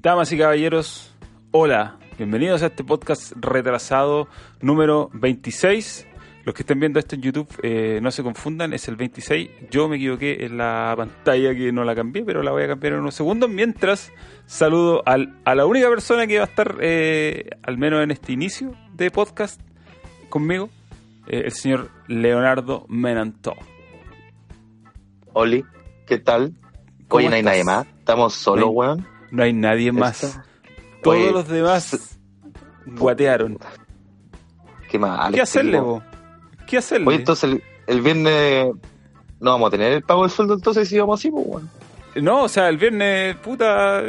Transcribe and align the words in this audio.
Damas 0.00 0.30
y 0.32 0.38
caballeros, 0.38 1.12
hola, 1.50 1.96
bienvenidos 2.16 2.62
a 2.62 2.66
este 2.66 2.84
podcast 2.84 3.32
retrasado 3.36 4.28
número 4.60 5.10
26. 5.12 6.06
Los 6.44 6.54
que 6.54 6.62
estén 6.62 6.80
viendo 6.80 6.98
esto 6.98 7.14
en 7.14 7.20
YouTube 7.22 7.48
eh, 7.62 7.98
no 8.00 8.10
se 8.10 8.22
confundan, 8.22 8.72
es 8.72 8.88
el 8.88 8.96
26. 8.96 9.50
Yo 9.70 9.88
me 9.88 9.96
equivoqué 9.96 10.46
en 10.46 10.56
la 10.56 10.94
pantalla 10.96 11.54
que 11.54 11.72
no 11.72 11.84
la 11.84 11.94
cambié, 11.94 12.24
pero 12.24 12.42
la 12.42 12.52
voy 12.52 12.62
a 12.62 12.68
cambiar 12.68 12.94
en 12.94 13.00
unos 13.00 13.14
segundos. 13.16 13.50
Mientras 13.50 14.12
saludo 14.46 15.02
al- 15.04 15.36
a 15.44 15.54
la 15.54 15.66
única 15.66 15.88
persona 15.88 16.26
que 16.26 16.38
va 16.38 16.44
a 16.44 16.48
estar, 16.48 16.76
eh, 16.80 17.50
al 17.62 17.76
menos 17.76 18.02
en 18.02 18.12
este 18.12 18.32
inicio 18.32 18.72
de 18.94 19.10
podcast, 19.10 19.60
conmigo, 20.30 20.70
eh, 21.26 21.42
el 21.44 21.52
señor 21.52 21.90
Leonardo 22.06 22.86
Menantó. 22.88 23.54
Oli, 25.34 25.64
¿qué 26.06 26.18
tal? 26.18 26.54
¿Cómo 27.08 27.18
Oye, 27.18 27.28
no 27.30 27.36
hay 27.36 27.42
nadie 27.42 27.64
más. 27.64 27.86
Estamos 27.98 28.32
solos, 28.34 28.70
weón. 28.72 29.06
No 29.30 29.42
hay 29.42 29.52
nadie 29.52 29.92
más. 29.92 30.24
Esta- 30.24 30.44
Todos 31.02 31.16
Oye, 31.16 31.30
los 31.32 31.48
demás 31.48 32.18
guatearon. 32.86 33.58
Qué 34.90 34.98
mal. 34.98 35.32
¿Qué 35.32 35.40
hacerle, 35.42 35.78
vos? 35.80 36.02
¿Qué 36.66 36.78
hacerle? 36.78 37.06
Oye, 37.06 37.16
entonces 37.18 37.50
el, 37.50 37.62
el 37.86 38.00
viernes 38.02 38.66
no 39.40 39.50
vamos 39.52 39.68
a 39.68 39.70
tener 39.70 39.92
el 39.92 40.02
pago 40.02 40.22
del 40.22 40.30
sueldo, 40.30 40.54
entonces 40.54 40.88
si 40.88 40.98
vamos 40.98 41.20
así, 41.20 41.30
pues, 41.30 41.44
weón. 41.46 41.70
No, 42.16 42.44
o 42.44 42.48
sea, 42.48 42.68
el 42.68 42.78
viernes, 42.78 43.36
puta. 43.36 44.02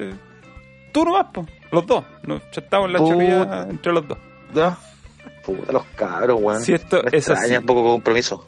Tú 0.91 1.05
nomás, 1.05 1.27
po, 1.33 1.45
los 1.71 1.85
dos. 1.85 2.03
Nos 2.23 2.41
echamos 2.57 2.87
en 2.87 2.93
la 2.93 2.99
Puta. 2.99 3.13
chorilla 3.13 3.67
entre 3.69 3.93
los 3.93 4.07
dos. 4.07 4.17
Ya. 4.55 4.77
Puta, 5.45 5.71
los 5.71 5.83
cabros, 5.95 6.39
weón. 6.41 6.61
Si 6.61 6.73
esto 6.73 7.01
Me 7.03 7.09
es 7.09 7.27
extraña 7.27 7.43
así. 7.43 7.57
un 7.57 7.65
poco 7.65 7.83
compromiso. 7.83 8.45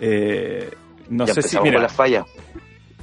Eh, 0.00 0.70
no 1.08 1.26
ya 1.26 1.34
sé 1.34 1.42
si. 1.42 1.58
Mira, 1.60 1.74
con 1.74 1.82
las 1.84 1.92
fallas. 1.92 2.26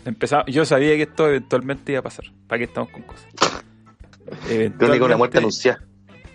Empezamos- 0.05 0.45
yo 0.47 0.65
sabía 0.65 0.95
que 0.95 1.03
esto 1.03 1.27
eventualmente 1.27 1.91
iba 1.91 1.99
a 1.99 2.03
pasar. 2.03 2.25
¿Para 2.47 2.59
qué 2.59 2.63
estamos 2.65 2.89
con 2.91 3.01
cosas? 3.03 3.27
Crónica 4.77 5.05
una 5.05 5.17
muerte 5.17 5.37
anunciada. 5.39 5.81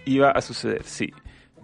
Iba 0.05 0.31
a 0.31 0.41
suceder, 0.41 0.83
sí. 0.85 1.13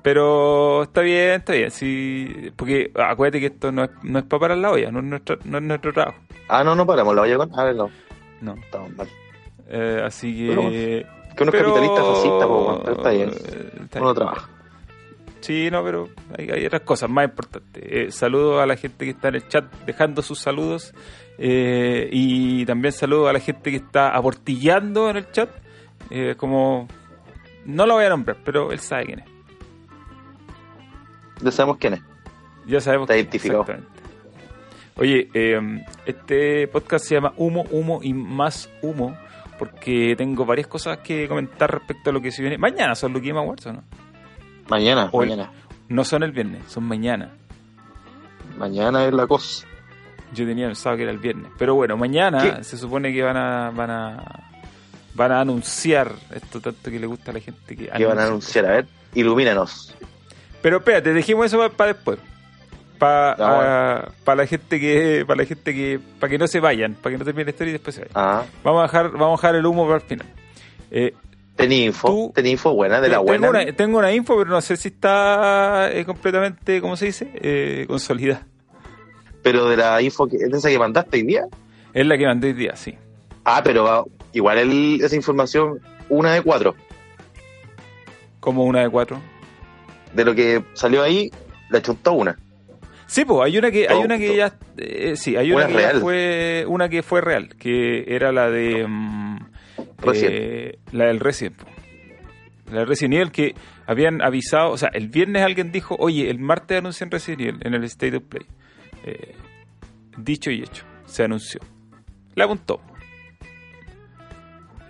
Pero 0.03 0.83
está 0.83 1.01
bien, 1.03 1.41
está 1.41 1.53
bien. 1.53 1.71
Sí, 1.71 2.51
porque 2.57 2.91
acuérdate 2.95 3.39
que 3.41 3.47
esto 3.47 3.71
no 3.71 3.85
es, 3.85 3.91
no 4.03 4.19
es 4.19 4.25
para 4.25 4.41
parar 4.41 4.59
la 4.59 4.71
olla, 4.73 4.91
no 4.91 4.99
es 4.99 5.05
nuestro, 5.05 5.39
no 5.45 5.59
es 5.59 5.65
nuestro 5.65 5.93
trabajo. 5.93 6.19
Ah, 6.49 6.65
no, 6.65 6.75
no 6.75 6.85
paramos, 6.87 7.15
la 7.15 7.21
vaya 7.23 7.37
con. 7.37 7.51
No. 7.51 7.91
No. 8.41 8.55
Estamos 8.55 8.91
mal. 8.97 9.07
Eh, 9.69 10.03
así 10.05 10.37
que. 10.37 10.49
Pero, 10.49 10.63
Que 10.71 11.43
uno 11.45 11.51
es 11.51 11.51
pero- 11.53 11.75
capitalista 11.75 12.03
fascista, 12.05 12.47
pues, 12.49 12.51
weón. 12.67 12.81
Pero 12.83 12.97
está 12.97 13.11
bien. 13.11 13.29
eh, 13.31 13.73
está 13.85 13.99
Uno 14.01 14.09
bien. 14.09 14.15
trabaja. 14.17 14.51
Sí, 15.43 15.71
no, 15.73 15.83
pero 15.85 16.09
hay, 16.39 16.49
hay 16.51 16.67
otras 16.67 16.83
cosas 16.83 17.11
más 17.11 17.25
importantes. 17.25 17.83
Eh, 17.85 18.11
saludos 18.13 18.63
a 18.63 18.67
la 18.67 18.77
gente 18.77 19.05
que 19.05 19.11
está 19.11 19.29
en 19.29 19.35
el 19.35 19.49
chat 19.49 19.65
dejando 19.85 20.23
sus 20.23 20.39
saludos. 20.39 20.95
eh, 21.37 22.09
y 22.13 22.65
también 22.65 22.93
saludos 22.93 23.29
a 23.29 23.33
la 23.33 23.41
gente 23.41 23.71
que 23.71 23.77
está 23.79 24.17
aportillando 24.17 25.11
en 25.11 25.17
el 25.19 25.31
chat. 25.33 25.51
eh, 26.11 26.35
como. 26.37 26.87
No 27.65 27.87
lo 27.87 27.95
voy 27.95 28.05
a 28.05 28.09
nombrar, 28.09 28.37
pero 28.45 28.73
él 28.73 28.79
sabe 28.81 29.07
quién 29.07 29.19
es. 29.21 29.27
Ya 31.43 31.51
sabemos 31.51 31.79
quién 31.79 31.95
es. 31.95 32.03
Ya 32.67 32.81
sabemos. 32.81 33.05
Está 33.11 33.15
quién 33.15 33.27
es, 33.27 33.33
identificado. 33.35 33.63
exactamente. 33.63 34.03
Oye, 34.97 35.29
este 36.07 36.69
podcast 36.69 37.05
se 37.07 37.15
llama 37.17 37.33
Humo, 37.37 37.65
Humo 37.71 38.01
y 38.03 38.13
Más 38.15 38.71
Humo. 38.83 39.17
Porque 39.59 40.15
tengo 40.17 40.45
varias 40.45 40.67
cosas 40.67 40.99
que 40.99 41.29
comentar 41.29 41.71
respecto 41.71 42.11
a 42.11 42.13
lo 42.13 42.21
que 42.21 42.31
se 42.33 42.43
viene. 42.43 42.59
Mañana 42.59 42.95
son 42.95 43.13
los 43.13 43.23
Game 43.23 43.39
Awards, 43.39 43.67
¿o 43.67 43.73
no? 43.73 43.85
Mañana, 44.69 45.11
mañana. 45.13 45.51
No 45.89 46.05
son 46.05 46.23
el 46.23 46.33
viernes, 46.33 46.63
son 46.69 46.85
mañana. 46.85 47.31
Mañana 48.57 49.05
es 49.07 49.13
la 49.13 49.27
cosa. 49.27 49.67
Yo 50.35 50.47
tenía 50.47 50.67
pensado 50.67 50.97
que 50.97 51.03
era 51.03 51.13
el 51.13 51.19
viernes. 51.19 51.51
Pero 51.59 51.75
bueno, 51.75 51.97
mañana 51.97 52.57
¿Qué? 52.59 52.65
se 52.65 52.79
supone 52.79 53.13
que 53.13 53.23
van 53.23 53.37
a, 53.37 53.71
van 53.71 53.91
a 53.91 54.25
van 55.15 55.33
a 55.33 55.41
anunciar 55.41 56.11
esto 56.35 56.61
tanto 56.61 56.91
que 56.91 56.99
le 56.99 57.07
gusta 57.07 57.31
a 57.33 57.35
la 57.35 57.41
gente 57.41 57.77
que 57.77 57.89
Que 57.89 58.07
van 58.07 58.19
a 58.19 58.25
anuncia. 58.25 58.61
anunciar, 58.63 58.65
a 58.67 58.71
ver, 58.71 58.87
ilumínanos. 59.15 59.95
Pero 60.63 60.79
espérate, 60.79 61.13
dejemos 61.13 61.47
eso 61.47 61.71
para 61.73 61.93
después. 61.93 62.19
Para 62.99 64.07
Ya, 64.25 64.35
la 64.35 64.47
gente 64.47 64.79
que 64.81 65.25
para 65.27 65.39
la 65.43 65.47
gente 65.47 65.75
que 65.75 66.01
para 66.21 66.31
que 66.31 66.39
no 66.39 66.47
se 66.47 66.61
vayan, 66.61 66.95
para 66.95 67.13
que 67.13 67.19
no 67.19 67.25
termine 67.25 67.45
la 67.47 67.51
historia 67.51 67.71
y 67.71 67.73
después 67.73 67.97
se 67.97 68.03
vayan. 68.03 68.15
Ah, 68.15 68.45
Vamos 68.63 68.81
a 68.81 68.83
dejar 68.85 69.11
vamos 69.11 69.39
a 69.39 69.43
dejar 69.49 69.57
el 69.57 69.67
humo 69.67 69.85
para 69.85 69.97
el 69.97 70.03
final. 70.03 70.27
Eh, 70.91 71.15
tenía 71.57 71.85
info, 71.87 72.09
Tú- 72.09 72.33
tenía 72.35 72.53
info 72.53 72.73
buena, 72.75 73.01
de 73.01 73.09
la 73.09 73.15
tengo 73.17 73.25
buena. 73.27 73.51
Una, 73.51 73.73
tengo 73.73 73.99
una 73.99 74.13
info, 74.13 74.37
pero 74.39 74.51
no 74.51 74.61
sé 74.61 74.77
si 74.77 74.89
está 74.89 75.91
eh, 75.93 76.05
completamente, 76.05 76.81
¿cómo 76.81 76.97
se 76.97 77.07
dice? 77.07 77.31
Eh, 77.35 77.85
consolidada. 77.89 78.47
Pero 79.43 79.69
de 79.69 79.77
la 79.77 80.01
info 80.03 80.27
que, 80.29 80.39
de 80.39 80.57
esa 80.57 80.69
que 80.69 80.79
mandaste 80.79 81.17
hoy 81.19 81.23
día. 81.25 81.47
Es 81.93 82.07
la 82.07 82.17
que 82.17 82.27
mandé 82.27 82.49
hoy 82.49 82.53
día, 82.55 82.77
sí. 82.77 82.97
Ah, 83.45 83.61
pero 83.65 84.07
igual 84.33 84.59
el- 84.59 85.01
esa 85.03 85.17
información, 85.17 85.81
una 86.09 86.33
de 86.35 86.43
cuatro. 86.43 86.75
Como 88.41 88.65
una 88.65 88.81
de 88.81 88.89
cuatro. 88.91 89.21
De 90.15 90.25
lo 90.25 90.35
que 90.35 90.63
salió 90.75 91.03
ahí, 91.03 91.31
la 91.71 91.81
chuntó 91.81 92.13
una. 92.13 92.37
Sí, 93.07 93.25
pues 93.25 93.41
hay 93.45 93.59
una 93.59 93.71
que 93.71 93.89
hay 93.89 93.97
Oh, 93.99 94.01
una 94.01 94.17
que 94.17 94.35
ya 94.37 94.55
eh, 94.79 95.15
sí, 95.17 95.37
hay 95.37 95.53
una 95.53 95.67
Una 95.67 95.67
que 95.67 95.73
ya 95.83 95.89
real. 95.91 96.01
fue 96.01 96.65
una 96.67 96.89
que 96.89 97.03
fue 97.03 97.21
real, 97.21 97.55
que 97.57 98.05
era 98.09 98.33
la 98.33 98.49
de 98.49 98.87
mm. 98.89 99.52
Eh, 100.15 100.79
la 100.93 101.07
del 101.07 101.21
Resident. 101.21 101.57
La 102.71 102.79
del 102.81 102.89
Resident 102.89 103.15
Evil 103.15 103.33
que 103.33 103.55
habían 103.87 104.23
avisado, 104.23 104.71
o 104.71 104.77
sea, 104.79 104.89
el 104.93 105.09
viernes 105.09 105.43
alguien 105.43 105.73
dijo, 105.73 105.97
"Oye, 105.99 106.31
el 106.31 106.39
martes 106.39 106.79
anuncian 106.79 107.11
Resident 107.11 107.41
Evil 107.41 107.61
en 107.65 107.75
el 107.75 107.85
State 107.85 108.17
of 108.17 108.23
Play." 108.25 108.47
Eh, 109.05 109.35
dicho 110.17 110.51
y 110.51 110.63
hecho, 110.63 110.85
se 111.07 111.25
anunció. 111.25 111.61
La 112.35 112.45
apuntó. 112.45 112.81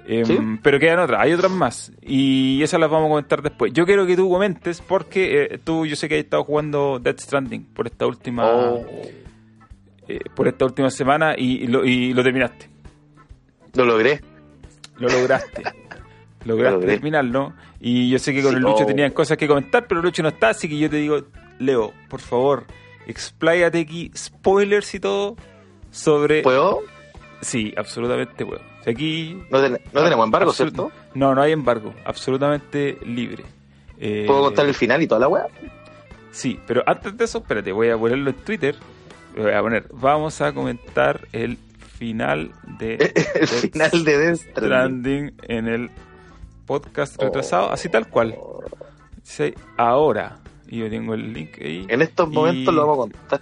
Em, 0.04 0.24
¿Sí? 0.24 0.38
Pero 0.62 0.80
quedan 0.80 0.98
otras, 0.98 1.20
hay 1.22 1.32
otras 1.32 1.52
más. 1.52 1.92
Y 2.02 2.60
esas 2.62 2.80
las 2.80 2.90
vamos 2.90 3.06
a 3.06 3.10
comentar 3.10 3.40
después. 3.40 3.72
Yo 3.72 3.86
quiero 3.86 4.04
que 4.04 4.16
tú 4.16 4.28
comentes 4.28 4.80
porque 4.80 5.44
eh, 5.44 5.58
tú, 5.62 5.86
yo 5.86 5.94
sé 5.94 6.08
que 6.08 6.16
has 6.16 6.24
estado 6.24 6.44
jugando 6.44 6.98
Death 6.98 7.20
Stranding 7.20 7.64
por 7.66 7.86
esta 7.86 8.06
última 8.06 8.44
Oh, 8.50 8.84
eh, 10.08 10.18
por 10.34 10.48
esta 10.48 10.64
última 10.64 10.90
semana 10.90 11.34
y, 11.38 11.62
y 11.64 11.66
lo, 11.68 11.84
y 11.84 12.12
lo 12.14 12.22
terminaste. 12.24 12.68
lo 13.74 13.84
logré. 13.84 14.20
Lo 15.02 15.08
lograste. 15.08 15.62
lograste 16.44 16.76
logré. 16.78 16.92
terminarlo. 16.94 17.52
Y 17.80 18.10
yo 18.10 18.18
sé 18.18 18.32
que 18.32 18.42
con 18.42 18.52
Sí, 18.52 18.56
el 18.56 18.62
Lucho 18.62 18.84
oh. 18.84 18.86
tenían 18.86 19.12
cosas 19.12 19.36
que 19.36 19.46
comentar, 19.48 19.86
pero 19.86 20.00
el 20.00 20.06
Lucho 20.06 20.22
no 20.22 20.28
está, 20.30 20.50
así 20.50 20.68
que 20.68 20.78
yo 20.78 20.88
te 20.90 20.96
digo, 20.96 21.22
Leo, 21.58 21.92
por 22.08 22.20
favor, 22.20 22.64
expláyate 23.06 23.80
aquí, 23.80 24.10
spoilers 24.16 24.94
y 24.94 25.00
todo, 25.00 25.36
sobre... 25.90 26.42
¿Puedo? 26.42 26.80
Sí, 27.40 27.72
absolutamente 27.76 28.44
puedo. 28.46 28.60
O 28.80 28.84
sea, 28.84 28.92
aquí... 28.92 29.36
No, 29.50 29.60
ten- 29.60 29.80
no 29.92 30.02
tenemos 30.04 30.24
embargo, 30.24 30.52
¿cierto? 30.52 30.92
No, 31.14 31.34
no 31.34 31.42
hay 31.42 31.52
embargo. 31.52 31.92
Absolutamente 32.04 32.98
libre. 33.04 33.44
Eh, 33.98 34.24
¿Puedo 34.26 34.42
contar 34.44 34.66
el 34.66 34.74
final 34.74 35.02
y 35.02 35.06
toda 35.06 35.20
la 35.20 35.28
weá? 35.28 35.46
Sí, 36.30 36.58
pero 36.66 36.82
antes 36.86 37.16
de 37.16 37.24
eso, 37.24 37.38
espérate, 37.38 37.72
voy 37.72 37.90
a 37.90 37.98
ponerlo 37.98 38.30
en 38.30 38.36
Twitter. 38.36 38.76
Voy 39.36 39.52
a 39.52 39.60
poner, 39.60 39.86
vamos 39.92 40.40
a 40.40 40.52
comentar 40.52 41.20
el 41.32 41.56
final 42.02 42.50
de 42.80 42.94
el 43.40 43.46
final 43.46 44.04
de 44.04 44.18
Death 44.18 44.40
Stranding. 44.50 45.34
En 45.46 45.68
el 45.68 45.88
podcast 46.66 47.14
Oh. 47.20 47.26
retrasado, 47.26 47.70
así 47.70 47.88
tal 47.88 48.08
cual. 48.08 48.36
Dice 49.22 49.54
ahora. 49.76 50.38
Y 50.66 50.78
yo 50.78 50.90
tengo 50.90 51.14
el 51.14 51.32
link 51.32 51.50
ahí. 51.60 51.86
En 51.88 52.02
estos 52.02 52.28
Y- 52.28 52.34
momentos 52.34 52.74
lo 52.74 52.86
vamos 52.88 52.96
a 52.96 53.12
contar. 53.12 53.40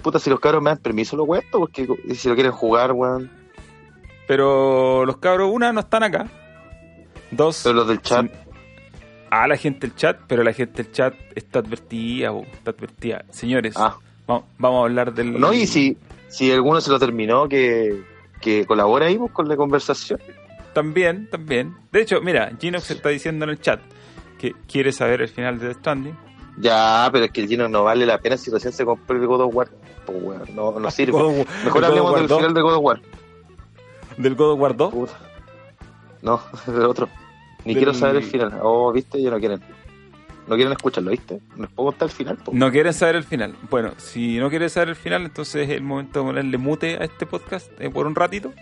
Puta, 0.00 0.20
si 0.20 0.30
los 0.30 0.38
cabros 0.38 0.62
me 0.62 0.70
dan 0.70 0.78
permiso 0.78 1.16
lo 1.16 1.26
cuento, 1.26 1.58
porque 1.58 1.88
si 2.14 2.28
lo 2.28 2.34
quieren 2.36 2.52
jugar, 2.52 2.92
weón. 2.92 3.28
Pero 4.28 5.04
los 5.04 5.16
cabros, 5.16 5.50
una, 5.52 5.72
no 5.72 5.80
están 5.80 6.04
acá. 6.04 6.28
Dos, 7.32 7.62
Pero 7.64 7.74
los 7.74 7.88
del 7.88 8.00
chat, 8.00 8.26
son- 8.26 8.30
a 9.30 9.48
la 9.48 9.56
gente 9.56 9.88
del 9.88 9.96
chat, 9.96 10.20
pero 10.28 10.44
la 10.44 10.52
gente 10.52 10.82
del 10.84 10.92
chat 10.92 11.14
está 11.34 11.58
advertida, 11.58 12.30
bo, 12.30 12.42
está 12.42 12.70
advertida. 12.70 13.24
Señores, 13.30 13.74
ah. 13.76 13.96
vamos, 14.26 14.44
vamos 14.58 14.80
a 14.82 14.84
hablar 14.84 15.12
del... 15.14 15.38
No, 15.40 15.52
y 15.52 15.66
si, 15.66 15.96
si 16.28 16.50
alguno 16.52 16.80
se 16.80 16.90
lo 16.90 16.98
terminó, 16.98 17.48
que, 17.48 18.02
que 18.40 18.66
colabore 18.66 19.06
ahí 19.06 19.18
pues, 19.18 19.32
con 19.32 19.48
la 19.48 19.56
conversación. 19.56 20.20
También, 20.72 21.28
también. 21.30 21.74
De 21.90 22.02
hecho, 22.02 22.20
mira, 22.20 22.52
Ginox 22.60 22.90
está 22.90 23.08
diciendo 23.08 23.44
en 23.44 23.50
el 23.50 23.60
chat 23.60 23.80
que 24.38 24.54
quiere 24.70 24.92
saber 24.92 25.22
el 25.22 25.28
final 25.28 25.58
de 25.58 25.68
The 25.68 25.74
Stranding. 25.74 26.16
Ya, 26.60 27.08
pero 27.12 27.24
es 27.26 27.30
que 27.32 27.40
el 27.40 27.48
Gino 27.48 27.68
no 27.68 27.84
vale 27.84 28.04
la 28.06 28.18
pena 28.18 28.36
si 28.36 28.50
recién 28.50 28.72
se 28.72 28.84
compró 28.84 29.16
el 29.16 29.26
God 29.26 29.40
of 29.42 29.54
War. 29.54 29.68
Pues, 30.06 30.50
no, 30.54 30.78
no 30.78 30.90
sirve. 30.92 31.12
God 31.12 31.46
Mejor 31.64 31.84
hablemos 31.84 32.14
del 32.14 32.28
final 32.28 32.54
de 32.54 32.60
God 32.60 32.74
of 32.74 32.84
War. 32.84 33.00
2, 34.16 34.18
del 34.18 34.34
God 34.34 34.52
of 34.52 34.60
War 34.60 34.76
2. 34.76 34.92
Puta. 34.92 35.18
No, 36.22 36.40
del 36.66 36.84
otro. 36.84 37.08
Ni 37.64 37.74
Del- 37.74 37.84
quiero 37.84 37.94
saber 37.98 38.16
el 38.16 38.24
final. 38.24 38.58
Oh, 38.62 38.92
viste, 38.92 39.20
ya 39.20 39.30
no 39.30 39.38
quieren. 39.38 39.60
No 40.48 40.54
quieren 40.56 40.72
escucharlo, 40.72 41.10
¿viste? 41.10 41.40
No 41.56 41.62
les 41.64 41.70
puedo 41.72 41.90
contar 41.90 42.08
el 42.08 42.14
final, 42.14 42.36
po. 42.38 42.52
No 42.54 42.70
quieren 42.72 42.92
saber 42.94 43.16
el 43.16 43.24
final. 43.24 43.54
Bueno, 43.70 43.92
si 43.98 44.38
no 44.38 44.48
quieres 44.48 44.72
saber 44.72 44.88
el 44.90 44.96
final, 44.96 45.22
entonces 45.26 45.68
es 45.68 45.76
el 45.76 45.82
momento 45.82 46.20
de 46.20 46.26
ponerle 46.26 46.56
mute 46.58 46.94
a 47.00 47.04
este 47.04 47.26
podcast 47.26 47.70
eh, 47.80 47.90
por 47.90 48.06
un 48.06 48.14
ratito. 48.14 48.52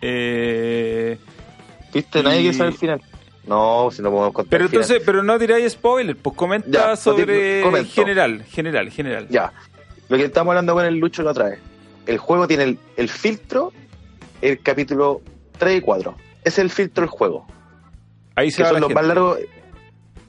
Eh, 0.00 1.18
¿Viste? 1.94 2.20
y- 2.20 2.22
Nadie 2.22 2.40
quiere 2.40 2.56
saber 2.56 2.72
el 2.72 2.78
final. 2.78 3.02
No, 3.46 3.88
si 3.90 4.02
no 4.02 4.10
podemos 4.10 4.32
contar 4.32 4.50
pero 4.50 4.64
el 4.64 4.70
final. 4.70 4.82
entonces, 4.84 5.02
pero 5.04 5.22
no 5.22 5.38
tiráis 5.38 5.72
spoiler, 5.72 6.16
pues 6.16 6.36
comenta 6.36 6.68
Ya, 6.70 6.96
sobre 6.96 7.60
comento. 7.62 7.90
general, 7.92 8.44
general, 8.44 8.90
general. 8.90 9.26
Ya. 9.28 9.52
Lo 10.08 10.16
que 10.16 10.24
estábamos 10.24 10.52
hablando 10.52 10.74
con 10.74 10.84
el 10.84 10.96
Lucho 10.98 11.22
la 11.22 11.30
otra 11.32 11.48
vez. 11.50 11.58
El 12.06 12.18
juego 12.18 12.46
tiene 12.46 12.64
el, 12.64 12.78
el 12.96 13.08
filtro, 13.08 13.72
el 14.40 14.60
capítulo 14.60 15.22
3 15.58 15.78
y 15.78 15.80
4. 15.80 16.14
Ese 16.44 16.48
es 16.48 16.58
el 16.58 16.70
filtro 16.70 17.02
del 17.02 17.10
juego. 17.10 17.46
Ahí 18.34 18.50
se 18.50 18.58
que 18.58 18.62
va 18.64 18.68
son 18.70 18.80
los 18.80 18.88
gente. 18.88 18.94
más 18.94 19.06
largos. 19.06 19.38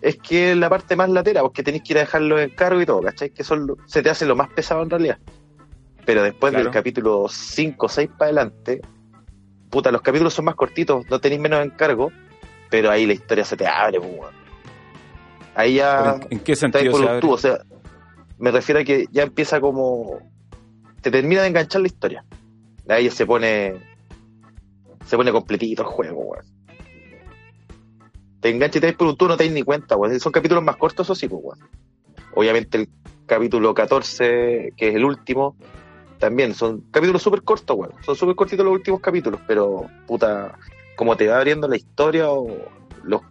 Es 0.04 0.18
que 0.18 0.52
es 0.52 0.58
la 0.58 0.70
parte 0.70 0.96
más 0.98 1.10
latera, 1.10 1.42
porque 1.42 1.64
tenéis 1.64 1.84
que 1.84 1.94
ir 1.94 1.98
a 1.98 2.02
dejarlo 2.02 2.38
en 2.40 2.50
cargo 2.50 2.82
y 2.82 2.86
todo, 2.86 3.02
¿cachai? 3.02 3.30
Que 3.30 3.44
son, 3.46 3.76
se 3.88 4.02
te 4.04 4.10
hace 4.10 4.26
lo 4.26 4.36
más 4.36 4.50
pesado 4.50 4.84
en 4.84 4.90
realidad. 4.90 5.18
Pero 6.06 6.22
después 6.24 6.52
Claro. 6.52 6.66
del 6.66 6.74
capítulo 6.74 7.28
5 7.30 7.86
o 7.86 7.90
6 7.90 8.10
para 8.18 8.26
adelante, 8.26 8.82
puta, 9.70 9.92
los 9.92 10.02
capítulos 10.02 10.34
son 10.34 10.44
más 10.46 10.56
cortitos, 10.56 11.06
no 11.10 11.20
tenéis 11.20 11.40
menos 11.42 11.64
encargo, 11.66 12.12
pero 12.70 12.92
ahí 12.92 13.06
la 13.06 13.14
historia 13.14 13.46
se 13.46 13.56
te 13.56 13.66
abre, 13.66 14.00
pues, 14.02 14.12
weón. 14.14 14.34
Ahí 15.56 15.76
ya 15.76 16.16
¿En, 16.30 16.38
en 16.38 16.40
qué 16.44 16.56
sentido 16.56 16.92
por 16.92 17.02
se 17.02 17.08
abre? 17.08 17.22
tubo, 17.22 17.34
o 17.34 17.38
sea, 17.38 17.60
me 18.40 18.52
refiero 18.52 18.82
a 18.82 18.84
que 18.84 19.06
ya 19.12 19.24
empieza 19.24 19.62
como. 19.62 20.20
Te 21.02 21.12
termina 21.12 21.42
de 21.44 21.48
enganchar 21.48 21.80
la 21.82 21.88
historia. 21.88 22.26
Ahí 22.90 23.06
ya 23.06 23.12
se 23.12 23.26
pone. 23.26 23.76
Se 25.06 25.16
pone 25.16 25.32
completito 25.32 25.84
el 25.84 25.88
juego, 25.88 26.20
weón. 26.22 26.46
Te 28.44 28.50
engancha 28.50 28.78
y 28.78 28.82
te 28.82 28.94
por 28.94 29.08
un 29.08 29.18
tubo, 29.18 29.30
no 29.30 29.38
te 29.38 29.46
das 29.46 29.54
ni 29.54 29.64
cuenta, 29.64 29.96
weón. 29.98 30.20
Son 30.20 30.32
capítulos 30.32 30.64
más 30.64 30.76
cortos, 30.76 31.08
eso 31.08 31.16
sí, 31.16 31.28
pues, 31.28 31.42
weón. 31.44 31.60
Obviamente 32.36 32.78
el 32.78 32.90
capítulo 33.26 33.74
14, 33.74 34.74
que 34.78 34.90
es 34.90 34.96
el 34.96 35.06
último, 35.06 35.56
también 36.20 36.54
son 36.54 36.82
capítulos 36.92 37.24
súper 37.24 37.42
cortos, 37.42 37.76
weón. 37.76 37.94
Son 38.06 38.16
súper 38.16 38.36
cortitos 38.36 38.64
los 38.66 38.74
últimos 38.76 39.00
capítulos, 39.00 39.40
pero, 39.48 39.88
puta, 40.06 40.60
como 40.96 41.16
te 41.18 41.28
va 41.28 41.38
abriendo 41.38 41.68
la 41.68 41.78
historia 41.78 42.30
o 42.30 42.48
los 43.04 43.22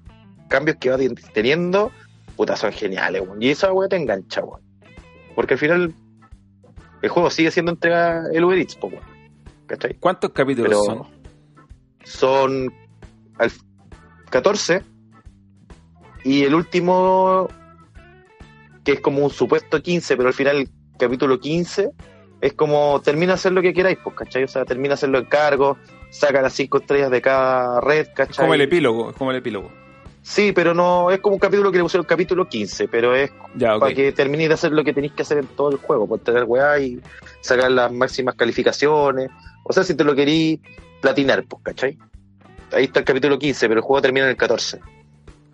cambios 0.49 0.79
que 0.79 0.91
va 0.91 0.97
ten- 0.97 1.14
teniendo, 1.35 1.93
puta, 2.35 2.56
son 2.56 2.73
geniales, 2.73 3.23
weón. 3.23 3.41
Y 3.43 3.50
esa 3.50 3.73
weá 3.73 3.88
te 3.88 3.97
engancha, 3.97 4.43
weón. 4.43 4.62
Porque 5.35 5.55
al 5.55 5.61
final 5.61 5.94
el 7.03 7.09
juego 7.11 7.29
sigue 7.31 7.50
siendo 7.50 7.70
entrega 7.73 8.25
el 8.32 8.44
Uber 8.44 8.59
Eats, 8.59 8.79
weón. 8.82 8.97
¿Cachai? 9.67 9.94
¿Cuántos 10.00 10.31
capítulos 10.31 10.69
Pero 10.70 10.82
son? 10.85 11.06
son 12.05 12.73
al 13.38 13.50
14 14.31 14.82
y 16.24 16.44
el 16.44 16.54
último 16.54 17.48
que 18.84 18.92
es 18.92 19.00
como 19.00 19.24
un 19.24 19.30
supuesto 19.30 19.80
15, 19.82 20.16
pero 20.16 20.28
al 20.28 20.34
final 20.34 20.56
el 20.56 20.69
capítulo 20.98 21.38
15 21.38 21.90
es 22.40 22.52
como 22.54 23.00
termina 23.00 23.32
a 23.32 23.34
hacer 23.36 23.52
lo 23.52 23.62
que 23.62 23.72
queráis, 23.72 23.98
pues, 24.02 24.16
¿cachai? 24.16 24.44
O 24.44 24.48
sea, 24.48 24.64
termina 24.64 24.92
a 24.92 24.94
hacer 24.94 25.08
los 25.08 25.22
encargos, 25.22 25.78
saca 26.10 26.42
las 26.42 26.52
cinco 26.52 26.78
estrellas 26.78 27.10
de 27.10 27.22
cada 27.22 27.80
red, 27.80 28.00
Es 28.00 28.08
¿cachai? 28.08 28.44
como 28.44 28.54
el 28.54 28.60
epílogo, 28.62 29.10
es 29.10 29.16
como 29.16 29.30
el 29.30 29.36
epílogo. 29.36 29.70
Sí, 30.22 30.52
pero 30.52 30.72
no 30.72 31.10
es 31.10 31.20
como 31.20 31.34
un 31.34 31.40
capítulo 31.40 31.70
que 31.72 31.78
le 31.78 31.82
pusieron 31.84 32.04
capítulo 32.06 32.48
15, 32.48 32.86
pero 32.88 33.14
es 33.14 33.30
Ya, 33.54 33.78
para 33.78 33.92
que 33.94 34.12
terminéis 34.12 34.50
de 34.50 34.54
hacer 34.54 34.72
lo 34.72 34.84
que 34.84 34.92
tenéis 34.92 35.12
que 35.12 35.22
hacer 35.22 35.38
en 35.38 35.46
todo 35.46 35.70
el 35.70 35.78
juego, 35.78 36.06
por 36.06 36.20
tener 36.20 36.44
weá 36.44 36.78
y 36.80 37.00
sacar 37.40 37.70
las 37.72 37.92
máximas 37.92 38.34
calificaciones. 38.36 39.30
O 39.64 39.72
sea, 39.72 39.82
si 39.84 39.94
te 39.94 40.04
lo 40.04 40.14
querís 40.14 40.60
platinar, 41.00 41.44
pues, 41.44 41.62
¿cachai? 41.64 41.98
Ahí 42.72 42.84
está 42.84 43.00
el 43.00 43.04
capítulo 43.04 43.38
15, 43.38 43.68
pero 43.68 43.80
el 43.80 43.84
juego 43.84 44.00
termina 44.02 44.26
en 44.26 44.30
el 44.30 44.36
14. 44.36 44.80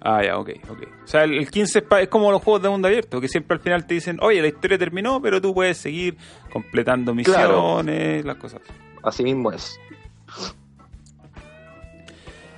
Ah, 0.00 0.22
ya, 0.24 0.38
ok, 0.38 0.50
ok. 0.70 0.82
O 1.04 1.06
sea, 1.08 1.24
el, 1.24 1.34
el 1.34 1.50
15 1.50 1.80
es, 1.80 1.84
pa- 1.84 2.00
es 2.00 2.08
como 2.08 2.30
los 2.30 2.42
juegos 2.42 2.62
de 2.62 2.68
mundo 2.68 2.86
abierto, 2.88 3.20
que 3.20 3.28
siempre 3.28 3.56
al 3.56 3.60
final 3.60 3.86
te 3.86 3.94
dicen, 3.94 4.18
oye, 4.22 4.40
la 4.40 4.48
historia 4.48 4.78
terminó, 4.78 5.20
pero 5.20 5.40
tú 5.40 5.52
puedes 5.52 5.76
seguir 5.78 6.16
completando 6.52 7.14
Claro. 7.24 7.82
misiones, 7.82 8.24
las 8.24 8.36
cosas. 8.36 8.60
Así 9.02 9.24
mismo 9.24 9.50
es. 9.52 9.78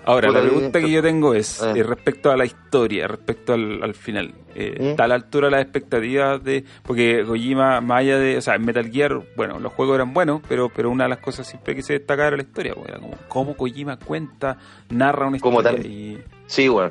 Ahora, 0.04 0.28
Por 0.28 0.36
la 0.36 0.42
ahí- 0.42 0.48
pregunta 0.48 0.80
que 0.80 0.90
yo 0.90 1.02
tengo 1.02 1.34
es, 1.34 1.62
Eh. 1.62 1.72
eh, 1.76 1.82
respecto 1.82 2.30
a 2.30 2.36
la 2.36 2.44
historia, 2.46 3.06
respecto 3.06 3.52
al, 3.52 3.82
al 3.82 3.94
final, 3.94 4.34
eh, 4.54 4.76
¿Mm? 4.80 4.84
¿está 4.86 5.04
a 5.04 5.08
la 5.08 5.14
altura 5.14 5.48
de 5.48 5.50
las 5.52 5.62
expectativas 5.62 6.42
de...? 6.42 6.64
Porque 6.82 7.22
Kojima, 7.26 7.80
más 7.82 8.00
allá 8.00 8.18
de... 8.18 8.38
O 8.38 8.40
sea, 8.40 8.54
en 8.54 8.64
Metal 8.64 8.90
Gear, 8.90 9.20
bueno, 9.36 9.58
los 9.60 9.72
juegos 9.74 9.94
eran 9.96 10.12
buenos, 10.14 10.40
pero 10.48 10.70
pero 10.70 10.90
una 10.90 11.04
de 11.04 11.10
las 11.10 11.18
cosas 11.20 11.46
siempre 11.46 11.74
que 11.76 11.82
se 11.82 11.92
destacaba 11.94 12.28
era 12.28 12.36
la 12.38 12.42
historia, 12.42 12.74
pues, 12.74 12.88
era 12.88 12.98
como 12.98 13.14
cómo 13.28 13.54
Kojima 13.56 13.98
cuenta, 13.98 14.56
narra 14.88 15.26
una 15.28 15.38
Como 15.38 15.60
historia 15.60 15.82
tal. 15.82 15.90
y 15.90 16.18
Sí, 16.46 16.66
bueno, 16.68 16.90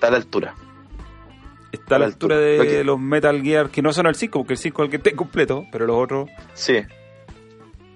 está 0.00 0.06
a 0.06 0.10
la 0.12 0.16
altura. 0.16 0.54
está 1.72 1.96
a 1.96 1.98
la 1.98 2.06
altura 2.06 2.36
altura. 2.36 2.64
de 2.64 2.84
los 2.84 2.98
Metal 2.98 3.42
Gear, 3.42 3.68
que 3.68 3.82
no 3.82 3.92
son 3.92 4.06
el 4.06 4.14
5, 4.14 4.38
porque 4.38 4.54
el 4.54 4.58
5 4.58 4.82
es 4.82 4.86
el 4.86 4.90
que 4.90 4.96
esté 4.96 5.14
completo, 5.14 5.66
pero 5.70 5.86
los 5.86 5.96
otros... 5.96 6.30
Sí. 6.54 6.78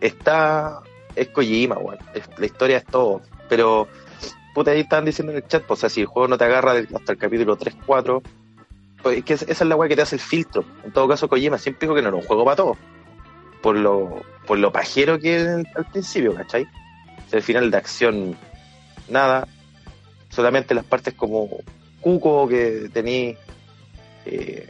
Está. 0.03 0.83
Es 1.17 1.29
Kojima, 1.29 1.79
weón. 1.79 1.99
La 2.37 2.45
historia 2.45 2.77
es 2.77 2.85
todo. 2.85 3.23
Pero. 3.49 3.89
Puta, 4.55 4.73
ahí 4.73 4.81
estaban 4.81 5.07
diciendo 5.07 5.33
en 5.33 5.39
el 5.39 5.47
chat, 5.49 5.65
pues, 5.65 5.79
o 5.79 5.81
sea, 5.81 5.89
si 5.89 6.03
el 6.03 6.07
juego 6.07 6.29
no 6.29 6.37
te 6.37 6.45
agarra 6.45 6.73
hasta 6.73 7.13
el 7.13 7.19
capítulo 7.19 7.57
3, 7.57 7.75
4. 7.87 8.23
Pues 9.03 9.19
es 9.19 9.25
que 9.25 9.33
esa 9.35 9.47
es 9.47 9.63
la 9.63 9.77
weá 9.77 9.89
que 9.89 9.97
te 9.97 10.03
hace 10.03 10.17
el 10.17 10.21
filtro. 10.21 10.65
En 10.85 10.93
todo 10.93 11.09
caso, 11.09 11.29
Kojima 11.29 11.57
siempre 11.57 11.87
dijo 11.87 11.95
que 11.95 12.03
no 12.03 12.09
era 12.09 12.19
un 12.19 12.25
juego 12.25 12.45
para 12.45 12.57
todos. 12.57 12.77
Por 13.63 13.77
lo, 13.77 14.23
por 14.47 14.59
lo 14.59 14.71
pajero 14.71 15.19
que 15.19 15.37
es 15.37 15.47
al 15.75 15.87
principio, 15.91 16.35
¿cachai? 16.35 16.65
O 16.65 17.31
sea, 17.31 17.39
el 17.39 17.43
final 17.43 17.71
de 17.71 17.79
acción, 17.79 18.37
nada. 19.09 19.49
Solamente 20.29 20.75
las 20.75 20.85
partes 20.85 21.15
como 21.15 21.49
cuco 22.05 22.47
que 22.47 22.91
tení. 22.93 23.37
eh, 24.27 24.69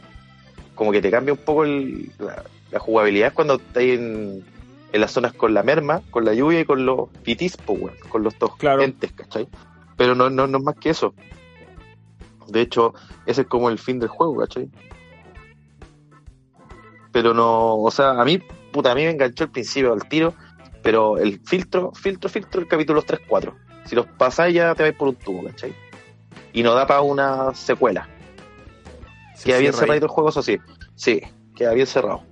como 0.73 0.91
que 0.91 1.01
te 1.01 1.09
cambia 1.11 1.33
un 1.33 1.39
poco 1.39 1.63
el- 1.63 2.11
la, 2.19 2.43
la 2.71 2.79
jugabilidad 2.79 3.33
cuando 3.33 3.55
estás 3.55 3.83
en, 3.83 4.43
en 4.91 5.01
las 5.01 5.11
zonas 5.11 5.31
con 5.33 5.53
la 5.53 5.63
merma, 5.63 6.01
con 6.11 6.25
la 6.25 6.33
lluvia 6.33 6.59
y 6.61 6.65
con 6.65 6.85
los 6.85 7.07
pitis, 7.23 7.55
con 8.09 8.23
los 8.23 8.37
dos 8.39 8.57
Claro. 8.57 8.81
entes, 8.83 9.11
¿cachai? 9.13 9.47
Pero 9.95 10.13
no, 10.15 10.29
no, 10.29 10.47
no 10.47 10.57
es 10.57 10.63
más 10.65 10.75
que 10.75 10.89
eso. 10.89 11.13
De 12.47 12.59
hecho, 12.61 12.93
ese 13.25 13.41
es 13.43 13.47
como 13.47 13.69
el 13.69 13.79
fin 13.79 13.99
del 13.99 14.09
juego, 14.09 14.35
¿cachai? 14.37 14.69
Pero 17.11 17.33
no, 17.33 17.75
o 17.77 17.91
sea, 17.91 18.19
a 18.19 18.25
mí, 18.25 18.39
puta, 18.73 18.91
a 18.91 18.95
mí 18.95 19.03
me 19.03 19.11
enganchó 19.11 19.45
al 19.45 19.51
principio 19.51 19.93
al 19.93 20.07
tiro, 20.09 20.33
pero 20.83 21.17
el 21.17 21.39
filtro, 21.45 21.93
filtro, 21.93 22.29
filtro, 22.29 22.59
el 22.61 22.67
capítulo 22.67 23.01
3-4. 23.01 23.53
Si 23.85 23.95
los 23.95 24.05
pasáis 24.05 24.53
ya 24.55 24.75
te 24.75 24.83
vais 24.83 24.95
por 24.95 25.07
un 25.07 25.15
tubo, 25.15 25.43
¿cachai? 25.45 25.73
Y 26.55 26.63
no 26.63 26.73
da 26.73 26.87
para 26.87 27.01
una 27.01 27.53
secuela. 27.53 28.07
se 29.35 29.49
Queda 29.49 29.59
bien 29.59 29.73
cerrado 29.73 29.93
el 30.01 30.07
juego, 30.07 30.29
eso 30.29 30.41
sí. 30.41 30.57
Sí, 30.95 31.21
queda 31.55 31.73
bien 31.73 31.85
cerrado. 31.85 32.23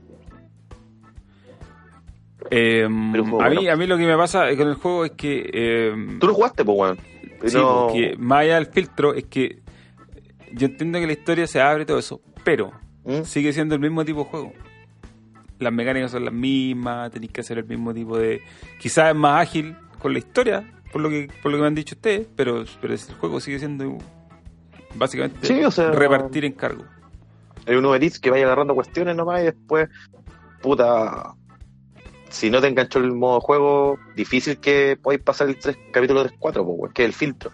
Eh, 2.52 2.88
Pero 3.12 3.24
juego 3.24 3.42
a, 3.42 3.50
mí, 3.50 3.56
bueno. 3.58 3.72
a 3.72 3.76
mí 3.76 3.88
lo 3.88 3.98
que 3.98 4.06
me 4.06 4.18
pasa 4.18 4.46
con 4.56 4.68
el 4.68 4.76
juego 4.76 5.06
es 5.06 5.12
que... 5.12 5.50
eh, 5.54 6.18
Tú 6.20 6.28
lo 6.28 6.34
jugaste, 6.34 6.64
pues, 6.66 6.78
weón. 6.78 6.98
Y 7.44 7.50
Sí, 7.50 7.58
no- 7.58 7.88
porque 7.88 8.16
más 8.18 8.40
allá 8.40 8.56
del 8.56 8.68
filtro 8.68 9.14
es 9.14 9.26
que 9.26 9.62
yo 10.54 10.68
entiendo 10.68 11.00
que 11.00 11.08
la 11.08 11.14
historia 11.14 11.48
se 11.48 11.62
abre 11.62 11.84
y 11.84 11.86
todo 11.86 12.00
eso, 12.00 12.22
pero 12.44 12.72
¿Mm? 13.06 13.24
sigue 13.24 13.52
siendo 13.54 13.76
el 13.76 13.82
mismo 13.82 14.06
tipo 14.06 14.20
de 14.24 14.30
juego. 14.30 14.54
Las 15.60 15.74
mecánicas 15.74 16.12
son 16.12 16.26
las 16.26 16.34
mismas, 16.34 17.12
tenéis 17.12 17.32
que 17.32 17.42
hacer 17.42 17.58
el 17.58 17.66
mismo 17.66 17.94
tipo 17.94 18.18
de... 18.18 18.42
Quizás 18.80 19.10
es 19.10 19.16
más 19.16 19.42
ágil 19.42 19.76
con 20.00 20.14
la 20.14 20.20
historia, 20.20 20.64
por 20.94 21.02
lo 21.02 21.10
que 21.10 21.30
por 21.42 21.52
lo 21.52 21.58
que 21.58 21.62
me 21.62 21.68
han 21.68 21.76
dicho 21.76 21.96
ustedes, 21.96 22.26
pero, 22.36 22.64
pero 22.80 22.94
el 22.94 23.00
juego 23.20 23.40
sigue 23.42 23.60
siendo 23.60 23.98
básicamente 24.96 25.46
Sí, 25.48 25.62
o 25.64 25.72
sea- 25.72 25.92
repartir 25.92 26.46
encargo. 26.46 26.86
Hay 27.68 27.76
un 27.76 27.86
Uber 27.86 28.02
Eats 28.04 28.20
que 28.20 28.30
vaya 28.30 28.46
agarrando 28.46 28.76
cuestiones 28.76 29.16
nomás 29.16 29.42
y 29.42 29.46
después, 29.46 29.90
puta, 30.62 31.34
si 32.30 32.50
no 32.50 32.62
te 32.62 32.68
enganchó 32.68 33.00
el 33.00 33.12
modo 33.14 33.40
juego, 33.42 33.98
difícil 34.16 34.58
que 34.60 34.98
podáis 35.02 35.22
pasar 35.22 35.50
el 35.50 35.58
3, 35.58 35.78
capítulo 35.92 36.24
3-4, 36.24 36.40
pues, 36.40 36.78
weón, 36.80 36.94
que 36.94 37.04
es 37.04 37.08
el 37.10 37.14
filtro. 37.14 37.52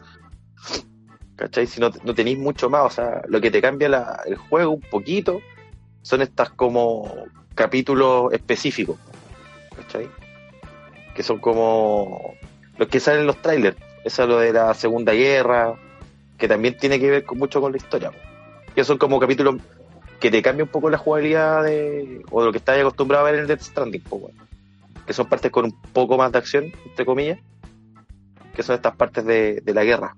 ¿Cachai? 1.35 1.67
Si 1.67 1.79
no, 1.79 1.89
no 2.03 2.13
tenéis 2.13 2.37
mucho 2.37 2.69
más, 2.69 2.81
o 2.85 2.89
sea, 2.89 3.21
lo 3.27 3.39
que 3.39 3.49
te 3.51 3.61
cambia 3.61 3.87
la- 3.87 4.21
el 4.25 4.35
juego 4.35 4.71
un 4.73 4.81
poquito 4.81 5.39
son 6.01 6.21
estas 6.21 6.49
como 6.49 7.25
capítulos 7.55 8.33
específicos, 8.33 8.97
¿cachai? 9.75 10.09
Que 11.15 11.23
son 11.23 11.39
como 11.39 12.33
los 12.79 12.87
que 12.87 12.99
salen 12.99 13.21
en 13.21 13.27
los 13.27 13.41
trailers. 13.41 13.77
Eso 14.03 14.23
es 14.23 14.29
lo 14.29 14.39
de 14.39 14.53
la 14.53 14.73
Segunda 14.73 15.11
Guerra, 15.11 15.75
que 16.37 16.47
también 16.47 16.77
tiene 16.77 16.99
que 16.99 17.11
ver 17.11 17.25
con, 17.25 17.37
mucho 17.37 17.59
con 17.61 17.73
la 17.73 17.77
historia. 17.77 18.11
Que 18.73 18.83
son 18.85 18.97
como 18.97 19.19
capítulos 19.19 19.57
que 20.19 20.31
te 20.31 20.41
cambia 20.41 20.63
un 20.63 20.71
poco 20.71 20.89
la 20.89 20.97
jugabilidad 20.97 21.63
de, 21.63 22.23
o 22.31 22.39
de 22.39 22.45
lo 22.47 22.51
que 22.51 22.57
estás 22.57 22.79
acostumbrado 22.79 23.25
a 23.25 23.29
ver 23.29 23.35
en 23.35 23.41
el 23.41 23.47
Death 23.47 23.61
Stranding, 23.61 24.03
weón. 24.09 24.31
que 25.05 25.13
son 25.13 25.27
partes 25.27 25.51
con 25.51 25.65
un 25.65 25.81
poco 25.93 26.17
más 26.17 26.31
de 26.31 26.37
acción, 26.37 26.71
entre 26.85 27.05
comillas, 27.05 27.39
que 28.55 28.63
son 28.63 28.75
estas 28.75 28.95
partes 28.95 29.25
de, 29.25 29.61
de 29.61 29.73
la 29.73 29.83
guerra. 29.83 30.15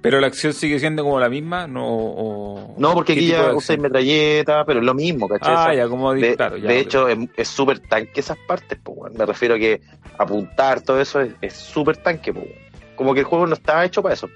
Pero 0.00 0.20
la 0.20 0.28
acción 0.28 0.52
sigue 0.52 0.78
siendo 0.78 1.02
como 1.02 1.18
la 1.18 1.28
misma, 1.28 1.66
no. 1.66 1.84
O... 1.86 2.74
No, 2.78 2.94
porque 2.94 3.14
¿qué 3.14 3.20
aquí 3.20 3.28
ya 3.30 3.52
usáis 3.52 3.80
metralleta, 3.80 4.64
pero 4.64 4.78
es 4.78 4.86
lo 4.86 4.94
mismo, 4.94 5.28
¿cachai? 5.28 5.54
Ah, 5.56 5.74
ya, 5.74 5.88
como 5.88 6.12
de, 6.14 6.36
claro, 6.36 6.56
ya, 6.56 6.68
de 6.68 6.78
hecho, 6.78 7.08
es- 7.08 7.18
es 7.36 7.48
súper 7.48 7.80
tanque 7.80 8.20
esas 8.20 8.38
partes, 8.46 8.78
pues. 8.82 9.12
Me 9.14 9.26
refiero 9.26 9.56
a 9.56 9.58
que 9.58 9.80
apuntar, 10.16 10.82
todo 10.82 11.00
eso 11.00 11.20
es 11.20 11.32
es 11.40 11.52
súper 11.54 11.96
tanque, 11.96 12.32
pues. 12.32 12.46
Como 12.94 13.12
que 13.12 13.20
el 13.20 13.26
juego 13.26 13.46
no 13.48 13.54
estaba 13.54 13.84
hecho 13.84 14.00
para 14.02 14.14
eso. 14.14 14.28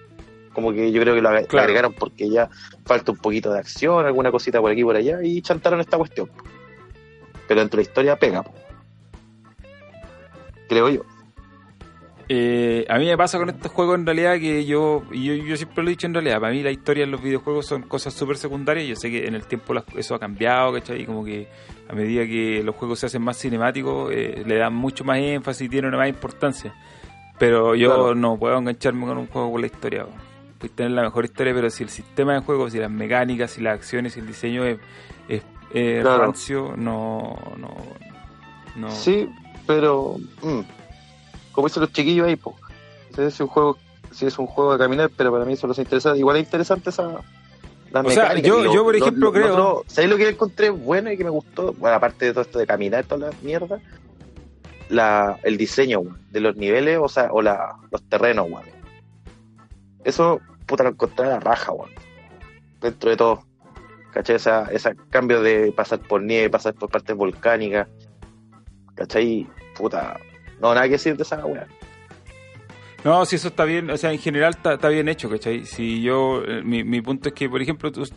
Como 0.52 0.72
que 0.72 0.90
yo 0.90 1.00
creo 1.00 1.14
que 1.14 1.22
lo 1.22 1.30
ag- 1.30 1.46
Claro. 1.46 1.64
agregaron 1.64 1.92
porque 1.94 2.28
ya 2.28 2.50
falta 2.84 3.12
un 3.12 3.18
poquito 3.18 3.52
de 3.52 3.60
acción, 3.60 4.04
alguna 4.04 4.30
cosita 4.32 4.60
por 4.60 4.70
aquí 4.72 4.80
y 4.80 4.84
por 4.84 4.96
allá, 4.96 5.22
y 5.22 5.40
chantaron 5.42 5.80
esta 5.80 5.96
cuestión. 5.96 6.28
Pero 7.46 7.60
dentro 7.60 7.76
de 7.78 7.84
la 7.84 7.88
historia 7.88 8.16
pega, 8.16 8.42
po. 8.42 8.52
creo 10.68 10.88
yo. 10.88 11.02
Eh, 12.34 12.86
a 12.88 12.96
mí 12.98 13.04
me 13.04 13.16
pasa 13.18 13.36
con 13.36 13.50
estos 13.50 13.70
juegos 13.72 13.98
en 13.98 14.06
realidad 14.06 14.38
que 14.38 14.64
yo, 14.64 15.02
yo, 15.12 15.34
yo 15.34 15.54
siempre 15.54 15.82
lo 15.84 15.90
he 15.90 15.92
dicho 15.92 16.06
en 16.06 16.14
realidad, 16.14 16.40
para 16.40 16.50
mí 16.50 16.62
la 16.62 16.70
historia 16.70 17.04
en 17.04 17.10
los 17.10 17.22
videojuegos 17.22 17.66
son 17.66 17.82
cosas 17.82 18.14
súper 18.14 18.38
secundarias, 18.38 18.86
yo 18.88 18.96
sé 18.96 19.10
que 19.10 19.26
en 19.26 19.34
el 19.34 19.44
tiempo 19.46 19.74
eso 19.98 20.14
ha 20.14 20.18
cambiado, 20.18 20.72
¿cachai? 20.72 21.02
Y 21.02 21.04
como 21.04 21.26
que 21.26 21.46
a 21.90 21.94
medida 21.94 22.24
que 22.24 22.62
los 22.64 22.74
juegos 22.76 23.00
se 23.00 23.06
hacen 23.06 23.20
más 23.20 23.36
cinemáticos, 23.38 24.10
eh, 24.14 24.44
le 24.46 24.56
dan 24.56 24.72
mucho 24.72 25.04
más 25.04 25.18
énfasis 25.18 25.66
y 25.66 25.68
tienen 25.68 25.88
una 25.90 25.98
más 25.98 26.08
importancia. 26.08 26.72
Pero 27.38 27.74
yo 27.74 27.88
Claro. 27.88 28.14
no 28.14 28.38
puedo 28.38 28.56
engancharme 28.56 29.04
con 29.06 29.18
un 29.18 29.26
juego 29.26 29.50
por 29.50 29.60
la 29.60 29.66
historia. 29.66 30.06
Puedes 30.56 30.74
tener 30.74 30.92
la 30.92 31.02
mejor 31.02 31.26
historia, 31.26 31.52
pero 31.52 31.68
si 31.68 31.82
el 31.82 31.90
sistema 31.90 32.32
de 32.32 32.40
juego, 32.40 32.70
si 32.70 32.78
las 32.78 32.90
mecánicas, 32.90 33.50
si 33.50 33.60
las 33.60 33.74
acciones, 33.74 34.14
si 34.14 34.20
el 34.20 34.26
diseño 34.26 34.64
es, 34.64 34.78
es, 35.28 35.42
Claro. 36.00 36.18
rancio, 36.22 36.74
no, 36.78 37.36
no, 37.58 37.74
no. 38.76 38.90
Sí, 38.90 39.28
pero 39.66 40.16
mm, 40.42 40.60
como 41.52 41.68
dicen 41.68 41.82
los 41.82 41.92
chiquillos 41.92 42.26
ahí, 42.26 42.36
pues, 42.36 42.56
es 43.18 43.40
un 43.40 43.46
juego, 43.48 43.78
sí 44.10 44.26
es 44.26 44.38
un 44.38 44.46
juego 44.46 44.72
de 44.72 44.78
caminar, 44.78 45.10
pero 45.16 45.30
para 45.32 45.44
mí 45.44 45.52
eso 45.54 45.66
no 45.66 45.72
es 45.72 45.78
interesante. 45.78 46.18
Igual 46.18 46.36
es 46.38 46.44
interesante 46.44 46.90
esa 46.90 47.20
la 47.90 48.00
O 48.00 48.10
sea, 48.10 48.34
yo- 48.38 48.64
yo, 48.72 48.84
por 48.84 48.94
lo- 48.98 49.00
ejemplo, 49.04 49.30
lo- 49.32 49.38
lo 49.38 49.44
creo- 49.54 49.84
¿Sabes 49.86 50.08
lo 50.10 50.16
que 50.16 50.28
encontré 50.28 50.70
bueno 50.70 51.12
y 51.12 51.16
que 51.18 51.24
me 51.24 51.30
gustó? 51.30 51.74
Bueno, 51.74 51.96
aparte 51.96 52.24
de 52.26 52.32
todo 52.32 52.40
esto 52.42 52.58
de 52.58 52.66
caminar, 52.66 53.04
toda 53.04 53.28
la 53.30 53.36
mierda, 53.42 53.80
la, 54.88 55.38
el 55.42 55.56
diseño 55.58 56.00
weón, 56.00 56.18
de 56.30 56.40
los 56.40 56.56
niveles, 56.56 56.98
o 57.00 57.08
sea, 57.08 57.28
o 57.32 57.42
la, 57.42 57.76
los 57.90 58.02
terrenos, 58.04 58.46
weón. 58.50 58.64
Eso, 60.04 60.40
puta, 60.66 60.84
lo 60.84 60.90
encontré 60.90 61.26
a 61.26 61.30
la 61.30 61.40
raja, 61.40 61.72
weón. 61.72 61.90
Dentro 62.80 63.10
de 63.10 63.16
todo. 63.16 63.44
¿Cachai? 64.12 64.36
Esa, 64.36 64.64
ese 64.72 64.94
cambio 65.10 65.42
de 65.42 65.72
pasar 65.72 65.98
por 66.00 66.22
nieve, 66.22 66.50
pasar 66.50 66.74
por 66.74 66.90
partes 66.90 67.16
volcánicas. 67.16 67.88
¿Cachai? 68.94 69.46
Puta. 69.76 70.18
No, 70.62 70.72
nada 70.74 70.86
que 70.86 70.92
decir 70.92 71.16
de 71.16 71.22
esa 71.24 71.44
weá. 71.44 71.66
No, 73.04 73.24
si 73.26 73.34
eso 73.34 73.48
está 73.48 73.64
bien, 73.64 73.90
o 73.90 73.96
sea, 73.96 74.12
en 74.12 74.20
general 74.20 74.50
está, 74.56 74.74
está 74.74 74.88
bien 74.88 75.08
hecho, 75.08 75.28
¿cachai? 75.28 75.66
Si 75.66 76.00
yo, 76.02 76.44
eh, 76.46 76.62
mi, 76.62 76.84
mi 76.84 77.00
punto 77.00 77.28
es 77.30 77.34
que, 77.34 77.48
por 77.48 77.60
ejemplo, 77.60 77.90
tú- 77.90 78.08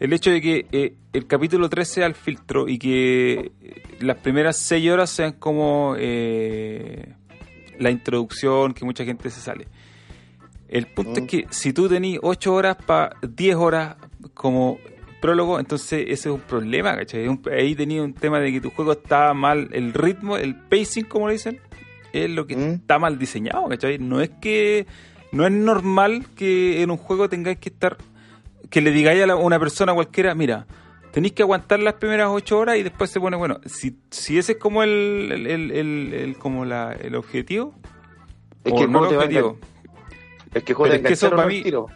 el 0.00 0.12
hecho 0.12 0.32
de 0.32 0.40
que 0.40 0.66
eh, 0.72 0.94
el 1.12 1.26
capítulo 1.28 1.68
3 1.70 1.88
sea 1.88 2.06
el 2.06 2.14
filtro 2.14 2.68
y 2.68 2.76
que 2.76 3.52
eh, 3.62 3.82
las 4.00 4.16
primeras 4.16 4.58
6 4.58 4.90
horas 4.90 5.10
sean 5.10 5.32
como 5.34 5.94
eh, 5.96 7.14
la 7.78 7.90
introducción, 7.92 8.74
que 8.74 8.84
mucha 8.84 9.04
gente 9.04 9.30
se 9.30 9.40
sale. 9.40 9.68
El 10.68 10.88
punto 10.88 11.20
Mm. 11.20 11.24
es 11.24 11.30
que 11.30 11.46
si 11.50 11.72
tú 11.72 11.88
tenés 11.88 12.18
8 12.20 12.52
horas 12.52 12.76
para 12.84 13.14
10 13.22 13.54
horas 13.54 13.94
como 14.34 14.80
prólogo, 15.20 15.60
entonces 15.60 16.00
ese 16.08 16.28
es 16.30 16.34
un 16.34 16.40
problema, 16.40 16.96
¿cachai? 16.96 17.28
Un- 17.28 17.40
ahí 17.56 17.76
tenía 17.76 18.02
un 18.02 18.12
tema 18.12 18.40
de 18.40 18.50
que 18.50 18.60
tu 18.60 18.70
juego 18.70 18.90
estaba 18.92 19.32
mal, 19.34 19.68
el 19.72 19.92
ritmo, 19.94 20.36
el 20.36 20.56
pacing, 20.56 21.04
como 21.04 21.28
le 21.28 21.34
dicen, 21.34 21.60
es 22.24 22.30
lo 22.30 22.46
que 22.46 22.56
Mm. 22.56 22.70
está 22.74 22.98
mal 22.98 23.18
diseñado, 23.18 23.68
¿cachai? 23.68 23.98
No 23.98 24.20
es 24.20 24.30
que 24.40 24.86
no 25.32 25.44
es 25.46 25.52
normal 25.52 26.26
que 26.36 26.82
en 26.82 26.90
un 26.90 26.96
juego 26.96 27.28
tengáis 27.28 27.58
que 27.58 27.68
estar 27.68 27.96
que 28.70 28.80
le 28.80 28.90
digáis 28.90 29.22
a 29.22 29.26
la- 29.26 29.36
una 29.36 29.58
persona 29.60 29.94
cualquiera, 29.94 30.34
mira, 30.34 30.66
tenéis 31.12 31.34
que 31.34 31.42
aguantar 31.42 31.78
las 31.80 31.94
primeras 31.94 32.28
ocho 32.30 32.58
horas 32.58 32.76
y 32.78 32.82
después 32.82 33.10
se 33.10 33.20
pone, 33.20 33.36
bueno, 33.36 33.60
si, 33.64 33.96
si 34.10 34.38
ese 34.38 34.52
es 34.52 34.58
como 34.58 34.82
el, 34.82 35.46
el, 35.46 35.70
el- 35.70 36.36
como 36.38 36.64
la, 36.64 36.92
el 36.92 37.14
objetivo, 37.14 37.74
Es 38.64 38.72
que 38.72 38.88
no 38.88 39.08
el 39.08 39.14
objetivo, 39.16 39.58
Es 40.52 40.62
que 40.64 40.74
te 40.74 40.96
es 40.96 41.02
que 41.02 41.12
eso 41.12 41.30
para 41.30 41.46
mí- 41.46 41.62
tiro. 41.62 41.86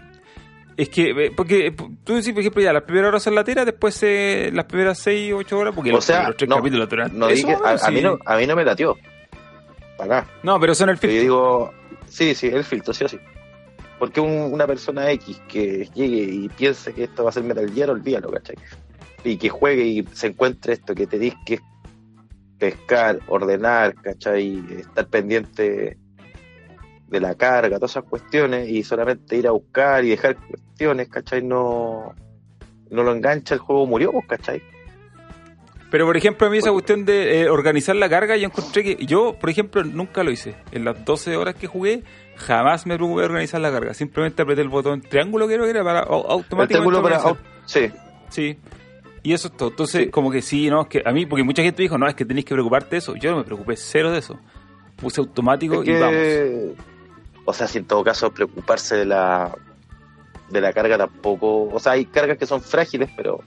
es 0.77 0.89
que, 0.89 1.11
eh, 1.11 1.33
porque 1.37 1.67
eh, 1.67 1.73
tú 2.05 2.15
decís, 2.15 2.31
por 2.33 2.41
ejemplo, 2.41 2.63
ya 2.63 2.73
las 2.73 2.85
primeras 2.85 3.09
horas 3.09 3.23
son 3.25 3.35
lateras, 3.35 3.67
después 3.67 4.01
eh, 4.03 4.51
las 4.53 4.67
primeras 4.67 4.99
seis, 4.99 5.33
ocho 5.35 5.59
horas, 5.59 5.75
porque 5.75 5.91
O 5.91 5.95
los, 5.95 6.05
sea, 6.05 6.29
los 6.29 6.37
tres 6.37 6.49
no, 6.49 6.57
capítulos 6.57 6.89
No 7.13 7.27
dije, 7.29 7.57
a, 7.65 7.79
sí. 7.79 7.85
a 7.87 7.91
mí 7.91 8.01
no, 8.01 8.17
a 8.25 8.37
mí 8.37 8.47
no 8.47 8.55
me 8.55 8.65
latió. 8.65 8.97
Para 10.01 10.21
nada. 10.23 10.27
No, 10.43 10.59
pero 10.59 10.75
son 10.75 10.89
el 10.91 10.97
Pero 10.99 11.13
yo 11.13 11.19
filtro. 11.21 11.23
digo, 11.23 11.71
sí, 12.09 12.35
sí, 12.35 12.47
el 12.49 12.65
filtro, 12.65 12.95
sí 12.95 13.05
o 13.05 13.09
sí. 13.09 13.19
Porque 13.99 14.21
un- 14.21 14.53
una 14.53 14.67
persona 14.67 15.11
X 15.13 15.43
que 15.49 15.89
llegue 15.95 16.23
y 16.23 16.49
piense 16.49 16.95
que 16.95 17.05
esto 17.05 17.25
va 17.25 17.31
a 17.31 17.33
ser 17.33 17.45
Metal 17.45 17.71
Gear, 17.71 17.91
olvídalo, 17.91 18.31
¿cachai? 18.31 18.57
Y 19.25 19.37
que 19.37 19.51
juegue 19.51 19.85
y 19.85 20.07
se 20.15 20.29
encuentre 20.29 20.73
esto, 20.73 20.95
que 20.95 21.07
tenéis 21.07 21.35
que 21.45 21.61
pescar, 22.59 23.21
ordenar, 23.29 23.95
¿cachai? 23.95 24.63
Estar 24.79 25.07
pendiente 25.09 25.99
de 27.09 27.21
la 27.21 27.35
carga, 27.35 27.77
todas 27.77 27.91
esas 27.93 28.05
cuestiones, 28.05 28.69
y 28.69 28.83
solamente 28.85 29.37
ir 29.37 29.47
a 29.49 29.51
buscar 29.51 30.05
y 30.05 30.11
dejar 30.11 30.37
cuestiones, 30.37 31.09
¿cachai? 31.09 31.43
No, 31.43 32.15
no 32.91 33.03
lo 33.03 33.13
engancha, 33.13 33.55
el 33.55 33.61
juego 33.61 33.87
murió, 33.87 34.13
pues, 34.13 34.27
¿cachai? 34.29 34.63
Pero, 35.91 36.07
por 36.07 36.17
ejemplo, 36.17 36.47
a 36.47 36.51
mí 36.51 36.59
esa 36.59 36.71
cuestión 36.71 37.05
de 37.05 37.41
eh, 37.43 37.49
organizar 37.51 37.97
la 37.97 38.09
carga, 38.09 38.37
yo 38.37 38.47
encontré 38.47 38.83
que 38.85 39.05
yo, 39.07 39.35
por 39.41 39.51
ejemplo, 39.51 39.83
nunca 39.83 40.23
lo 40.23 40.31
hice. 40.31 40.55
En 40.73 40.85
las 40.85 41.05
12 41.05 41.37
horas 41.37 41.57
que 41.57 41.67
jugué, 41.67 42.03
jamás 42.37 42.87
me 42.87 42.95
preocupé 42.97 43.21
de 43.23 43.27
organizar 43.27 43.61
la 43.61 43.73
carga. 43.73 43.93
Simplemente 43.95 44.41
apreté 44.43 44.61
el 44.63 44.69
botón 44.69 45.01
triángulo, 45.03 45.47
creo 45.47 45.65
que 45.65 45.71
era, 45.71 45.83
para 45.83 46.05
au- 46.07 46.25
El 46.25 46.31
automáticamente 46.31 46.75
triángulo 46.75 47.03
para... 47.03 47.17
organizar. 47.19 47.45
Sí, 47.67 47.91
Sí. 48.29 48.59
Y 49.23 49.33
eso 49.35 49.49
es 49.49 49.57
todo. 49.57 49.69
Entonces, 49.71 50.05
Sí. 50.05 50.11
como 50.11 50.31
que 50.31 50.41
sí, 50.41 50.71
no, 50.71 50.83
es 50.83 50.87
que 50.89 51.03
a 51.05 51.11
mí, 51.13 51.27
porque 51.27 51.43
mucha 51.43 51.63
gente 51.63 51.83
dijo, 51.83 51.99
no, 51.99 52.07
es 52.09 52.15
que 52.15 52.25
tenéis 52.25 52.47
que 52.47 52.55
preocuparte 52.55 52.91
de 52.93 52.99
eso. 52.99 53.17
Yo 53.17 53.33
no 53.33 53.39
me 53.39 53.45
preocupé 53.45 53.77
cero 53.77 54.11
de 54.13 54.19
eso. 54.21 54.39
Puse 54.97 55.21
automático 55.21 55.83
Es 55.83 55.89
y 55.89 55.93
vamos. 55.93 56.79
o 57.45 57.53
sea, 57.53 57.67
si 57.67 57.79
en 57.79 57.85
todo 57.87 58.03
caso 58.05 58.31
preocuparse 58.33 58.95
de 58.97 59.05
la 59.07 59.55
de 60.51 60.61
la 60.61 60.73
carga 60.73 60.97
tampoco, 60.99 61.69
o 61.69 61.79
sea, 61.79 61.93
hay 61.93 62.05
cargas 62.07 62.39
que 62.39 62.47
son 62.47 62.61
frágiles, 62.63 63.11
pero 63.17 63.41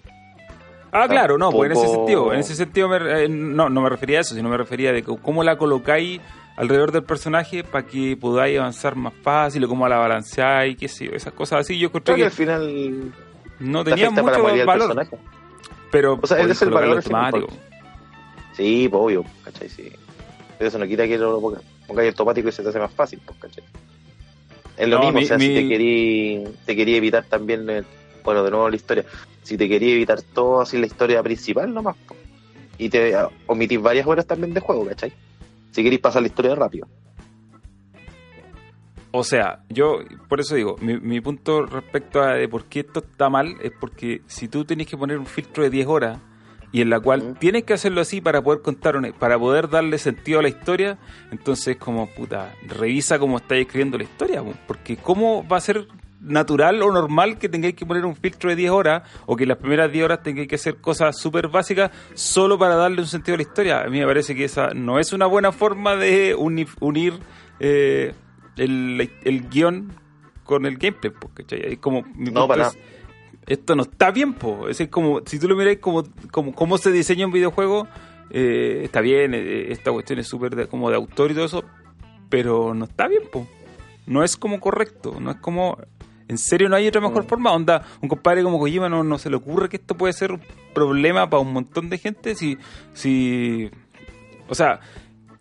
Ah, 0.93 1.07
claro, 1.07 1.37
no, 1.37 1.51
pues 1.51 1.71
en 1.71 1.77
ese 1.77 1.87
sentido, 1.87 2.33
en 2.33 2.39
ese 2.39 2.55
sentido 2.55 2.87
me- 2.87 3.23
eh, 3.23 3.27
no, 3.29 3.67
no 3.69 3.81
me 3.81 3.89
refería 3.89 4.19
a 4.19 4.21
eso, 4.21 4.35
sino 4.35 4.47
me 4.49 4.57
refería 4.57 4.91
de 4.93 5.01
que 5.03 5.15
cómo 5.21 5.43
la 5.43 5.57
colocáis 5.57 6.21
alrededor 6.55 6.91
del 6.91 7.03
personaje 7.03 7.63
para 7.63 7.85
que 7.87 8.15
podáis 8.15 8.59
avanzar 8.59 8.95
más 8.95 9.13
fácil 9.23 9.63
o 9.63 9.67
cómo 9.67 9.87
la 9.87 9.97
balanceáis, 9.97 10.77
qué 10.77 10.87
sé 10.87 11.05
yo, 11.05 11.11
esas 11.13 11.33
cosas 11.33 11.61
así. 11.61 11.79
Yo 11.79 11.87
encontré 11.87 12.13
creo 12.13 12.29
que 12.29 12.35
que 12.35 12.43
al 12.43 12.47
final 12.47 13.13
no 13.59 13.83
te 13.83 13.89
tenía 13.91 14.11
para 14.11 14.37
mucho 14.37 14.55
del 14.55 14.65
valor, 14.67 15.07
pero 15.91 16.19
O 16.21 16.27
sea, 16.27 16.39
es 16.39 16.61
el 16.61 16.69
valor 16.69 16.97
automático. 16.97 17.47
Sí, 18.55 18.87
pues 18.89 19.01
obvio, 19.03 19.25
¿cachai? 19.43 19.67
Sí. 19.69 19.91
Pero 20.59 20.67
eso 20.67 20.77
no 20.77 20.85
quita 20.85 21.07
que 21.07 21.17
lo 21.17 21.41
ponga- 21.41 21.61
pongáis 21.87 22.09
automático 22.11 22.49
y 22.49 22.51
se 22.51 22.61
te 22.61 22.69
hace 22.69 22.77
más 22.79 22.93
fácil, 22.93 23.19
pues, 23.25 23.37
¿cachai? 23.39 23.63
Es 24.77 24.87
lo 24.87 24.97
No, 24.97 25.05
mismo, 25.05 25.19
mi- 25.19 25.25
o 25.25 25.27
sea, 25.27 25.39
si 25.39 25.53
te 25.53 25.67
quería 25.67 26.49
te 26.65 26.75
quería 26.75 26.97
evitar 26.97 27.23
también, 27.25 27.67
el- 27.69 27.85
bueno, 28.23 28.43
de 28.43 28.51
nuevo 28.51 28.69
la 28.69 28.75
historia, 28.75 29.05
si 29.43 29.57
te 29.57 29.67
quería 29.67 29.93
evitar 29.93 30.21
todo 30.21 30.61
así 30.61 30.77
la 30.77 30.85
historia 30.85 31.21
principal 31.21 31.73
nomás, 31.73 31.95
y 32.77 32.89
te 32.89 33.15
ah, 33.15 33.29
omitís 33.47 33.81
varias 33.81 34.07
horas 34.07 34.25
también 34.25 34.53
de 34.53 34.59
juego, 34.59 34.85
¿cachai? 34.85 35.13
Si 35.71 35.83
queréis 35.83 36.01
pasar 36.01 36.21
la 36.21 36.27
historia 36.27 36.55
rápido. 36.55 36.87
O 39.11 39.23
sea, 39.23 39.59
yo 39.69 39.99
por 40.27 40.39
eso 40.39 40.55
digo, 40.55 40.75
mi, 40.81 40.99
mi 40.99 41.21
punto 41.21 41.65
respecto 41.67 42.21
a 42.21 42.33
de 42.33 42.47
por 42.47 42.65
qué 42.65 42.79
esto 42.79 42.99
está 42.99 43.29
mal 43.29 43.57
es 43.61 43.71
porque 43.79 44.21
si 44.25 44.47
tú 44.47 44.65
tenés 44.65 44.87
que 44.87 44.97
poner 44.97 45.19
un 45.19 45.27
filtro 45.27 45.63
de 45.63 45.69
10 45.69 45.87
horas 45.87 46.19
y 46.73 46.81
en 46.81 46.89
la 46.89 46.99
cual 46.99 47.37
tienes 47.39 47.63
que 47.63 47.73
hacerlo 47.73 48.01
así 48.01 48.19
para 48.19 48.41
poder 48.41 48.63
contar 48.63 48.97
una, 48.97 49.13
para 49.13 49.37
poder 49.37 49.69
darle 49.69 49.99
sentido 49.99 50.39
a 50.39 50.41
la 50.41 50.49
historia, 50.49 50.97
entonces 51.31 51.77
como 51.77 52.07
puta, 52.07 52.55
revisa 52.67 53.19
cómo 53.19 53.37
estáis 53.37 53.67
escribiendo 53.67 53.99
la 53.99 54.03
historia, 54.05 54.43
po, 54.43 54.55
porque 54.65 54.97
cómo 54.97 55.47
va 55.47 55.57
a 55.57 55.61
ser 55.61 55.87
natural 56.23 56.81
o 56.81 56.91
normal 56.91 57.37
que 57.37 57.49
tengáis 57.49 57.75
que 57.75 57.85
poner 57.85 58.05
un 58.05 58.15
filtro 58.15 58.49
de 58.49 58.55
10 58.55 58.71
horas 58.71 59.03
o 59.25 59.35
que 59.35 59.45
las 59.45 59.57
primeras 59.57 59.91
10 59.91 60.05
horas 60.05 60.23
tengáis 60.23 60.47
que 60.47 60.55
hacer 60.55 60.77
cosas 60.77 61.17
súper 61.19 61.49
básicas 61.49 61.91
solo 62.13 62.57
para 62.57 62.75
darle 62.75 63.01
un 63.01 63.07
sentido 63.07 63.35
a 63.35 63.37
la 63.37 63.43
historia. 63.43 63.81
A 63.83 63.89
mí 63.89 63.99
me 63.99 64.05
parece 64.05 64.33
que 64.35 64.45
esa 64.45 64.69
no 64.73 64.99
es 64.99 65.11
una 65.13 65.25
buena 65.25 65.51
forma 65.51 65.95
de 65.95 66.33
uni- 66.35 66.65
unir 66.79 67.13
eh, 67.59 68.13
el, 68.57 69.11
el 69.23 69.49
guion 69.49 69.91
con 70.43 70.65
el 70.65 70.77
gameplay, 70.77 71.11
¿cachai? 71.33 71.73
Es 71.73 71.79
como 71.79 72.03
mi 72.15 72.25
No, 72.25 72.41
punto 72.41 72.47
para 72.47 72.67
es, 72.67 72.77
esto 73.47 73.75
no 73.75 73.83
está 73.83 74.11
bien, 74.11 74.33
po. 74.33 74.67
Es 74.69 74.81
como, 74.89 75.21
si 75.25 75.39
tú 75.39 75.47
lo 75.49 75.55
miras 75.55 75.77
como, 75.77 76.03
como 76.31 76.53
cómo 76.53 76.77
se 76.77 76.91
diseña 76.91 77.25
un 77.25 77.31
videojuego, 77.33 77.87
eh, 78.29 78.81
está 78.83 79.01
bien, 79.01 79.33
eh, 79.33 79.71
esta 79.71 79.91
cuestión 79.91 80.19
es 80.19 80.27
súper 80.27 80.55
de- 80.55 80.67
como 80.67 80.89
de 80.89 80.95
autor 80.95 81.31
y 81.31 81.33
todo 81.33 81.45
eso, 81.45 81.63
pero 82.29 82.73
no 82.73 82.85
está 82.85 83.07
bien, 83.07 83.23
po. 83.31 83.47
No 84.05 84.23
es 84.23 84.35
como 84.37 84.59
correcto, 84.59 85.17
no 85.19 85.31
es 85.31 85.37
como... 85.37 85.77
En 86.27 86.37
serio, 86.37 86.69
no 86.69 86.75
hay 86.75 86.87
otra 86.87 87.01
mejor 87.01 87.23
Mm. 87.25 87.27
forma. 87.27 87.51
Onda, 87.53 87.83
un 88.01 88.09
compadre 88.09 88.43
como 88.43 88.59
Kojima 88.59 88.87
no, 88.89 89.03
no 89.03 89.17
se 89.17 89.29
le 89.29 89.35
ocurre 89.35 89.69
que 89.69 89.77
esto 89.77 89.95
puede 89.95 90.13
ser 90.13 90.31
un 90.31 90.41
problema 90.73 91.29
para 91.29 91.41
un 91.41 91.51
montón 91.53 91.89
de 91.89 91.97
gente. 91.97 92.35
Si, 92.35 92.57
si, 92.93 93.69
o 94.47 94.55
sea, 94.55 94.79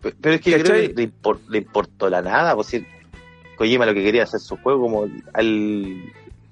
Pe- 0.01 0.13
Pero 0.19 0.35
es 0.35 0.41
que 0.41 0.51
yo 0.51 0.57
creo 0.59 0.73
que 0.89 0.93
le, 0.93 1.09
impor- 1.09 1.39
le 1.47 1.59
importó 1.59 2.09
la 2.09 2.21
nada, 2.21 2.53
pues 2.55 2.67
si 2.67 2.85
Kojima 3.57 3.85
lo 3.85 3.93
que 3.93 4.03
quería 4.03 4.23
hacer 4.23 4.41
su 4.41 4.57
juego 4.57 4.81
como 4.81 5.07
al 5.33 6.01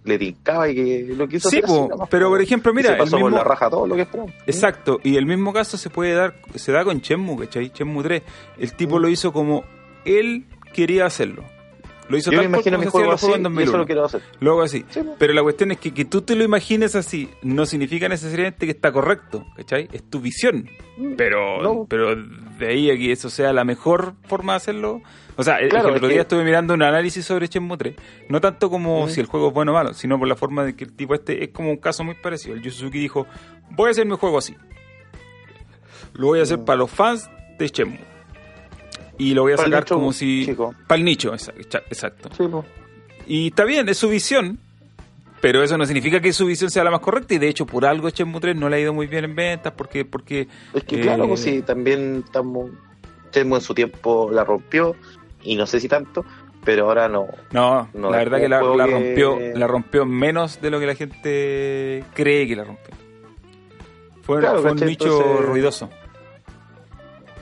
le 0.03 0.17
tincaba 0.17 0.67
y 0.69 0.73
que 0.75 1.13
lo 1.15 1.27
quiso 1.27 1.49
Sí, 1.49 1.57
hacer 1.57 1.65
así 1.69 1.87
pero 2.09 2.25
po. 2.27 2.31
por 2.31 2.41
ejemplo, 2.41 2.73
mira, 2.73 2.91
se 2.91 2.95
pasó 2.95 3.17
el 3.17 3.21
por 3.23 3.33
la 3.33 3.43
raja 3.43 3.69
todo 3.69 3.85
lo 3.85 3.95
que 3.95 4.01
esperamos. 4.03 4.33
Exacto, 4.47 4.99
y 5.03 5.17
el 5.17 5.25
mismo 5.27 5.51
caso 5.53 5.77
se 5.77 5.89
puede 5.91 6.13
dar, 6.13 6.33
se 6.55 6.71
da 6.71 6.83
con 6.85 6.99
Shenmue, 6.99 7.37
¿cachai? 7.45 7.71
Shenmue 7.75 8.01
3. 8.03 8.23
El 8.57 8.73
tipo 8.73 8.97
Mm. 8.97 9.01
lo 9.01 9.09
hizo 9.09 9.31
como 9.33 9.63
él 10.05 10.45
quería 10.73 11.05
hacerlo. 11.05 11.43
Lo 12.11 12.17
hizo 12.17 12.29
Yo 12.31 12.37
me 12.37 12.43
tal 12.43 12.51
cual 12.51 12.59
imagino 12.61 12.77
mi 12.77 12.85
juego 12.85 13.11
así 13.13 13.25
en 13.27 13.31
y 13.31 13.33
eso 13.35 13.43
2001. 13.43 13.77
lo 13.79 13.85
quiero 13.85 14.05
hacer. 14.05 14.21
Luego 14.39 14.61
así. 14.61 14.85
Sí, 14.89 14.99
po. 15.01 15.15
Pero 15.17 15.33
la 15.33 15.41
cuestión 15.41 15.71
es 15.71 15.79
que 15.79 15.93
que 15.93 16.05
tú 16.05 16.21
te 16.21 16.35
lo 16.35 16.43
imagines 16.43 16.95
así 16.95 17.29
no 17.41 17.65
significa 17.65 18.07
necesariamente 18.09 18.65
que 18.65 18.71
está 18.73 18.91
correcto, 18.91 19.45
¿cachai? 19.55 19.87
Es 19.91 20.03
tu 20.09 20.19
visión. 20.19 20.69
Pero, 21.17 21.61
No. 21.63 21.85
pero 21.89 22.15
de 22.15 22.67
ahí 22.67 22.91
a 22.91 22.95
que 22.97 23.11
eso 23.11 23.29
sea 23.29 23.53
la 23.53 23.63
mejor 23.63 24.13
forma 24.27 24.53
de 24.53 24.57
hacerlo. 24.57 25.01
O 25.37 25.43
sea, 25.43 25.55
el- 25.55 25.69
Claro, 25.69 25.89
el 25.89 25.95
otro 25.95 26.07
día 26.09 26.17
que- 26.17 26.21
estuve 26.21 26.43
mirando 26.43 26.73
un 26.75 26.83
análisis 26.83 27.25
sobre 27.25 27.47
Shenmue 27.47 27.77
3. 27.77 27.95
No 28.29 28.39
tanto 28.41 28.69
como 28.69 29.07
si 29.07 29.19
el 29.21 29.25
juego 29.25 29.47
es 29.47 29.53
bueno 29.53 29.71
o 29.71 29.75
malo, 29.75 29.93
sino 29.93 30.19
por 30.19 30.27
la 30.27 30.35
forma 30.35 30.63
de 30.65 30.75
que 30.75 30.83
el 30.83 30.93
tipo 30.93 31.15
este 31.15 31.43
es 31.43 31.49
como 31.49 31.71
un 31.71 31.77
caso 31.77 32.03
muy 32.03 32.15
parecido. 32.15 32.53
El 32.55 32.61
Yu 32.61 32.69
Suzuki 32.69 32.99
dijo, 32.99 33.25
voy 33.71 33.87
a 33.87 33.91
hacer 33.91 34.05
mi 34.05 34.15
juego 34.17 34.37
así. 34.37 34.55
Lo 36.13 36.27
voy 36.27 36.39
a 36.39 36.43
hacer 36.43 36.59
Mm. 36.59 36.65
para 36.65 36.77
los 36.77 36.91
fans 36.91 37.29
de 37.57 37.67
Shenmue. 37.67 38.10
Y 39.17 39.33
lo 39.33 39.43
voy 39.43 39.53
a 39.53 39.57
sacar 39.57 39.83
nicho 39.83 39.95
como 39.95 40.13
si... 40.13 40.45
chico. 40.45 40.73
Para 40.87 40.97
el 40.99 41.05
nicho, 41.05 41.31
exa- 41.33 41.53
exa- 41.55 41.83
exacto. 41.89 42.29
Sí. 42.35 42.43
Y 43.27 43.47
está 43.47 43.65
bien, 43.65 43.87
es 43.89 43.97
su 43.97 44.09
visión, 44.09 44.57
pero 45.41 45.61
eso 45.63 45.77
no 45.77 45.85
significa 45.85 46.19
que 46.19 46.33
su 46.33 46.45
visión 46.47 46.69
sea 46.71 46.83
la 46.83 46.91
más 46.91 47.01
correcta. 47.01 47.33
Y 47.35 47.37
de 47.37 47.47
hecho, 47.47 47.65
por 47.65 47.85
algo 47.85 48.09
Shenmue 48.09 48.39
3 48.39 48.55
no 48.55 48.67
le 48.69 48.77
ha 48.77 48.79
ido 48.79 48.93
muy 48.93 49.07
bien 49.07 49.25
en 49.25 49.35
ventas, 49.35 49.73
porque... 49.75 50.05
porque 50.05 50.47
Es 50.73 50.83
que 50.83 50.97
eh, 50.97 51.01
claro, 51.01 51.27
pues 51.27 51.41
sí, 51.41 51.61
también 51.61 52.23
estamos. 52.25 52.71
En 53.33 53.61
su 53.61 53.73
tiempo 53.73 54.29
la 54.31 54.43
rompió, 54.43 54.95
y 55.43 55.55
no 55.55 55.65
sé 55.65 55.79
si 55.79 55.87
tanto, 55.87 56.25
pero 56.65 56.85
ahora 56.87 57.07
no. 57.07 57.27
No, 57.53 57.87
No, 57.93 58.11
la 58.11 58.17
verdad 58.17 58.39
que 58.39 58.49
la, 58.49 58.61
la 58.61 58.85
que- 58.85 58.91
rompió 58.91 59.39
la 59.55 59.67
rompió 59.67 60.05
menos 60.05 60.59
de 60.61 60.69
lo 60.69 60.79
que 60.81 60.85
la 60.87 60.95
gente 60.95 62.03
cree 62.13 62.45
que 62.47 62.55
la 62.57 62.65
rompió. 62.65 62.93
Fue, 64.23 64.39
Claro, 64.39 64.61
fue 64.61 64.71
un 64.71 64.79
nicho 64.85 65.05
Entonces- 65.21 65.45
ruidoso. 65.45 65.89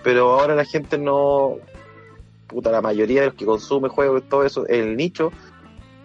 Pero 0.03 0.39
ahora 0.39 0.55
la 0.55 0.65
gente 0.65 0.97
no. 0.97 1.57
Puta, 2.47 2.71
la 2.71 2.81
mayoría 2.81 3.21
de 3.21 3.27
los 3.27 3.35
que 3.35 3.45
consume 3.45 3.89
juegos 3.89 4.23
y 4.25 4.29
todo 4.29 4.43
eso, 4.43 4.65
el 4.67 4.97
nicho, 4.97 5.31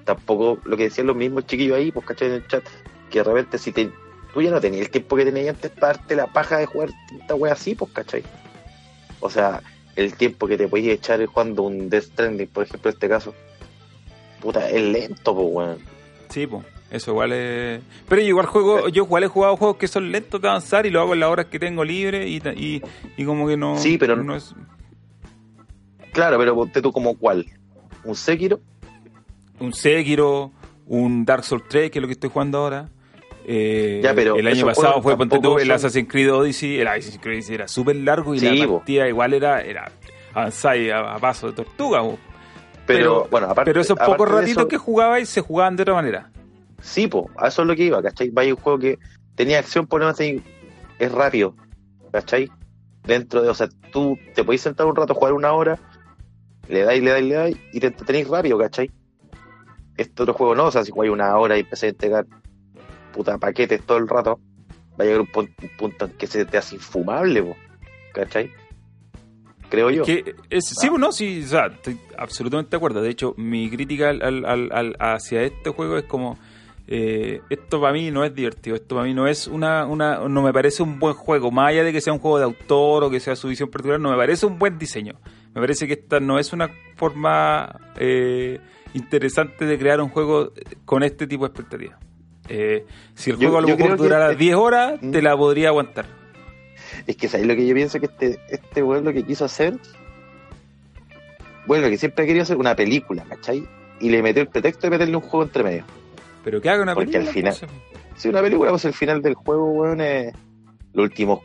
tampoco 0.05 0.59
lo 0.65 0.77
que 0.77 0.85
decían 0.85 1.07
los 1.07 1.17
mismos 1.17 1.47
chiquillos 1.47 1.77
ahí, 1.77 1.91
pues 1.91 2.05
cachai 2.05 2.29
en 2.29 2.35
el 2.35 2.47
chat, 2.47 2.65
que 3.11 3.21
de 3.21 3.25
repente 3.25 3.57
si 3.57 3.73
te, 3.73 3.91
tú 4.35 4.43
ya 4.43 4.51
no 4.51 4.61
tenías 4.61 4.83
el 4.83 4.91
tiempo 4.91 5.17
que 5.17 5.25
tenías 5.25 5.55
antes 5.55 5.71
para 5.71 5.95
darte 5.95 6.15
la 6.17 6.27
paja 6.27 6.59
de 6.59 6.67
jugar 6.67 6.91
esta 7.19 7.35
wea 7.35 7.55
así, 7.55 7.75
pues 7.75 7.91
cachai. 7.93 8.23
O 9.21 9.31
sea, 9.31 9.63
el 9.97 10.15
tiempo 10.15 10.47
que 10.47 10.59
te 10.59 10.69
podías 10.69 10.97
echar 10.97 11.25
jugando 11.25 11.63
un 11.63 11.89
Death 11.89 12.05
Stranding, 12.05 12.49
por 12.49 12.65
ejemplo, 12.65 12.91
en 12.91 12.95
este 12.95 13.09
caso, 13.09 13.35
puta, 14.41 14.69
es 14.69 14.83
lento, 14.83 15.35
pues 15.35 15.49
weón. 15.51 15.79
Sí, 16.29 16.47
pues. 16.47 16.74
Eso 16.91 17.11
igual 17.11 17.33
es... 17.33 17.81
Pero 18.09 18.21
yo 18.23 18.29
igual 18.29 18.47
juego, 18.47 18.89
yo 18.89 19.05
igual 19.05 19.25
he 19.25 19.29
jugado 19.29 19.57
juegos 19.57 19.77
que 19.79 19.89
son 19.89 20.13
lentos 20.13 20.41
de 20.41 20.49
avanzar 20.49 20.87
y 20.87 20.91
lo 20.91 21.01
hago 21.01 21.15
en 21.15 21.21
las 21.21 21.29
horas 21.31 21.47
que 21.47 21.59
tengo 21.59 21.85
libre 21.85 22.29
y, 22.29 22.37
y, 22.57 22.83
y 23.17 23.25
como 23.25 23.49
que 23.49 23.57
no... 23.57 23.77
Sí, 23.79 23.99
pero- 23.99 24.17
no 24.17 24.37
es 24.37 24.55
Claro, 26.13 26.39
pero 26.39 26.55
ponte 26.55 26.81
tú 26.81 26.93
como 26.93 27.17
cuál, 27.17 27.45
un 28.05 28.15
Sekiro, 28.15 28.61
un 29.59 29.73
Sekiro, 29.73 30.53
un 30.87 31.25
Dark 31.25 31.43
Souls 31.43 31.65
3, 31.69 31.91
que 31.91 31.99
es 31.99 32.01
lo 32.01 32.07
que 32.07 32.13
estoy 32.13 32.31
jugando 32.31 32.59
ahora. 32.59 32.89
Eh, 33.47 34.01
Ya, 34.03 34.15
pero 34.15 34.37
el 34.37 34.47
año 34.47 34.65
pasado 34.65 35.03
fue 35.03 35.17
ponte 35.17 35.39
tú, 35.41 35.59
el 35.59 35.71
Assassin's 35.73 36.09
Creed 36.09 36.33
Odyssey. 36.33 36.79
El 36.79 36.87
Assassin's 36.87 37.19
Creed 37.21 37.35
Odyssey 37.39 37.55
era 37.57 37.67
súper 37.69 37.97
largo 37.97 38.33
y 38.35 38.39
Sí, 38.39 38.57
la 38.57 38.67
bo. 38.67 38.77
partida 38.79 39.09
igual 39.09 39.35
era, 39.35 39.61
era 39.63 39.91
avanzar 40.33 40.77
y 40.79 40.91
a, 40.91 41.01
a 41.15 41.19
paso 41.19 41.49
de 41.49 41.55
tortuga. 41.55 42.01
bo. 42.03 42.17
pero, 42.87 43.27
bueno, 43.29 43.47
aparte. 43.49 43.71
pero 43.73 43.81
esos 43.81 43.97
aparte 43.97 44.13
pocos 44.13 44.29
ratitos 44.31 44.63
eso- 44.63 44.69
que 44.69 44.77
jugabais 44.79 45.29
se 45.29 45.41
jugaban 45.41 45.75
de 45.75 45.83
otra 45.83 45.95
manera. 45.95 46.31
Sí, 46.85 47.07
po, 47.09 47.31
a 47.39 47.49
eso 47.49 47.63
es 47.63 47.69
lo 47.69 47.75
que 47.75 47.85
iba, 47.85 48.03
¿cachai? 48.03 48.29
Vaya 48.29 48.53
un 48.55 48.61
juego 48.61 48.79
que 48.79 48.99
tenía 49.35 49.59
acción, 49.59 49.87
por 49.87 50.01
lo 50.01 50.07
menos 50.07 50.21
ahí, 50.21 50.43
es 50.99 51.11
rápido, 51.11 51.57
¿cachai? 52.13 52.51
Dentro 53.05 53.41
de, 53.43 53.49
o 53.49 53.55
sea, 53.55 53.69
tú 53.91 54.19
te 54.35 54.45
podéis 54.45 54.61
sentar 54.61 54.87
un 54.87 54.95
rato, 54.95 55.15
jugar 55.15 55.33
una 55.33 55.53
hora, 55.55 55.79
le 56.69 56.83
dais, 56.83 57.03
le 57.03 57.11
dais, 57.11 57.25
le 57.25 57.35
dais, 57.35 57.57
y 57.73 57.81
te 57.81 57.91
tenéis 57.91 58.29
rápido, 58.29 58.59
¿cachai? 58.59 58.91
Este 59.97 60.23
otro 60.23 60.35
juego 60.35 60.55
no, 60.55 60.67
o 60.67 60.71
sea, 60.71 60.85
si 60.85 60.91
jugáis 60.93 61.11
una 61.11 61.35
hora 61.39 61.57
y 61.57 61.61
empecé 61.61 61.87
a 61.87 61.89
entregar 61.91 62.27
puta 63.13 63.39
paquetes 63.39 63.81
todo 63.87 63.97
el 63.99 64.07
rato, 64.09 64.39
va 64.99 65.05
a 65.05 65.05
llegar 65.05 65.21
un, 65.23 65.27
pun- 65.29 65.55
un 65.63 65.77
punto 65.79 66.05
en 66.05 66.11
que 66.13 66.27
se 66.27 66.45
te 66.45 66.59
hace 66.59 66.75
infumable, 66.75 67.43
po, 67.43 67.57
¿cachai? 68.13 68.51
Creo 69.71 69.91
yo. 69.91 70.05
Que 70.05 70.35
es, 70.51 70.67
sí, 70.69 70.89
no, 70.99 71.13
sí, 71.13 71.43
o 71.45 71.49
sea, 71.49 71.67
estoy 71.67 71.99
absolutamente 72.19 72.71
de 72.73 72.77
acuerdo. 72.77 73.01
De 73.01 73.09
hecho, 73.11 73.35
mi 73.39 73.71
crítica 73.71 74.11
al- 74.11 74.45
al- 74.45 74.71
al- 74.73 74.97
hacia 75.01 75.43
este 75.43 75.71
juego 75.71 75.97
es 75.97 76.05
como, 76.05 76.39
eh, 76.87 77.41
esto 77.51 77.81
para 77.81 77.93
mí 77.93 78.11
no 78.11 78.25
es 78.25 78.35
divertido, 78.35 78.77
esto 78.77 78.95
para 78.97 79.07
mí 79.07 79.15
no 79.15 79.27
es 79.27 79.47
una, 79.47 79.87
una, 79.87 80.29
no 80.29 80.43
me 80.43 80.53
parece 80.53 80.83
un 80.83 80.99
buen 80.99 81.15
juego, 81.15 81.51
más 81.51 81.71
allá 81.71 81.83
de 81.85 81.93
que 81.93 82.01
sea 82.01 82.13
un 82.13 82.19
juego 82.19 82.39
de 82.39 82.45
autor 82.45 83.05
o 83.05 83.11
que 83.11 83.21
sea 83.21 83.37
su 83.37 83.49
visión 83.49 83.71
particular, 83.71 83.99
no 84.01 84.11
me 84.11 84.17
parece 84.17 84.45
un 84.47 84.59
buen 84.59 84.79
diseño. 84.79 85.15
Me 85.55 85.61
parece 85.61 85.87
que 85.87 85.95
esta 85.95 86.21
no 86.21 86.39
es 86.39 86.53
una 86.53 86.69
forma 86.97 87.81
eh, 87.97 88.59
interesante 88.93 89.65
de 89.67 89.79
crear 89.79 90.01
un 90.01 90.09
juego 90.11 90.53
con 90.85 91.03
este 91.03 91.27
tipo 91.27 91.45
de 91.45 91.49
expectativas. 91.53 91.99
Eh, 92.49 92.85
si 93.15 93.31
el 93.31 93.37
Yo- 93.39 93.49
juego 93.49 93.59
a 93.59 93.61
lo 93.63 93.69
yo 93.69 93.77
mejor 93.79 93.97
que 93.97 94.03
durara 94.03 94.31
este- 94.33 94.45
10 94.45 94.57
horas, 94.57 95.01
Mm. 95.01 95.11
te 95.13 95.23
la 95.23 95.37
podría 95.37 95.69
aguantar. 95.69 96.07
Es 97.07 97.17
que 97.17 97.29
¿sabes 97.29 97.47
lo 97.47 97.57
que 97.57 97.67
yo 97.67 97.75
pienso 97.75 97.99
que 98.01 98.07
este, 98.07 98.39
este 98.51 98.83
weón 98.83 99.05
lo 99.05 99.13
que 99.13 99.25
quiso 99.25 99.45
hacer? 99.47 99.79
Bueno, 101.67 101.85
lo 101.85 101.91
que 101.91 101.97
siempre 101.99 102.25
ha 102.25 102.27
querido 102.27 102.43
hacer 102.43 102.57
una 102.57 102.77
película, 102.77 103.25
¿cachai? 103.25 103.67
Y 104.01 104.11
le 104.11 104.23
metió 104.23 104.43
el 104.43 104.49
pretexto 104.49 104.87
de 104.87 104.91
meterle 104.91 105.17
un 105.17 105.23
juego 105.23 105.45
entre 105.45 105.63
medio. 105.63 105.85
Pero 106.45 106.61
que 106.61 106.69
haga 106.69 106.83
una 106.83 106.95
Porque 106.95 107.13
película. 107.19 107.51
al 107.51 107.57
final-. 107.57 107.71
Si 108.17 108.29
una 108.29 108.43
película, 108.43 108.71
pues 108.71 108.85
el 108.85 108.93
final 108.93 109.23
del 109.23 109.35
juego, 109.35 109.71
weón, 109.73 110.01
es. 110.01 110.33
Los 110.93 111.05
últimos 111.07 111.41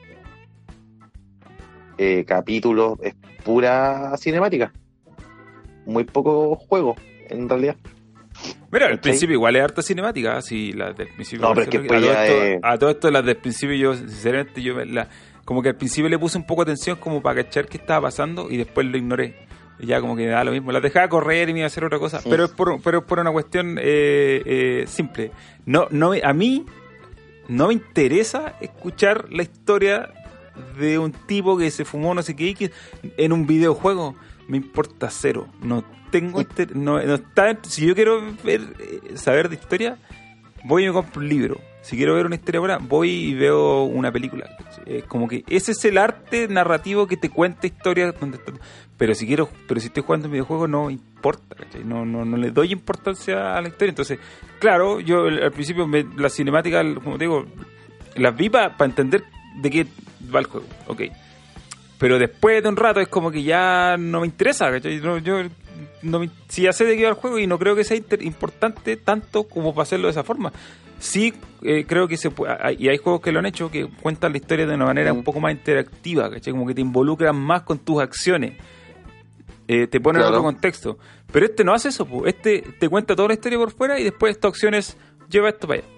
eh, 1.98 2.24
capítulos 2.26 3.00
es 3.02 3.16
pura 3.44 4.16
cinemática. 4.18 4.72
Muy 5.86 6.04
poco 6.04 6.56
juego, 6.56 6.96
en 7.30 7.50
realidad. 7.50 7.76
Mira, 8.72 8.86
al 8.88 9.00
principio 9.00 9.34
igual 9.34 9.56
es 9.56 9.64
harta 9.64 9.82
cinemática, 9.82 10.38
así 10.38 10.72
las 10.74 10.96
del 10.96 11.08
principio. 11.16 11.48
No, 11.48 11.54
pero 11.56 11.64
es 11.64 11.70
que 11.70 11.78
a, 11.78 11.88
todo 11.88 12.12
esto, 12.12 12.44
es- 12.44 12.60
a 12.62 12.78
todo 12.78 12.90
esto 12.92 13.12
las 13.12 13.26
del 13.26 13.38
principio 13.38 13.76
yo, 13.76 13.96
sinceramente, 13.96 14.62
yo 14.62 14.76
me 14.76 14.86
la, 14.86 15.08
como 15.44 15.62
que 15.64 15.70
al 15.70 15.76
principio 15.76 16.08
le 16.10 16.20
puse 16.20 16.38
un 16.38 16.46
poco 16.46 16.64
de 16.64 16.72
atención 16.74 16.98
como 16.98 17.22
para 17.22 17.44
cachar 17.44 17.68
qué 17.68 17.78
estaba 17.78 18.02
pasando 18.08 18.50
y 18.52 18.58
después 18.58 18.86
lo 18.88 18.98
ignoré. 18.98 19.48
Ya 19.82 20.02
como 20.02 20.16
que 20.16 20.24
me 20.26 20.30
da 20.32 20.44
lo 20.44 20.52
mismo. 20.52 20.72
Las 20.72 20.82
dejaba 20.82 21.08
correr 21.10 21.50
y 21.50 21.54
me 21.54 21.60
iba 21.60 21.66
a 21.66 21.68
hacer 21.68 21.84
otra 21.86 22.00
cosa. 22.00 22.20
Sí. 22.20 22.28
Pero 22.30 22.46
es 22.46 22.52
por, 22.52 22.82
pero 22.82 23.00
es 23.00 23.04
por 23.06 23.20
una 23.20 23.32
cuestión 23.32 23.78
eh, 23.80 24.42
eh, 24.46 24.84
simple. 24.88 25.32
No, 25.66 25.88
no, 25.92 26.12
a 26.22 26.34
mí 26.34 26.66
no 27.48 27.68
me 27.68 27.74
interesa 27.74 28.56
escuchar 28.62 29.28
la 29.32 29.44
historia 29.44 30.10
de 30.78 31.00
un 31.00 31.12
tipo 31.14 31.58
que 31.58 31.72
se 31.72 31.86
fumó 31.86 32.14
no 32.14 32.22
sé 32.22 32.36
qué 32.36 32.72
en 33.18 33.32
un 33.32 33.48
videojuego. 33.48 34.16
Me 34.48 34.58
importa 34.58 35.10
cero. 35.10 35.48
No 35.62 35.84
tengo 36.12 36.42
inter- 36.42 36.76
no, 36.76 37.02
no 37.02 37.14
está 37.16 37.58
si 37.62 37.86
yo 37.88 37.96
quiero 37.96 38.22
ver, 38.44 38.62
eh, 38.80 39.16
saber 39.16 39.48
de 39.48 39.56
historia, 39.56 39.98
voy 40.66 40.84
y 40.84 40.88
me 40.88 40.94
compro 40.94 41.22
un 41.22 41.30
libro. 41.30 41.60
Si 41.82 41.96
quiero 41.96 42.14
ver 42.16 42.26
una 42.26 42.36
historia 42.36 42.60
buena, 42.60 42.78
voy 42.78 43.10
y 43.10 43.34
veo 43.36 43.84
una 43.84 44.12
película. 44.12 44.50
Es 44.86 45.06
como 45.06 45.28
que 45.28 45.44
ese 45.48 45.72
es 45.72 45.86
el 45.86 45.98
arte 45.98 46.48
narrativo 46.50 47.08
que 47.08 47.16
te 47.16 47.30
cuenta 47.30 47.68
historias. 47.68 48.14
donde 48.20 48.38
está- 48.38 48.52
Pero 49.00 49.16
si 49.16 49.26
quiero, 49.26 49.50
pero 49.68 49.80
si 49.80 49.88
estoy 49.88 50.04
jugando 50.04 50.28
un 50.28 50.34
videojuego 50.34 50.68
no 50.68 50.92
importa, 50.92 51.56
¿cachai? 51.56 51.84
no, 51.84 52.06
no, 52.06 52.24
no 52.26 52.38
le 52.38 52.52
doy 52.52 52.72
importancia 52.72 53.56
a 53.58 53.62
la 53.62 53.70
historia. 53.70 53.90
Entonces, 53.90 54.20
claro, 54.60 55.00
yo 55.00 55.24
al 55.26 55.52
principio 55.52 55.88
me, 55.88 56.06
las 56.18 56.36
cinemáticas, 56.36 56.86
como 57.04 57.18
te 57.18 57.24
digo, 57.24 57.46
las 58.16 58.36
vi 58.36 58.50
para 58.50 58.76
entender 58.82 59.24
de 59.56 59.70
qué 59.72 59.88
va 60.36 60.40
el 60.42 60.46
juego. 60.46 60.68
Ok. 60.88 61.02
Pero 61.98 62.20
después 62.20 62.62
de 62.62 62.70
un 62.70 62.76
rato 62.78 63.00
es 63.00 63.08
como 63.08 63.32
que 63.32 63.42
ya 63.44 63.96
no 63.98 64.20
me 64.22 64.28
interesa, 64.28 64.70
¿cachai? 64.70 65.00
No, 65.00 65.18
yo 65.18 65.44
no 66.02 66.20
me- 66.20 66.30
si 66.50 66.64
ya 66.64 66.74
sé 66.74 66.86
de 66.86 66.96
qué 66.98 67.04
va 67.04 67.10
el 67.10 67.16
juego 67.16 67.40
y 67.40 67.48
no 67.48 67.58
creo 67.58 67.76
que 67.76 67.84
sea 67.86 67.98
inter- 67.98 68.22
importante 68.24 68.96
tanto 68.98 69.46
como 69.46 69.74
para 69.74 69.84
hacerlo 69.84 70.08
de 70.08 70.12
esa 70.12 70.24
forma. 70.24 70.52
Sí, 71.00 71.34
eh, 71.62 71.86
creo 71.88 72.08
que 72.10 72.18
se 72.18 72.32
puede, 72.32 72.54
hay- 72.62 72.76
y 72.80 72.90
hay 72.90 72.98
juegos 72.98 73.22
que 73.22 73.32
lo 73.32 73.40
han 73.40 73.46
hecho 73.46 73.72
que 73.72 73.88
cuentan 74.02 74.34
la 74.34 74.38
historia 74.40 74.66
de 74.66 74.76
una 74.76 74.86
manera 74.86 75.14
un 75.14 75.24
poco 75.24 75.40
más 75.40 75.54
interactiva, 75.54 76.30
¿cachai? 76.30 76.52
Como 76.52 76.68
que 76.68 76.74
te 76.76 76.82
involucran 76.82 77.38
más 77.38 77.62
con 77.62 77.80
tus 77.80 78.02
acciones. 78.02 78.54
Eh, 79.72 79.86
te 79.88 80.00
ponen 80.02 80.24
en 80.24 80.28
otro 80.30 80.42
contexto. 80.42 80.98
Pero 81.32 81.46
este 81.46 81.64
no 81.64 81.74
hace 81.74 81.90
eso, 81.90 82.06
po. 82.08 82.26
este 82.26 82.64
te 82.80 82.90
cuenta 82.90 83.16
toda 83.16 83.28
la 83.28 83.36
historia 83.36 83.60
por 83.60 83.70
fuera 83.72 84.00
y 84.00 84.04
después 84.04 84.40
tu 84.40 84.48
acción 84.48 84.74
es 84.74 84.98
lleva 85.30 85.50
esto 85.50 85.68
para 85.68 85.82
allá. 85.82 85.90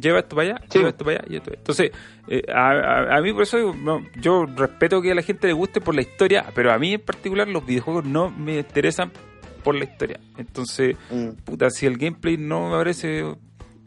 Lleva 0.00 0.20
esto 0.20 0.36
para 0.36 0.48
allá, 0.50 0.60
Sí. 0.68 0.78
lleva 0.78 0.90
esto 0.90 1.04
para 1.04 1.16
allá 1.18 1.26
y 1.28 1.36
esto. 1.36 1.50
Entonces, 1.52 1.90
eh, 2.28 2.42
a, 2.54 2.70
a- 2.70 3.16
a 3.16 3.20
mí 3.20 3.32
por 3.32 3.42
eso 3.42 3.74
no, 3.74 4.00
yo 4.20 4.46
respeto 4.46 5.02
que 5.02 5.10
a 5.10 5.14
la 5.16 5.22
gente 5.22 5.48
le 5.48 5.52
guste 5.52 5.80
por 5.80 5.96
la 5.96 6.02
historia, 6.02 6.46
pero 6.54 6.72
a 6.72 6.78
mí 6.78 6.94
en 6.94 7.00
particular 7.00 7.48
los 7.48 7.66
videojuegos 7.66 8.04
no 8.04 8.30
me 8.30 8.58
interesan 8.58 9.10
por 9.64 9.74
la 9.74 9.82
historia. 9.84 10.20
Entonces, 10.36 10.96
Mm. 11.10 11.30
puta, 11.44 11.70
si 11.70 11.86
el 11.86 11.98
gameplay 11.98 12.36
no 12.36 12.70
me 12.70 12.76
parece 12.76 13.24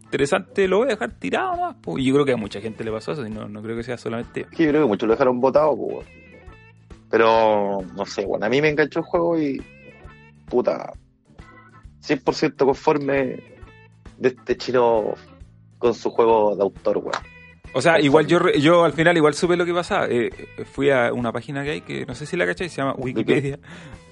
interesante, 0.03 0.67
lo 0.67 0.79
voy 0.79 0.87
a 0.87 0.89
dejar 0.89 1.11
tirado 1.17 1.55
más. 1.55 1.75
po. 1.77 1.97
Y 1.97 2.05
yo 2.05 2.13
creo 2.15 2.25
que 2.25 2.33
a 2.33 2.37
mucha 2.37 2.59
gente 2.59 2.83
le 2.83 2.91
pasó 2.91 3.13
eso, 3.13 3.25
y 3.25 3.29
no, 3.29 3.47
no 3.47 3.61
creo 3.61 3.77
que 3.77 3.83
sea 3.83 3.97
solamente 3.97 4.41
yo 4.51 4.57
creo 4.69 4.81
que 4.81 4.87
muchos 4.87 5.07
lo 5.07 5.13
dejaron 5.13 5.39
botado, 5.39 5.73
pues, 5.77 5.89
weón. 5.93 6.30
Pero, 7.11 7.79
no 7.95 8.05
sé, 8.05 8.25
bueno, 8.25 8.45
a 8.45 8.49
mí 8.49 8.61
me 8.61 8.69
enganchó 8.69 8.99
el 8.99 9.05
juego 9.05 9.39
y. 9.39 9.61
Puta. 10.49 10.93
100% 12.01 12.55
conforme 12.65 13.43
de 14.17 14.29
este 14.29 14.57
chino 14.57 15.13
con 15.77 15.93
su 15.93 16.09
juego 16.09 16.55
de 16.55 16.63
autor, 16.63 16.97
weón. 16.97 17.11
O 17.73 17.81
sea, 17.81 17.99
igual 18.01 18.27
yo, 18.27 18.39
yo 18.53 18.83
al 18.83 18.93
final 18.93 19.15
igual 19.17 19.33
supe 19.33 19.55
lo 19.55 19.65
que 19.65 19.73
pasaba. 19.73 20.07
Eh, 20.09 20.29
fui 20.71 20.89
a 20.89 21.13
una 21.13 21.31
página 21.31 21.63
que 21.63 21.69
hay 21.71 21.81
que 21.81 22.05
no 22.05 22.15
sé 22.15 22.25
si 22.25 22.35
la 22.37 22.45
cacháis, 22.45 22.71
se 22.71 22.81
llama 22.81 22.95
Wikipedia. 22.97 23.59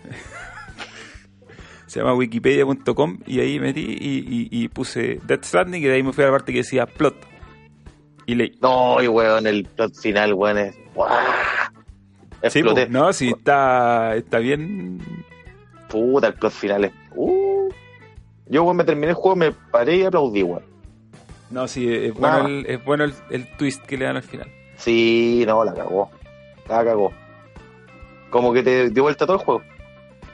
se 1.87 1.99
llama 1.99 2.13
wikipedia.com 2.13 3.19
y 3.25 3.39
ahí 3.39 3.59
metí 3.59 3.81
y, 3.81 4.19
y- 4.19 4.63
y 4.63 4.67
puse 4.69 5.19
Death 5.25 5.43
Stranding 5.45 5.83
y 5.83 5.87
de 5.87 5.93
ahí 5.95 6.03
me 6.03 6.13
fui 6.13 6.23
a 6.23 6.27
la 6.27 6.33
parte 6.33 6.51
que 6.53 6.59
decía 6.59 6.85
plot. 6.85 7.15
Y 8.27 8.35
leí. 8.35 8.57
No, 8.61 9.01
y 9.01 9.07
weón, 9.07 9.47
el 9.47 9.65
plot 9.65 9.95
final, 9.99 10.33
weón, 10.35 10.57
es. 10.59 10.75
¡Guau! 10.93 11.09
Exploté. 12.41 12.87
no, 12.89 13.11
sí, 13.13 13.29
está, 13.29 14.15
está 14.15 14.39
bien. 14.39 14.99
Puta, 15.89 16.27
el 16.27 16.33
plot 16.35 16.53
final 16.53 16.85
es. 16.85 16.91
Uh. 17.15 17.69
Yo, 18.47 18.63
weón, 18.63 18.77
me 18.77 18.83
terminé 18.83 19.09
el 19.09 19.13
juego, 19.13 19.35
me 19.35 19.51
paré 19.51 19.97
y 19.97 20.03
aplaudí, 20.03 20.43
weón. 20.43 20.63
No, 21.49 21.67
sí, 21.67 21.91
es 21.91 22.13
bueno, 22.13 22.47
el, 22.47 22.65
es 22.67 22.83
bueno 22.85 23.03
el, 23.03 23.13
el 23.31 23.47
twist 23.57 23.83
que 23.85 23.97
le 23.97 24.05
dan 24.05 24.17
al 24.17 24.23
final. 24.23 24.47
Sí, 24.77 25.43
no, 25.47 25.63
la 25.63 25.73
cagó. 25.73 26.09
La 26.67 26.83
cagó. 26.83 27.11
Como 28.29 28.53
que 28.53 28.63
te 28.63 28.89
dio 28.89 29.03
vuelta 29.03 29.25
todo 29.25 29.37
el 29.37 29.43
juego. 29.43 29.63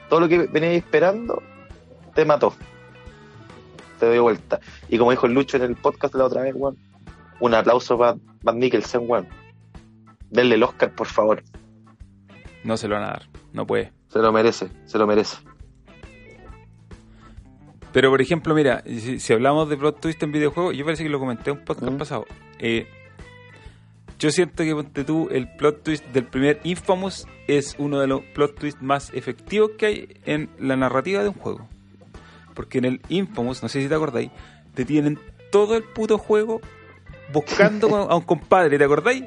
Todo 0.08 0.20
lo 0.20 0.28
que 0.28 0.38
venías 0.38 0.74
esperando, 0.74 1.42
te 2.14 2.24
mató. 2.24 2.54
Te 3.98 4.10
dio 4.10 4.22
vuelta. 4.22 4.60
Y 4.88 4.98
como 4.98 5.10
dijo 5.10 5.26
el 5.26 5.32
Lucho 5.32 5.56
en 5.56 5.64
el 5.64 5.76
podcast 5.76 6.14
la 6.14 6.24
otra 6.24 6.42
vez, 6.42 6.54
weón, 6.54 6.76
un 7.40 7.54
aplauso 7.54 7.98
para 7.98 8.16
Van 8.42 8.58
Mikkelsen, 8.58 9.02
weón. 9.08 9.26
Denle 10.30 10.54
el 10.56 10.62
Oscar, 10.62 10.92
por 10.92 11.06
favor. 11.06 11.42
No 12.66 12.76
se 12.76 12.88
lo 12.88 12.96
van 12.96 13.04
a 13.04 13.08
dar, 13.08 13.22
no 13.52 13.66
puede. 13.66 13.92
Se 14.08 14.18
lo 14.18 14.32
merece, 14.32 14.68
se 14.86 14.98
lo 14.98 15.06
merece. 15.06 15.36
Pero 17.92 18.10
por 18.10 18.20
ejemplo, 18.20 18.54
mira, 18.54 18.82
si, 18.84 19.20
si 19.20 19.32
hablamos 19.32 19.68
de 19.68 19.76
plot 19.76 20.00
twist 20.00 20.22
en 20.22 20.32
videojuegos, 20.32 20.76
yo 20.76 20.84
parece 20.84 21.02
que 21.02 21.08
lo 21.08 21.18
comenté 21.18 21.50
en 21.50 21.58
un 21.58 21.64
podcast 21.64 21.92
Mm. 21.92 21.96
pasado. 21.98 22.26
Eh, 22.58 22.86
yo 24.18 24.30
siento 24.30 24.64
que 24.64 24.74
ponte 24.74 25.04
tú, 25.04 25.28
el 25.30 25.48
plot 25.56 25.82
twist 25.82 26.04
del 26.06 26.24
primer 26.24 26.60
Infamous 26.64 27.26
es 27.46 27.74
uno 27.78 28.00
de 28.00 28.06
los 28.06 28.22
plot 28.34 28.58
twists 28.58 28.82
más 28.82 29.12
efectivos 29.14 29.70
que 29.78 29.86
hay 29.86 30.20
en 30.24 30.50
la 30.58 30.76
narrativa 30.76 31.22
de 31.22 31.28
un 31.28 31.34
juego. 31.34 31.68
Porque 32.54 32.78
en 32.78 32.84
el 32.86 33.00
Infamous, 33.08 33.62
no 33.62 33.68
sé 33.68 33.80
si 33.82 33.88
te 33.88 33.94
acordáis, 33.94 34.30
te 34.74 34.84
tienen 34.84 35.18
todo 35.50 35.76
el 35.76 35.84
puto 35.84 36.18
juego 36.18 36.60
buscando 37.32 37.88
a 38.10 38.16
un 38.16 38.22
compadre, 38.22 38.76
¿te 38.78 38.84
acordáis? 38.84 39.24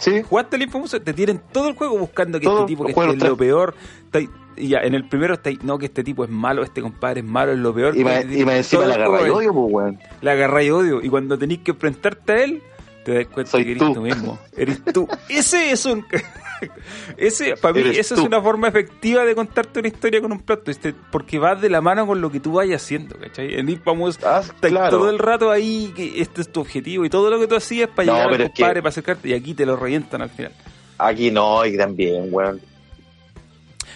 Sí, 0.00 0.22
jugaste 0.22 0.56
el 0.56 0.62
Infamous, 0.62 0.90
te 0.90 1.12
tienen 1.12 1.42
todo 1.52 1.68
el 1.68 1.74
juego 1.74 1.98
buscando 1.98 2.40
que 2.40 2.46
Todo, 2.46 2.60
este 2.60 2.68
tipo 2.68 2.84
que 2.84 2.92
este 2.92 3.10
es 3.12 3.22
lo 3.22 3.36
peor. 3.36 3.74
Está 4.06 4.20
y 4.56 4.68
ya, 4.68 4.80
en 4.80 4.94
el 4.94 5.08
primero 5.08 5.34
está 5.34 5.50
no, 5.62 5.78
que 5.78 5.86
este 5.86 6.02
tipo 6.02 6.24
es 6.24 6.30
malo, 6.30 6.62
este 6.62 6.82
compadre 6.82 7.20
es 7.20 7.26
malo, 7.26 7.52
es 7.52 7.58
lo 7.58 7.74
peor. 7.74 7.96
y 7.96 8.02
más 8.02 8.26
Te 8.26 8.26
y 8.26 8.28
tienen 8.28 8.46
más 8.46 8.56
encima 8.56 8.86
la 8.86 8.94
agarra 8.94 9.26
y 9.26 9.30
odio, 9.30 9.52
pues, 9.52 9.72
weón. 9.72 9.98
La 10.22 10.32
agarra 10.32 10.62
y 10.62 10.70
odio. 10.70 11.02
Y 11.02 11.08
cuando 11.08 11.38
tenéis 11.38 11.60
que 11.60 11.72
enfrentarte 11.72 12.32
a 12.32 12.44
él, 12.44 12.62
te 13.04 13.14
das 13.14 13.26
cuenta 13.28 13.50
Soy 13.52 13.64
que 13.64 13.70
eres 13.72 13.82
tú. 13.82 13.94
tú. 13.94 14.00
mismo. 14.02 14.38
Eres 14.56 14.82
tú. 14.84 15.08
Ese 15.28 15.72
es 15.72 15.84
un. 15.86 16.04
Ese, 17.16 17.56
para 17.56 17.72
mí, 17.72 17.80
Eres 17.80 17.98
eso 17.98 18.14
es 18.16 18.20
una 18.20 18.40
forma 18.42 18.68
efectiva 18.68 19.24
de 19.24 19.34
contarte 19.34 19.78
una 19.78 19.88
historia 19.88 20.20
con 20.20 20.30
un 20.32 20.40
plot 20.40 20.62
twist. 20.64 20.86
Porque 21.10 21.38
vas 21.38 21.60
de 21.60 21.70
la 21.70 21.80
mano 21.80 22.06
con 22.06 22.20
lo 22.20 22.30
que 22.30 22.38
tú 22.40 22.52
vayas 22.52 22.82
haciendo, 22.82 23.16
¿cachai? 23.16 23.54
En 23.58 23.68
Infamous 23.70 24.18
Ah, 24.24 24.42
claro. 24.60 24.90
todo 24.98 25.08
el 25.10 25.18
rato 25.18 25.50
ahí, 25.50 25.92
que 25.96 26.20
este 26.20 26.42
es 26.42 26.52
tu 26.52 26.60
objetivo, 26.60 27.04
y 27.06 27.10
todo 27.10 27.30
lo 27.30 27.38
que 27.40 27.46
tú 27.46 27.56
hacías 27.56 27.88
para 27.88 28.06
No, 28.06 28.12
llegar 28.12 28.26
al 28.26 28.32
pero 28.32 28.44
es 28.44 28.50
compadre, 28.50 28.74
que- 28.74 28.80
para 28.82 28.88
acercarte, 28.90 29.28
y 29.28 29.32
aquí 29.32 29.54
te 29.54 29.64
lo 29.64 29.76
revientan 29.76 30.20
al 30.22 30.30
final. 30.30 30.52
Aquí 30.98 31.30
no, 31.30 31.64
y 31.64 31.76
también, 31.78 32.28
weón. 32.30 32.60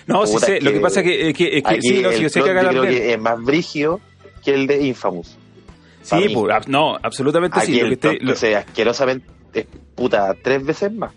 No, 0.07 0.27
sí 0.27 0.35
Puta, 0.35 0.47
sé, 0.47 0.57
es 0.59 0.65
lo 0.65 0.73
que 0.73 0.81
pasa 0.81 1.01
es 1.01 1.07
que, 1.07 1.29
es 1.31 1.35
que, 1.37 1.59
es 1.59 1.63
que 1.63 1.83
sí, 1.83 2.01
no, 2.03 2.13
sí, 2.13 2.23
yo 2.23 2.29
sé 2.31 2.43
que 2.43 2.51
acá 2.51 2.69
creo 2.69 2.83
que 2.83 3.13
es 3.13 3.21
más 3.21 3.43
brigio 3.43 4.01
que 4.45 4.53
el 4.55 4.67
de 4.67 4.83
Infamous. 4.87 5.37
Sí, 6.05 6.29
pues, 6.35 6.69
no, 6.69 6.97
absolutamente 7.03 7.59
Aquí 7.59 7.73
sí. 7.75 7.81
Lo 7.81 7.89
que 7.89 7.95
esté- 7.95 8.19
lo- 8.21 8.59
asquerosamente, 8.59 9.27
es 9.55 9.67
puta, 9.95 10.35
tres 10.43 10.65
veces 10.65 10.93
más. 10.93 11.13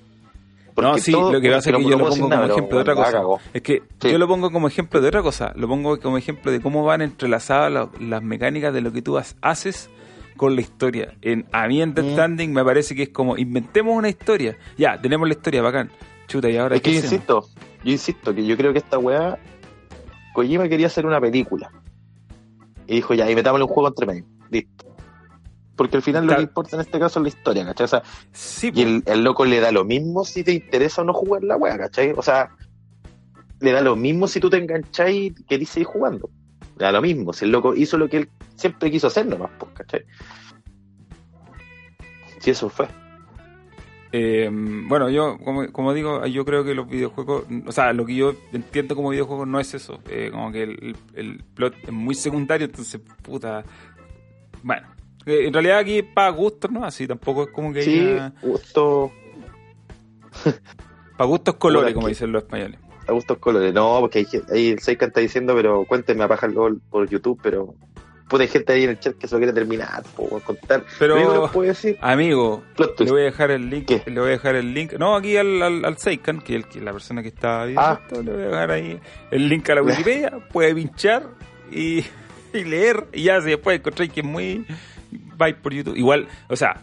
no, 0.77 0.97
sí, 0.97 1.11
todo- 1.11 1.31
lo 1.33 1.41
que 1.41 1.49
pasa 1.51 1.69
es 1.71 1.75
que 1.77 1.83
yo 1.83 1.89
lo 1.97 1.97
pongo 2.09 2.29
como 2.29 2.43
ejemplo 2.45 2.77
de 2.77 2.81
otra 2.81 2.95
cosa. 2.95 3.21
Es 3.53 3.61
que 3.61 3.81
Sí. 3.99 4.11
yo 4.11 4.17
lo 4.17 4.27
pongo 4.27 4.51
como 4.51 4.67
ejemplo 4.67 5.01
de 5.01 5.07
otra 5.07 5.21
cosa. 5.21 5.51
Lo 5.55 5.67
pongo 5.67 5.99
como 5.99 6.17
ejemplo 6.17 6.51
de 6.51 6.61
cómo 6.61 6.83
van 6.85 7.01
entrelazadas 7.01 7.71
la- 7.71 7.89
las 7.99 8.21
mecánicas 8.23 8.73
de 8.73 8.81
lo 8.81 8.91
que 8.93 9.01
tú 9.01 9.17
haces 9.41 9.89
con 10.37 10.55
la 10.55 10.61
historia. 10.61 11.15
En, 11.23 11.45
a 11.51 11.67
mí 11.67 11.81
en 11.81 11.93
Death 11.95 12.29
Mm. 12.29 12.51
Me 12.53 12.63
parece 12.63 12.93
que 12.95 13.03
es 13.03 13.09
como, 13.09 13.37
inventemos 13.37 13.95
una 13.97 14.07
historia. 14.09 14.55
Ya, 14.77 15.01
tenemos 15.01 15.27
la 15.27 15.33
historia, 15.33 15.61
bacán. 15.63 15.89
Chuta, 16.27 16.49
y 16.49 16.57
ahora 16.57 16.75
Es 16.75 16.81
que 16.81 16.91
yo 16.91 16.97
insisto, 16.99 17.47
yo 17.83 17.91
insisto 17.91 18.35
que 18.35 18.45
yo 18.45 18.55
creo 18.55 18.71
que 18.71 18.79
esta 18.79 18.99
weá, 18.99 19.39
Kojima 20.33 20.69
quería 20.69 20.87
hacer 20.87 21.05
una 21.07 21.19
película. 21.19 21.71
Y 22.85 22.95
dijo, 22.95 23.13
ya, 23.15 23.29
y 23.29 23.33
metámosle 23.35 23.63
un 23.65 23.71
juego 23.71 23.87
entre 23.89 24.05
medio. 24.05 24.25
Listo. 24.49 24.95
Porque 25.75 25.97
al 25.97 26.01
final 26.01 26.25
lo 26.25 26.35
que 26.35 26.41
importa 26.41 26.75
en 26.75 26.81
este 26.81 26.99
caso 26.99 27.19
es 27.19 27.23
la 27.23 27.29
historia, 27.29 27.65
¿cachai? 27.65 27.85
O 27.85 27.87
sea, 27.87 28.03
Sí, 28.31 28.71
y 28.73 28.81
el, 28.81 29.03
el 29.05 29.23
loco 29.23 29.45
le 29.45 29.59
da 29.59 29.71
lo 29.71 29.85
mismo 29.85 30.25
si 30.25 30.43
te 30.43 30.51
interesa 30.51 31.03
o 31.03 31.05
no 31.05 31.13
jugar 31.13 31.43
la 31.43 31.55
weá, 31.55 31.77
¿cachai? 31.77 32.13
O 32.17 32.23
sea, 32.23 32.49
le 33.59 33.71
da 33.71 33.81
lo 33.81 33.95
mismo 33.95 34.27
si 34.27 34.39
tú 34.39 34.49
te 34.49 34.57
enganchás 34.57 35.11
y 35.11 35.35
querís 35.47 35.69
seguir 35.69 35.87
jugando. 35.87 36.29
Le 36.77 36.85
da 36.85 36.91
lo 36.91 37.01
mismo, 37.01 37.31
si 37.31 37.45
el 37.45 37.51
loco 37.51 37.75
hizo 37.75 37.97
lo 37.97 38.09
que 38.09 38.17
él 38.17 38.29
siempre 38.55 38.89
quiso 38.89 39.07
hacer 39.07 39.27
nomás, 39.27 39.51
pues, 39.59 39.71
¿cachai? 39.73 40.03
Si 42.39 42.49
eso 42.49 42.69
fue. 42.69 42.87
Eh, 44.11 44.49
bueno, 44.51 45.09
yo, 45.09 45.37
como, 45.43 45.71
como 45.71 45.93
digo, 45.93 46.25
yo 46.25 46.45
creo 46.45 46.63
que 46.63 46.73
los 46.73 46.87
videojuegos, 46.87 47.45
o 47.65 47.71
sea, 47.71 47.93
lo 47.93 48.05
que 48.05 48.15
yo 48.15 48.33
entiendo 48.53 48.95
como 48.95 49.09
videojuegos 49.09 49.47
no 49.47 49.59
es 49.59 49.73
eso. 49.73 49.99
Eh, 50.09 50.29
como 50.31 50.51
que 50.51 50.63
el, 50.63 50.95
el 51.13 51.43
plot 51.53 51.75
es 51.83 51.91
muy 51.91 52.15
secundario, 52.15 52.65
entonces, 52.65 53.01
puta. 53.21 53.63
Bueno, 54.63 54.87
eh, 55.25 55.47
en 55.47 55.53
realidad 55.53 55.79
aquí 55.79 56.01
para 56.03 56.29
gustos, 56.29 56.71
¿no? 56.71 56.83
Así 56.85 57.07
tampoco 57.07 57.43
es 57.43 57.49
como 57.49 57.71
que 57.73 57.81
Sí, 57.83 57.99
haya. 57.99 58.33
gusto, 58.41 59.11
Para 61.17 61.27
gustos 61.27 61.55
colores, 61.55 61.93
como 61.93 62.07
dicen 62.07 62.31
los 62.31 62.43
españoles. 62.43 62.79
a 63.07 63.11
gustos 63.11 63.37
colores. 63.39 63.73
No, 63.73 63.97
porque 64.01 64.19
hay, 64.19 64.27
ahí 64.53 64.67
el 64.69 64.79
Seika 64.79 65.05
está 65.07 65.19
diciendo, 65.21 65.55
pero 65.55 65.85
cuéntenme 65.85 66.23
a 66.23 66.27
paja 66.27 66.47
LOL 66.47 66.79
por 66.91 67.09
YouTube, 67.09 67.39
pero 67.41 67.73
puta 68.29 68.43
hay 68.43 68.49
gente 68.49 68.73
ahí 68.73 68.83
en 68.83 68.89
el 68.91 68.99
chat 68.99 69.15
que 69.17 69.27
se 69.27 69.33
lo 69.35 69.39
quiere 69.39 69.53
terminar, 69.53 70.03
por 70.15 70.41
contar. 70.43 70.83
Pero- 70.99 71.49
puedo 71.51 71.67
decir, 71.69 71.97
Amigo, 72.01 72.61
plot 72.75 72.99
le 72.99 73.11
voy 73.11 73.21
a 73.21 73.25
dejar 73.25 73.51
el 73.51 73.69
link. 73.69 73.85
¿Qué? 73.87 74.03
Le 74.11 74.19
voy 74.19 74.27
a 74.29 74.31
dejar 74.33 74.55
el 74.55 74.73
link. 74.73 74.93
No, 74.99 75.15
aquí 75.15 75.37
al, 75.37 75.63
al, 75.63 75.85
al 75.85 75.97
Seikan, 75.97 76.41
que 76.41 76.55
es 76.57 76.63
el, 76.65 76.69
que 76.69 76.81
la 76.81 76.91
persona 76.91 77.21
que 77.23 77.29
está 77.29 77.63
viendo 77.65 77.81
Ah. 77.81 77.99
esto, 78.01 78.21
le 78.21 78.33
voy 78.33 78.41
a 78.43 78.45
dejar 78.47 78.71
ahí 78.71 78.99
el 79.31 79.47
link 79.49 79.69
a 79.69 79.75
la 79.75 79.81
Wikipedia. 79.83 80.31
puede 80.51 80.75
pinchar 80.75 81.23
y, 81.71 82.03
y 82.53 82.63
leer. 82.63 83.07
Y 83.13 83.23
ya, 83.23 83.41
si 83.41 83.49
después 83.49 83.79
encontráis 83.79 84.11
que 84.11 84.21
es 84.21 84.25
muy. 84.25 84.65
vais 85.37 85.55
por 85.55 85.73
YouTube. 85.73 85.95
Igual, 85.95 86.27
o 86.49 86.55
sea, 86.55 86.81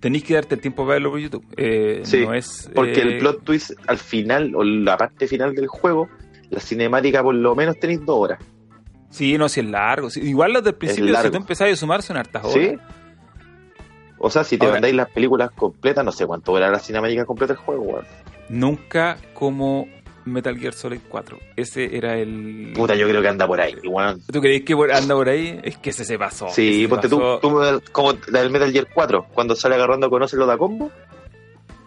tenéis 0.00 0.24
que 0.24 0.34
darte 0.34 0.54
el 0.54 0.60
tiempo 0.60 0.84
para 0.84 0.94
verlo 0.94 1.10
por 1.10 1.20
YouTube. 1.20 1.44
Eh, 1.56 2.02
Sí, 2.04 2.24
no 2.24 2.34
es, 2.34 2.70
Porque 2.74 3.00
eh, 3.00 3.02
el 3.02 3.18
plot 3.18 3.44
twist 3.44 3.72
al 3.86 3.98
final, 3.98 4.54
o 4.54 4.64
la 4.64 4.96
parte 4.96 5.26
final 5.26 5.54
del 5.54 5.66
juego, 5.66 6.08
la 6.50 6.60
cinemática 6.60 7.22
por 7.22 7.34
lo 7.34 7.54
menos 7.54 7.78
tenéis 7.78 8.04
dos 8.04 8.16
horas. 8.18 8.38
Sí, 9.10 9.38
no, 9.38 9.48
si 9.48 9.60
es 9.60 9.66
largo. 9.66 10.08
Igual 10.16 10.52
los 10.52 10.64
del 10.64 10.74
principio, 10.74 11.16
si 11.22 11.30
tú 11.30 11.36
empezás 11.36 11.72
a 11.72 11.76
sumar, 11.76 12.02
son 12.02 12.16
hartas 12.16 12.44
horas. 12.44 12.54
¿Sí? 12.54 12.76
O 14.18 14.30
sea, 14.30 14.44
si 14.44 14.58
te 14.58 14.66
mandáis 14.66 14.94
las 14.94 15.10
películas 15.10 15.50
completas, 15.50 16.04
no 16.04 16.12
sé 16.12 16.26
cuánto 16.26 16.52
dura 16.52 16.70
la 16.70 16.78
cinemática 16.78 17.24
completa 17.24 17.54
del 17.54 17.62
juego, 17.62 17.82
weón. 17.82 18.04
Nunca 18.48 19.18
como 19.34 19.88
Metal 20.26 20.58
Gear 20.58 20.74
Solid 20.74 21.00
4. 21.08 21.38
Ese 21.56 21.96
era 21.96 22.18
el. 22.18 22.72
Puta, 22.74 22.94
yo 22.94 23.08
creo 23.08 23.22
que 23.22 23.28
anda 23.28 23.46
por 23.46 23.60
ahí. 23.60 23.74
¿Tú 24.30 24.40
crees 24.40 24.62
que 24.62 24.74
anda 24.92 25.14
por 25.14 25.28
ahí? 25.28 25.58
Es 25.62 25.78
que 25.78 25.90
ese 25.90 26.04
se 26.04 26.18
pasó. 26.18 26.48
Sí, 26.48 26.86
ponte 26.88 27.08
tú, 27.08 27.20
tú 27.40 27.82
como 27.92 28.12
la 28.28 28.40
del 28.40 28.50
Metal 28.50 28.70
Gear 28.70 28.88
4, 28.92 29.26
cuando 29.32 29.54
sale 29.54 29.76
agarrando 29.76 30.10
conoce 30.10 30.36
lo 30.36 30.46
da 30.46 30.58
combo, 30.58 30.90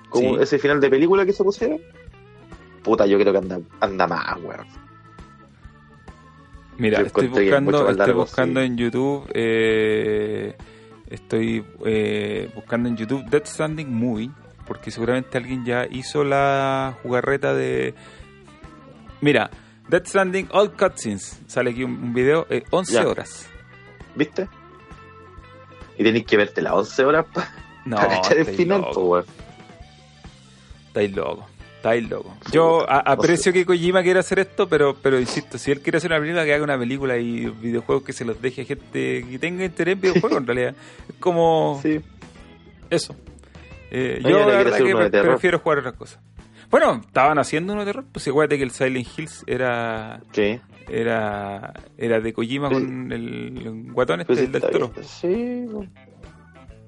como 0.10 0.38
Sí. 0.38 0.43
ese 0.43 0.60
final 0.60 0.80
de 0.80 0.89
película 0.89 1.25
que 1.25 1.34
se 1.34 1.43
pusieron. 1.43 1.80
Puta, 2.84 3.06
yo 3.06 3.19
creo 3.19 3.34
que 3.34 3.39
anda, 3.39 3.60
anda 3.82 4.08
más, 4.08 4.38
weón. 4.41 4.65
Mira, 6.78 7.02
estoy 7.02 7.28
buscando, 7.28 7.89
estoy 7.89 8.13
buscando 8.13 8.62
sí. 8.62 8.65
en 8.67 8.78
YouTube, 8.78 9.30
eh, 9.34 10.56
estoy 11.10 11.65
eh, 11.86 12.49
buscando 12.56 12.88
en 12.88 12.95
YouTube 12.95 13.25
Death 13.30 13.47
Stranding 13.47 13.93
Movie, 13.93 14.32
porque 14.65 14.89
seguramente 14.89 15.38
alguien 15.38 15.65
ya 15.65 15.86
hizo 15.91 16.23
la 16.23 16.97
jugarreta 17.04 17.54
de... 17.54 17.93
Mira, 19.21 19.49
Death 19.88 20.08
Stranding 20.08 20.47
All 20.51 20.71
Cutscenes, 20.73 21.39
sale 21.47 21.71
aquí 21.71 21.84
un, 21.84 21.91
un 21.91 22.13
video, 22.13 22.45
eh, 22.49 22.63
11 22.69 22.93
Ya. 22.93 23.08
horas. 23.08 23.47
¿Viste? 24.15 24.47
Y 25.97 26.03
tenéis 26.03 26.25
que 26.25 26.38
verte 26.38 26.62
las 26.62 26.73
11 26.73 27.05
horas 27.05 27.25
para 27.34 27.51
No, 27.86 27.97
cachar 27.97 28.34
el 28.34 28.39
estáis 28.39 28.58
final, 28.58 28.86
weón. 28.95 29.25
estáis 30.88 31.13
loco, 31.15 31.47
estáis 31.77 32.10
loco. 32.10 32.38
Yo 32.51 32.89
a- 32.89 32.99
aprecio 32.99 33.51
que 33.51 33.65
Kojima 33.65 34.01
quiera 34.03 34.21
hacer 34.21 34.39
esto, 34.39 34.67
pero 34.69 34.95
pero 35.01 35.19
insisto, 35.19 35.58
si 35.58 35.71
él 35.71 35.82
quiere 35.82 35.97
hacer 35.97 36.12
una 36.12 36.19
película, 36.19 36.45
que 36.45 36.53
haga 36.53 36.63
una 36.63 36.77
película 36.79 37.17
y 37.17 37.47
videojuegos 37.47 38.03
que 38.03 38.13
se 38.13 38.23
los 38.25 38.41
deje 38.41 38.62
a 38.62 38.65
gente 38.65 39.25
que 39.29 39.39
tenga 39.39 39.65
interés 39.65 39.93
en 39.95 40.01
videojuegos, 40.01 40.38
en 40.39 40.47
realidad. 40.47 40.75
Es 41.10 41.15
como... 41.19 41.79
Sí. 41.84 41.99
Eso. 42.89 43.15
Eh, 43.91 44.19
yo 44.23 44.39
la 44.39 44.45
verdad 44.45 44.77
que 44.77 44.95
pre- 44.95 45.10
terror. 45.10 45.32
prefiero 45.34 45.60
jugar 45.60 45.79
otras 45.79 45.95
cosas. 45.95 46.19
Bueno, 46.69 47.01
estaban 47.05 47.39
haciendo 47.39 47.73
uno 47.73 47.84
de 47.86 47.91
terror, 47.91 48.05
pues 48.12 48.27
acuérdate 48.27 48.58
que 48.58 48.63
el 48.63 48.71
Silent 48.71 49.08
Hills 49.17 49.43
era 49.47 50.21
Sí. 50.34 50.60
era 50.88 51.73
era 51.97 52.19
de 52.19 52.34
Kojima 52.34 52.69
con 52.69 53.12
el 53.12 53.88
guatón 53.91 54.21
este 54.21 54.34
Pues 54.34 54.45
el 54.45 54.51
del 54.51 54.62
toro. 54.62 54.89
bien, 54.89 55.03
Sí. 55.05 55.65
pues. 55.71 55.89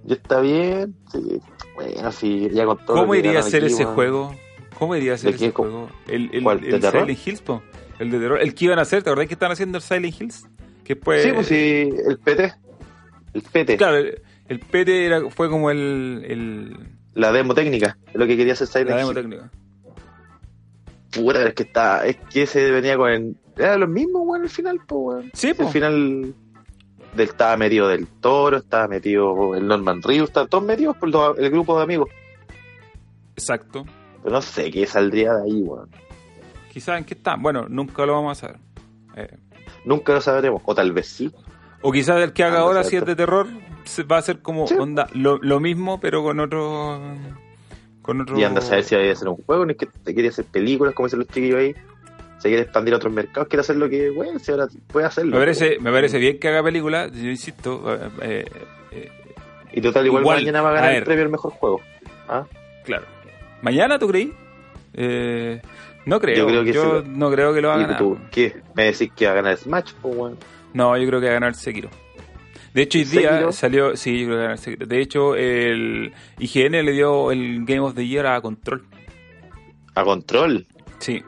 Ya 0.04 0.16
está 0.16 0.40
bien. 0.42 0.96
Sí. 1.12 1.40
Bueno, 1.76 2.12
sí, 2.12 2.50
ya 2.52 2.66
con 2.66 2.78
todo. 2.86 2.98
¿Cómo 2.98 3.16
iría 3.16 3.40
a 3.40 3.44
ser 3.44 3.64
ese 3.64 3.86
juego? 3.86 4.36
¿Cómo 4.78 4.96
iría 4.96 5.14
a 5.14 5.18
ser 5.18 5.36
ese 5.36 5.52
juego? 5.52 5.90
El, 6.08 6.30
el, 6.34 6.44
¿Cuál? 6.44 6.62
¿De 6.62 6.70
el 6.70 6.80
terror? 6.80 7.02
Silent 7.04 7.28
Hills, 7.28 7.42
po. 7.42 7.62
El 8.00 8.10
de 8.10 8.20
terror. 8.20 8.42
El 8.42 8.56
que 8.56 8.66
iban 8.66 8.80
a 8.80 8.82
hacer, 8.82 9.04
¿te 9.04 9.10
acordás 9.12 9.28
que 9.28 9.34
estaban 9.36 9.54
haciendo 9.54 9.78
el 9.78 9.84
Silent 9.84 10.20
Hills? 10.22 10.48
Que 10.84 10.96
después... 10.96 11.22
Sí, 11.24 11.32
pues 11.34 11.48
sí, 11.48 11.90
el 12.08 12.18
PT. 12.18 12.54
El 13.34 13.42
PT. 13.44 13.78
Claro, 13.78 13.98
el, 13.98 14.22
el 14.50 14.60
PT 14.60 15.06
era, 15.06 15.22
fue 15.30 15.50
como 15.52 15.70
el, 15.70 16.24
el 16.28 16.78
La 17.14 17.32
demo 17.32 17.54
técnica. 17.54 17.96
Lo 18.16 18.26
que 18.26 18.36
quería 18.36 18.54
hacer 18.54 18.66
Silent 18.68 18.90
la 18.90 18.96
demo 18.98 19.10
Hill. 19.12 19.16
técnica. 19.18 19.52
Puta, 21.12 21.48
es 21.48 21.54
que 21.54 21.64
está. 21.64 22.06
Es 22.06 22.18
que 22.30 22.44
ese 22.44 22.72
venía 22.72 22.98
con. 22.98 23.10
el- 23.12 23.36
Era 23.58 23.78
lo 23.78 23.88
mismo, 23.88 24.22
weón, 24.22 24.44
al 24.44 24.50
final, 24.50 24.80
pues, 24.88 25.02
weón. 25.18 25.32
Sí, 25.34 25.50
Al 25.50 25.56
po. 25.56 25.68
final. 25.70 26.34
Del, 27.14 27.28
estaba 27.28 27.58
metido 27.58 27.88
del 27.90 28.08
toro, 28.08 28.58
estaba 28.58 28.88
metido 28.88 29.54
el 29.56 29.68
Norman 29.68 30.02
Reedus, 30.02 30.30
estaban 30.30 30.48
todos 30.50 30.64
metidos 30.64 30.96
por 30.98 31.10
los- 31.10 31.38
el 31.38 31.50
grupo 31.50 31.78
de 31.78 31.84
amigos. 31.84 32.10
Exacto. 33.36 33.86
Pero 34.24 34.36
no 34.36 34.42
sé 34.42 34.70
qué 34.72 34.86
saldría 34.86 35.34
de 35.34 35.44
ahí, 35.44 35.62
weón. 35.64 35.90
Quizás 36.72 36.98
en 37.00 37.06
qué 37.06 37.14
está. 37.16 37.36
Bueno, 37.36 37.66
nunca 37.68 38.06
lo 38.06 38.14
vamos 38.14 38.38
a 38.38 38.42
saber. 38.48 38.60
Eh, 39.16 39.38
Nunca 39.84 40.14
lo 40.14 40.22
sabremos. 40.22 40.62
O 40.66 40.76
tal 40.76 40.92
vez 40.94 41.08
sí. 41.08 41.32
O 41.82 41.92
quizás 41.92 42.22
el 42.22 42.34
que 42.34 42.44
haga 42.44 42.60
Ah, 42.60 42.62
ahora, 42.62 42.84
si 42.84 42.96
es 42.96 43.06
de 43.06 43.16
terror, 43.16 43.48
se- 43.84 44.04
va 44.04 44.18
a 44.18 44.22
ser 44.22 44.42
como 44.42 44.68
Sí. 44.68 44.76
onda, 44.76 45.08
lo, 45.14 45.38
lo 45.40 45.60
mismo, 45.60 46.00
pero 46.00 46.22
con 46.24 46.40
otro. 46.40 47.02
Con 48.02 48.22
otro. 48.22 48.38
Y 48.40 48.44
anda 48.44 48.60
a 48.60 48.64
saber 48.64 48.84
si 48.84 48.96
vaya 48.96 49.10
a 49.10 49.14
hacer 49.14 49.28
un 49.28 49.38
juego, 49.38 49.66
ni 49.66 49.74
es 49.74 49.78
que 49.78 49.86
te 49.86 50.14
quiere 50.14 50.30
hacer 50.30 50.46
películas, 50.46 50.94
como 50.94 51.08
dicen 51.08 51.20
los 51.20 51.28
chiquillos 51.28 51.60
ahí. 51.60 51.76
Se 52.40 52.48
quiere 52.48 52.64
expandir 52.64 52.94
a 52.96 52.98
otros 52.98 53.14
mercados, 53.14 53.48
quiere 53.48 53.62
hacer 53.62 53.76
lo 53.76 53.88
que, 53.88 54.10
bueno, 54.10 54.40
si 54.40 54.52
ahora 54.52 54.68
puede 54.88 55.06
hacerlo. 55.06 55.34
Me 55.34 55.38
parece, 55.42 55.78
me 55.80 55.92
parece 55.92 56.18
bien 56.18 56.40
que 56.40 56.48
haga 56.48 56.64
película, 56.64 57.08
yo 57.08 57.30
insisto. 57.30 57.94
eh, 57.94 58.10
eh, 58.22 58.46
eh, 58.92 59.12
Y 59.74 59.82
total, 59.82 60.06
igual, 60.08 60.24
Igual, 60.24 60.38
mañana 60.40 60.62
va 60.64 60.70
a 60.70 60.72
a 60.72 60.76
ganar 60.76 60.90
ver. 60.90 60.98
el 61.00 61.04
premio 61.04 61.24
al 61.26 61.30
mejor 61.32 61.52
juego. 61.52 61.82
¿Ah? 62.28 62.44
claro. 62.84 63.06
¿Mañana 63.62 64.00
tú 64.00 64.08
creí? 64.08 64.34
Eh, 64.94 65.62
no 66.08 66.20
creo. 66.20 66.36
Yo 66.36 66.48
creo 66.48 66.64
que 66.64 66.74
Yo 66.74 67.02
sí. 67.04 67.08
no 67.10 67.30
creo 67.32 67.54
que 67.54 67.62
lo 67.62 67.68
va 67.68 67.76
a 67.76 67.78
¿Y 67.78 67.82
ganar. 67.84 67.98
tú 68.00 68.18
qué? 68.32 68.56
¿Me 68.74 68.86
decís 68.86 69.12
que 69.16 69.26
va 69.28 69.34
a 69.34 69.36
ganar 69.36 69.58
Smash? 69.58 69.94
Pues, 70.02 70.16
weón. 70.16 70.38
No, 70.74 70.98
yo 70.98 71.06
creo 71.08 71.20
que 71.20 71.26
va 71.28 71.32
a 71.32 71.36
ganar 71.36 71.54
Sekiro. 71.54 71.90
De 72.74 72.84
hecho, 72.84 73.00
hoy 73.00 73.04
día 73.06 73.30
¿Sekiro? 73.32 73.52
salió. 73.52 73.96
Sí. 73.98 74.26
De 74.26 75.02
hecho, 75.02 75.36
el 75.36 76.14
IGN 76.40 76.72
le 76.86 76.92
dio 76.94 77.32
el 77.32 77.66
Game 77.66 77.82
of 77.82 77.96
the 77.96 78.08
Year 78.08 78.26
a 78.28 78.40
Control. 78.42 78.84
A 79.96 80.04
control. 80.06 80.66
Sí, 81.00 81.22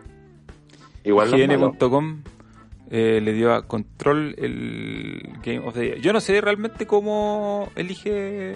Igual. 1.03 1.37
IGN.com 1.37 2.21
eh, 2.89 3.19
le 3.21 3.33
dio 3.33 3.53
a 3.53 3.67
Control 3.67 4.35
el 4.37 5.21
Game 5.43 5.59
of 5.67 5.73
the 5.73 5.85
Year. 5.85 5.97
Yo 5.99 6.13
no 6.13 6.21
sé 6.21 6.39
realmente 6.39 6.85
cómo 6.87 7.69
elige 7.75 8.53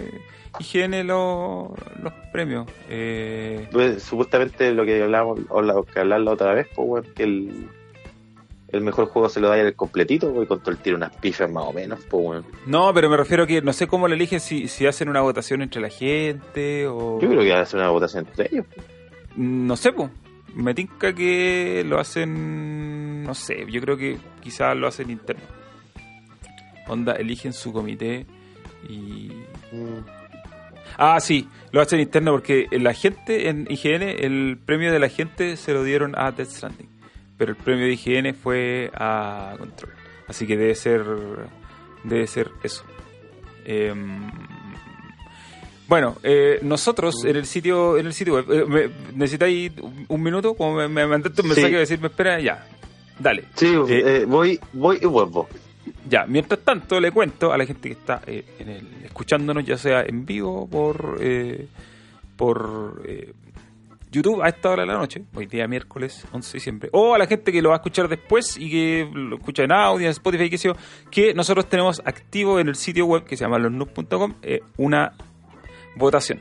IGN 0.60 1.06
lo- 1.06 1.74
los 2.02 2.12
premios. 2.32 2.66
Eh, 2.88 3.68
Pues, 3.70 4.02
supuestamente 4.02 4.72
lo 4.72 4.86
que 4.86 5.02
hablábamos, 5.02 5.40
o 5.50 5.60
lo 5.60 5.84
que 5.84 5.98
hablar 6.00 6.20
la 6.22 6.30
otra 6.30 6.54
vez, 6.54 6.68
pues, 6.74 7.06
que 7.14 7.24
el, 7.24 7.68
el 8.68 8.80
mejor 8.82 9.06
juego 9.06 9.28
se 9.28 9.40
lo 9.40 9.48
da 9.48 9.58
el 9.58 9.74
completito, 9.74 10.32
pues, 10.32 10.44
y 10.44 10.48
control 10.48 10.78
tiene 10.78 10.96
unas 10.96 11.16
pifas 11.16 11.50
más 11.50 11.64
o 11.64 11.72
menos, 11.72 12.00
pues, 12.08 12.44
no, 12.66 12.92
pero 12.92 13.08
me 13.08 13.16
refiero 13.16 13.44
a 13.44 13.46
que 13.46 13.62
no 13.62 13.72
sé 13.72 13.86
cómo 13.86 14.08
lo 14.08 14.14
eligen, 14.14 14.40
si, 14.40 14.68
si 14.68 14.86
hacen 14.86 15.08
una 15.08 15.20
votación 15.20 15.62
entre 15.62 15.80
la 15.80 15.88
gente 15.88 16.86
o... 16.86 17.18
Yo 17.20 17.28
creo 17.28 17.42
que 17.42 17.52
hacer 17.52 17.80
una 17.80 17.90
votación 17.90 18.26
entre 18.26 18.48
ellos. 18.52 18.66
No 19.36 19.76
sé, 19.76 19.92
pues. 19.92 20.10
Me 20.54 20.74
tinca 20.74 21.14
que 21.14 21.84
lo 21.86 22.00
hacen. 22.00 23.22
No 23.22 23.34
sé, 23.34 23.66
yo 23.70 23.80
creo 23.80 23.96
que 23.96 24.18
quizás 24.40 24.76
lo 24.76 24.88
hacen 24.88 25.10
interno. 25.10 25.44
Onda, 26.88 27.12
eligen 27.12 27.52
su 27.52 27.72
comité 27.72 28.26
y. 28.88 29.30
Mm. 29.70 30.04
Ah, 30.96 31.20
sí, 31.20 31.48
lo 31.70 31.80
hacen 31.80 32.00
interno 32.00 32.32
porque 32.32 32.66
la 32.72 32.94
gente 32.94 33.48
en 33.48 33.68
IGN, 33.70 34.02
el 34.02 34.58
premio 34.64 34.90
de 34.90 34.98
la 34.98 35.08
gente 35.08 35.56
se 35.56 35.72
lo 35.72 35.84
dieron 35.84 36.18
a 36.18 36.32
Death 36.32 36.48
Stranding. 36.48 36.97
Pero 37.38 37.52
el 37.52 37.56
premio 37.56 37.86
de 37.86 37.92
IGN 37.92 38.34
fue 38.34 38.90
a 38.94 39.54
Control. 39.58 39.92
Así 40.26 40.46
que 40.46 40.56
debe 40.56 40.74
ser. 40.74 41.04
Debe 42.04 42.26
ser 42.26 42.50
eso. 42.62 42.84
Em, 43.64 44.30
bueno, 45.88 46.16
eh, 46.22 46.58
nosotros 46.62 47.24
en 47.24 47.36
el 47.36 47.46
sitio 47.46 47.96
en 47.96 48.06
el 48.06 48.12
sitio 48.12 48.34
web, 48.34 48.76
eh, 48.76 48.90
¿necesitáis 49.14 49.72
un- 50.08 50.22
minuto? 50.22 50.54
Como 50.54 50.76
me, 50.76 50.88
me 50.88 51.06
mandaste 51.06 51.40
un 51.42 51.48
Sí. 51.48 51.54
mensaje 51.54 51.76
a 51.76 51.78
decirme, 51.80 52.08
espera, 52.08 52.40
ya, 52.40 52.66
dale. 53.18 53.44
Sí, 53.54 53.72
Eh, 53.88 54.24
voy, 54.28 54.60
voy 54.74 54.98
y 55.00 55.06
vuelvo. 55.06 55.48
Ya, 56.08 56.26
mientras 56.26 56.60
tanto 56.60 57.00
le 57.00 57.10
cuento 57.10 57.52
a 57.52 57.56
la 57.58 57.64
gente 57.64 57.88
que 57.88 57.94
está 57.94 58.20
en 58.26 58.68
el, 58.68 58.86
escuchándonos, 59.04 59.64
ya 59.64 59.78
sea 59.78 60.02
en 60.02 60.26
vivo 60.26 60.68
por 60.68 61.18
por 62.36 63.02
YouTube 64.10 64.42
a 64.42 64.48
esta 64.48 64.70
hora 64.70 64.82
de 64.82 64.88
la 64.88 64.94
noche, 64.94 65.24
hoy 65.34 65.46
día 65.46 65.66
miércoles 65.68 66.24
11 66.32 66.48
de 66.48 66.56
diciembre, 66.56 66.88
o 66.92 67.14
a 67.14 67.18
la 67.18 67.26
gente 67.26 67.52
que 67.52 67.62
lo 67.62 67.70
va 67.70 67.76
a 67.76 67.78
escuchar 67.78 68.08
después 68.08 68.56
y 68.58 68.70
que 68.70 69.10
lo 69.12 69.36
escucha 69.36 69.64
en 69.64 69.72
audio, 69.72 70.06
en 70.06 70.12
Spotify, 70.12 70.48
que 70.48 70.56
yo, 70.56 70.72
que 71.10 71.34
nosotros 71.34 71.68
tenemos 71.68 72.00
activo 72.04 72.58
en 72.58 72.68
el 72.68 72.74
sitio 72.74 73.06
web 73.06 73.24
que 73.24 73.36
se 73.36 73.44
llama 73.44 73.58
losnoob.com 73.58 74.34
eh, 74.42 74.60
una 74.76 75.12
votación 75.96 76.40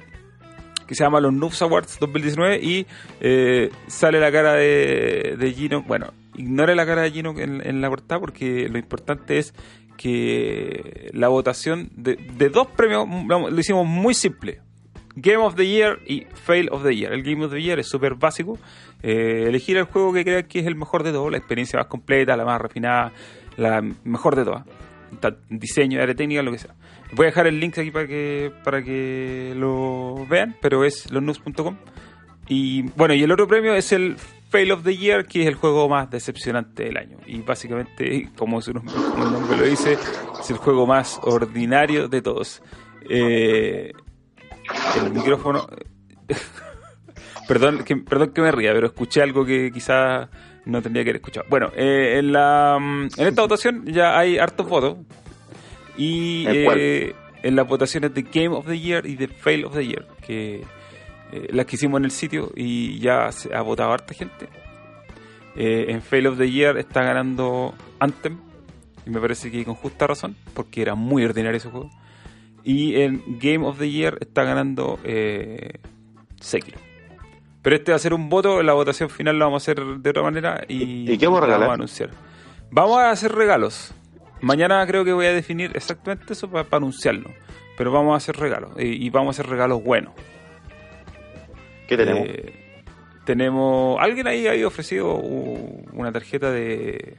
que 0.88 0.96
se 0.96 1.04
llama 1.04 1.20
los 1.20 1.34
Noobs 1.34 1.62
Awards 1.62 2.00
2019 2.00 2.60
y 2.64 2.88
eh, 3.20 3.70
sale 3.88 4.20
la 4.20 4.32
cara 4.32 4.54
de, 4.54 5.54
Gino. 5.56 5.84
Bueno, 5.84 6.14
ignore 6.36 6.76
la 6.76 6.86
cara 6.86 7.02
de 7.02 7.12
Gino 7.12 7.36
en, 7.38 7.82
la 7.82 7.90
portada 7.90 8.20
porque 8.20 8.70
lo 8.70 8.80
importante 8.80 9.38
es 9.38 9.54
que 9.98 11.10
la 11.14 11.28
votación 11.28 11.90
de, 11.96 12.16
dos 12.50 12.68
premios 12.68 13.06
lo 13.28 13.60
hicimos 13.60 13.86
muy 13.86 14.14
simple. 14.14 14.62
Game 15.20 15.38
of 15.38 15.56
the 15.56 15.66
Year 15.66 16.00
y 16.06 16.28
Fail 16.32 16.70
of 16.72 16.84
the 16.84 16.96
Year. 16.96 17.12
El 17.12 17.24
Game 17.24 17.44
of 17.44 17.52
the 17.52 17.60
Year 17.60 17.80
es 17.80 17.88
súper 17.88 18.14
básico. 18.14 18.60
Eh, 19.02 19.46
elegir 19.48 19.78
el 19.78 19.86
juego 19.86 20.14
que 20.14 20.24
crean 20.24 20.44
que 20.44 20.60
es 20.60 20.68
el 20.68 20.76
mejor 20.76 21.02
de 21.02 21.12
todos, 21.12 21.32
la 21.32 21.40
experiencia 21.40 21.80
más 21.80 21.88
completa, 21.88 22.38
la 22.38 22.46
más 22.46 22.62
refinada, 22.62 23.12
la 23.58 23.82
mejor 24.04 24.36
de 24.36 24.46
todas. 24.46 24.64
Diseño, 25.50 26.00
área 26.00 26.14
técnica, 26.14 26.44
lo 26.44 26.52
que 26.52 26.60
sea. 26.60 26.76
Voy 27.14 27.26
a 27.26 27.30
dejar 27.30 27.48
el 27.48 27.60
link 27.60 27.80
aquí 27.80 27.90
para 27.90 28.06
que 28.06 28.52
para 28.64 28.84
que 28.84 29.54
lo 29.56 30.24
vean, 30.30 30.56
pero 30.62 30.86
es 30.86 31.10
losnews.com. 31.12 31.78
Y 32.48 32.84
bueno, 32.96 33.16
y 33.16 33.24
el 33.24 33.32
otro 33.32 33.48
premio 33.48 33.74
es 33.74 33.92
el 33.92 34.18
Fail 34.50 34.72
of 34.72 34.84
the 34.84 34.96
Year, 34.96 35.26
que 35.26 35.42
es 35.42 35.48
el 35.48 35.56
juego 35.56 35.90
más 35.90 36.12
decepcionante 36.12 36.84
del 36.84 36.98
año. 36.98 37.18
Y 37.26 37.42
básicamente, 37.42 38.30
como, 38.38 38.62
su 38.62 38.72
como 38.74 39.26
el 39.26 39.32
nombre 39.32 39.58
lo 39.58 39.64
dice, 39.64 39.98
es 40.40 40.50
el 40.52 40.58
juego 40.58 40.86
más 40.86 41.20
ordinario 41.24 42.08
de 42.08 42.22
todos. 42.22 42.62
Eh, 43.10 43.94
el 44.96 45.12
micrófono. 45.12 45.68
perdón, 47.48 47.84
que, 47.84 47.96
perdón 47.98 48.32
que 48.32 48.42
me 48.42 48.52
ría, 48.52 48.74
pero 48.74 48.88
escuché 48.88 49.22
algo 49.22 49.46
que 49.46 49.72
quizá 49.72 50.30
no 50.66 50.82
tendría 50.82 51.04
que 51.04 51.10
haber 51.12 51.22
escuchado. 51.22 51.46
Bueno, 51.50 51.72
eh, 51.76 52.18
en, 52.20 52.32
la, 52.32 52.78
mm, 52.80 53.08
en 53.18 53.28
esta 53.28 53.42
votación 53.42 53.86
ya 53.86 54.18
hay 54.18 54.38
hartos 54.38 54.68
votos. 54.68 54.98
Y 55.98 56.46
eh, 56.48 57.16
en 57.42 57.56
las 57.56 57.68
votaciones 57.68 58.14
de 58.14 58.22
Game 58.22 58.50
of 58.50 58.68
the 58.68 58.80
Year 58.80 59.06
y 59.06 59.16
de 59.16 59.28
Fail 59.28 59.66
of 59.66 59.74
the 59.74 59.86
Year, 59.86 60.06
que 60.26 60.64
eh, 61.32 61.48
las 61.50 61.66
que 61.66 61.76
hicimos 61.76 62.00
en 62.00 62.06
el 62.06 62.12
sitio 62.12 62.52
y 62.56 63.00
ya 63.00 63.32
se 63.32 63.56
ha 63.56 63.62
votado 63.62 63.92
harta 63.92 64.14
gente. 64.14 64.48
En 65.60 66.04
Fail 66.04 66.28
of 66.28 66.38
the 66.38 66.52
Year 66.52 66.78
está 66.78 67.02
ganando 67.02 67.74
Anthem, 67.98 68.38
y 69.08 69.10
me 69.10 69.20
parece 69.20 69.50
que 69.50 69.66
con 69.66 69.74
justa 69.74 70.06
razón, 70.06 70.36
porque 70.54 70.84
era 70.84 70.94
muy 70.94 71.26
ordinario 71.26 71.58
ese 71.58 71.70
juego. 71.70 71.90
Y 72.68 73.02
en 73.02 73.24
Game 73.40 73.66
of 73.66 73.80
the 73.80 73.90
Year 73.90 74.18
está 74.20 74.44
ganando 74.44 75.00
eh, 75.06 75.80
Sekiro. 76.42 76.78
Pero 77.62 77.78
este 77.78 77.94
va 77.94 77.96
a 77.96 78.00
ser 78.00 78.14
un 78.14 78.28
voto, 78.28 78.62
la 78.62 78.74
votación 78.74 79.10
final 79.10 79.40
la 79.40 79.46
vamos 79.46 79.64
a 79.64 79.72
hacer 79.72 79.82
de 79.82 80.10
otra 80.10 80.22
manera 80.22 80.66
y, 80.68 81.10
¿Y 81.10 81.18
qué 81.18 81.28
vamos 81.28 81.44
a 81.44 81.48
la 81.48 81.54
regalar? 81.54 81.70
a 81.70 81.74
anunciar. 81.76 82.10
Vamos 82.70 82.98
a 82.98 83.12
hacer 83.12 83.32
regalos. 83.32 83.94
Mañana 84.42 84.86
creo 84.86 85.06
que 85.06 85.14
voy 85.14 85.28
a 85.28 85.32
definir 85.32 85.72
exactamente 85.76 86.34
eso 86.34 86.52
para, 86.52 86.68
anunciarlo. 86.70 87.32
Pero 87.78 87.94
vamos 87.94 88.16
a 88.16 88.18
hacer 88.18 88.36
regalos 88.36 88.72
y, 88.78 89.06
y 89.06 89.10
vamos 89.12 89.38
a 89.38 89.42
hacer 89.42 89.50
regalos 89.50 89.82
buenos. 89.82 90.12
¿Qué 91.88 91.96
tenemos? 91.96 92.28
Eh, 92.28 92.84
tenemos. 93.24 93.98
Alguien 94.02 94.28
ahí 94.28 94.46
había 94.46 94.68
ofrecido 94.68 95.16
una 95.16 96.12
tarjeta 96.12 96.52
de. 96.52 97.16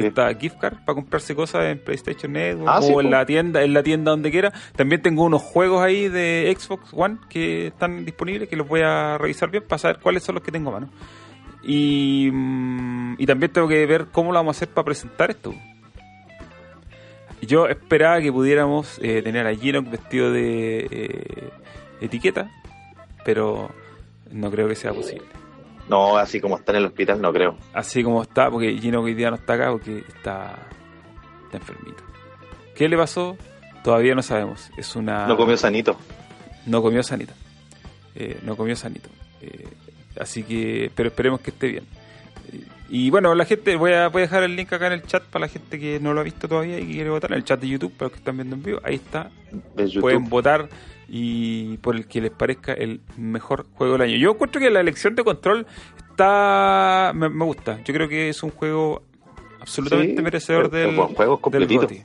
Sí. 0.00 0.06
Esta 0.08 0.34
gift 0.34 0.58
card 0.58 0.78
para 0.84 0.94
comprarse 0.94 1.34
cosas 1.34 1.64
en 1.66 1.78
PlayStation 1.78 2.32
Network 2.32 2.68
Ah, 2.68 2.78
o 2.78 2.82
sí, 2.82 2.92
en 2.92 3.10
la 3.10 3.26
tienda, 3.26 3.62
en 3.62 3.72
la 3.72 3.82
tienda 3.82 4.10
donde 4.10 4.30
quiera. 4.30 4.52
También 4.76 5.02
tengo 5.02 5.24
unos 5.24 5.42
juegos 5.42 5.82
ahí 5.82 6.08
de 6.08 6.54
Xbox 6.58 6.90
One 6.92 7.18
que 7.28 7.68
están 7.68 8.04
disponibles 8.04 8.48
que 8.48 8.56
los 8.56 8.68
voy 8.68 8.80
a 8.82 9.18
revisar 9.18 9.50
bien 9.50 9.64
para 9.66 9.78
saber 9.78 9.98
cuáles 9.98 10.22
son 10.22 10.36
los 10.36 10.44
que 10.44 10.52
tengo 10.52 10.70
a 10.70 10.80
mano. 10.80 10.90
Y, 11.62 12.30
mm, 12.32 13.16
y 13.18 13.26
también 13.26 13.52
tengo 13.52 13.68
que 13.68 13.84
ver 13.86 14.06
cómo 14.10 14.32
lo 14.32 14.38
vamos 14.38 14.56
a 14.56 14.58
hacer 14.58 14.68
para 14.68 14.84
presentar 14.84 15.30
esto. 15.30 15.54
Yo 17.42 17.68
esperaba 17.68 18.20
que 18.20 18.32
pudiéramos 18.32 18.98
eh, 19.02 19.22
tener 19.22 19.46
a 19.46 19.54
Gino 19.54 19.82
vestido 19.82 20.30
de 20.30 20.86
eh, 20.90 21.50
etiqueta, 22.00 22.50
pero 23.24 23.70
no 24.30 24.50
creo 24.50 24.68
que 24.68 24.76
sea 24.76 24.92
posible. 24.92 25.24
No, 25.90 26.16
así 26.16 26.40
como 26.40 26.56
está 26.56 26.70
en 26.70 26.78
el 26.78 26.86
hospital, 26.86 27.20
no 27.20 27.32
creo. 27.32 27.56
Así 27.74 28.04
como 28.04 28.22
está, 28.22 28.48
porque 28.48 28.78
Gino 28.78 29.00
hoy 29.00 29.12
día 29.12 29.28
no 29.28 29.34
está 29.34 29.54
acá 29.54 29.72
porque 29.72 30.04
está, 30.06 30.54
está 31.46 31.56
enfermito. 31.56 32.04
¿Qué 32.76 32.88
le 32.88 32.96
pasó? 32.96 33.36
Todavía 33.82 34.14
no 34.14 34.22
sabemos. 34.22 34.70
Es 34.76 34.94
una. 34.94 35.26
No 35.26 35.36
comió 35.36 35.56
sanito. 35.56 35.96
No 36.64 36.80
comió 36.80 37.02
sanito. 37.02 37.32
Eh, 38.14 38.38
no 38.44 38.56
comió 38.56 38.76
sanito. 38.76 39.08
Eh, 39.42 39.66
así 40.20 40.44
que, 40.44 40.92
pero 40.94 41.08
esperemos 41.08 41.40
que 41.40 41.50
esté 41.50 41.66
bien. 41.66 41.84
Eh, 42.52 42.64
y 42.88 43.10
bueno, 43.10 43.34
la 43.34 43.44
gente, 43.44 43.74
voy 43.74 43.92
a, 43.92 44.06
voy 44.10 44.22
a 44.22 44.26
dejar 44.26 44.44
el 44.44 44.54
link 44.54 44.72
acá 44.72 44.86
en 44.86 44.92
el 44.92 45.02
chat 45.02 45.24
para 45.24 45.46
la 45.46 45.48
gente 45.48 45.80
que 45.80 45.98
no 45.98 46.14
lo 46.14 46.20
ha 46.20 46.24
visto 46.24 46.46
todavía 46.46 46.78
y 46.78 46.86
que 46.86 46.92
quiere 46.92 47.10
votar, 47.10 47.32
en 47.32 47.38
el 47.38 47.44
chat 47.44 47.58
de 47.60 47.66
YouTube, 47.66 47.94
para 47.94 48.04
los 48.06 48.12
que 48.12 48.18
están 48.18 48.36
viendo 48.36 48.54
en 48.54 48.62
vivo, 48.62 48.80
ahí 48.84 48.94
está. 48.94 49.28
Pueden 50.00 50.28
votar 50.28 50.68
y 51.12 51.76
por 51.78 51.96
el 51.96 52.06
que 52.06 52.20
les 52.20 52.30
parezca 52.30 52.72
el 52.72 53.00
mejor 53.16 53.66
juego 53.74 53.94
del 53.94 54.02
año. 54.02 54.16
Yo 54.16 54.30
encuentro 54.30 54.60
que 54.60 54.70
la 54.70 54.78
elección 54.80 55.16
de 55.16 55.24
control 55.24 55.66
está 56.10 57.10
me, 57.14 57.28
me 57.28 57.44
gusta. 57.44 57.82
Yo 57.82 57.92
creo 57.92 58.08
que 58.08 58.28
es 58.28 58.42
un 58.44 58.50
juego 58.50 59.02
absolutamente 59.60 60.16
Sí, 60.16 60.22
merecedor 60.22 60.70
del, 60.70 60.94
juegos 60.96 61.52
del. 61.52 62.02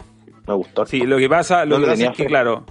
Me 0.47 0.53
gustó. 0.55 0.85
Sí, 0.87 1.01
lo 1.01 1.17
que 1.17 1.29
pasa, 1.29 1.65
lo 1.65 1.77
No 1.77 1.85
que 1.85 1.91
pasa 1.91 2.03
es 2.05 2.09
que, 2.11 2.23
fe. 2.23 2.25
claro, 2.25 2.65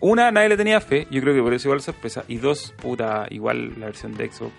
una, 0.00 0.30
nadie 0.30 0.48
le 0.50 0.56
tenía 0.56 0.80
fe, 0.80 1.08
yo 1.10 1.20
creo 1.20 1.34
que 1.34 1.42
por 1.42 1.52
eso 1.52 1.68
igual 1.68 1.80
sorpresa. 1.80 2.24
Y 2.28 2.36
dos, 2.36 2.72
puta, 2.80 3.26
igual 3.30 3.78
la 3.80 3.86
versión 3.86 4.14
de 4.16 4.30
Xbox 4.30 4.52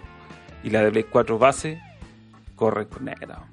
y 0.64 0.70
la 0.70 0.84
de 0.84 0.92
Play 0.92 1.06
4 1.10 1.38
base 1.40 1.82
corre 2.56 2.88
con 2.88 3.06
negra. 3.06 3.44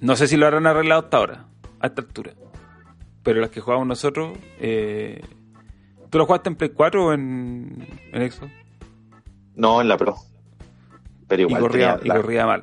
No 0.00 0.16
sé 0.16 0.26
si 0.26 0.36
lo 0.38 0.46
habrán 0.46 0.66
arreglado 0.66 1.02
hasta 1.02 1.16
ahora, 1.18 1.44
a 1.80 1.86
esta 1.86 2.00
altura. 2.00 2.32
Pero 3.22 3.40
las 3.40 3.50
que 3.50 3.60
jugamos 3.60 3.86
nosotros, 3.86 4.36
eh, 4.58 5.20
¿tú 6.14 6.18
lo 6.18 6.26
jugaste 6.26 6.48
en 6.48 6.54
Play 6.54 6.70
4 6.70 7.06
o 7.06 7.12
en, 7.12 7.88
en 8.12 8.30
Xbox? 8.30 8.52
No, 9.56 9.80
en 9.80 9.88
la 9.88 9.96
Pro. 9.98 10.14
Pero 11.26 11.42
Y 11.42 11.46
igual 11.46 11.60
corría, 11.60 11.96
tenía 11.96 12.04
y 12.04 12.08
la- 12.08 12.14
corría 12.22 12.46
mal. 12.46 12.62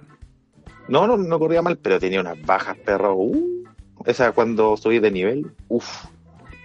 No, 0.88 1.06
no, 1.06 1.18
no 1.18 1.38
corría 1.38 1.62
mal, 1.62 1.78
pero 1.78 2.00
tenía 2.00 2.22
unas 2.22 2.42
bajas, 2.44 2.78
perro. 2.78 3.14
Uh, 3.16 3.66
esa 4.06 4.32
cuando 4.32 4.78
subí 4.78 5.00
de 5.00 5.12
nivel, 5.12 5.52
uff, 5.68 6.06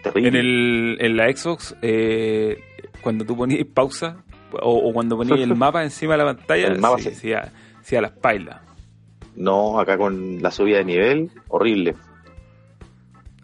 terrible. 0.04 0.28
En, 0.28 0.36
el, 0.36 0.96
en 1.00 1.16
la 1.16 1.28
Xbox, 1.36 1.74
eh, 1.82 2.56
cuando 3.00 3.24
tú 3.24 3.36
ponías 3.36 3.66
pausa 3.66 4.18
o, 4.62 4.88
o 4.88 4.92
cuando 4.92 5.16
ponías 5.16 5.40
el 5.40 5.56
mapa 5.56 5.82
encima 5.82 6.12
de 6.12 6.18
la 6.18 6.24
pantalla, 6.36 6.68
El 6.68 6.78
mapa, 6.78 6.98
sí, 6.98 7.10
sí. 7.10 7.14
sí, 7.16 7.32
a, 7.32 7.52
sí, 7.82 7.96
a 7.96 8.00
las 8.00 8.12
pailas. 8.12 8.60
No, 9.34 9.80
acá 9.80 9.98
con 9.98 10.40
la 10.40 10.52
subida 10.52 10.78
de 10.78 10.84
nivel, 10.84 11.30
horrible. 11.48 11.96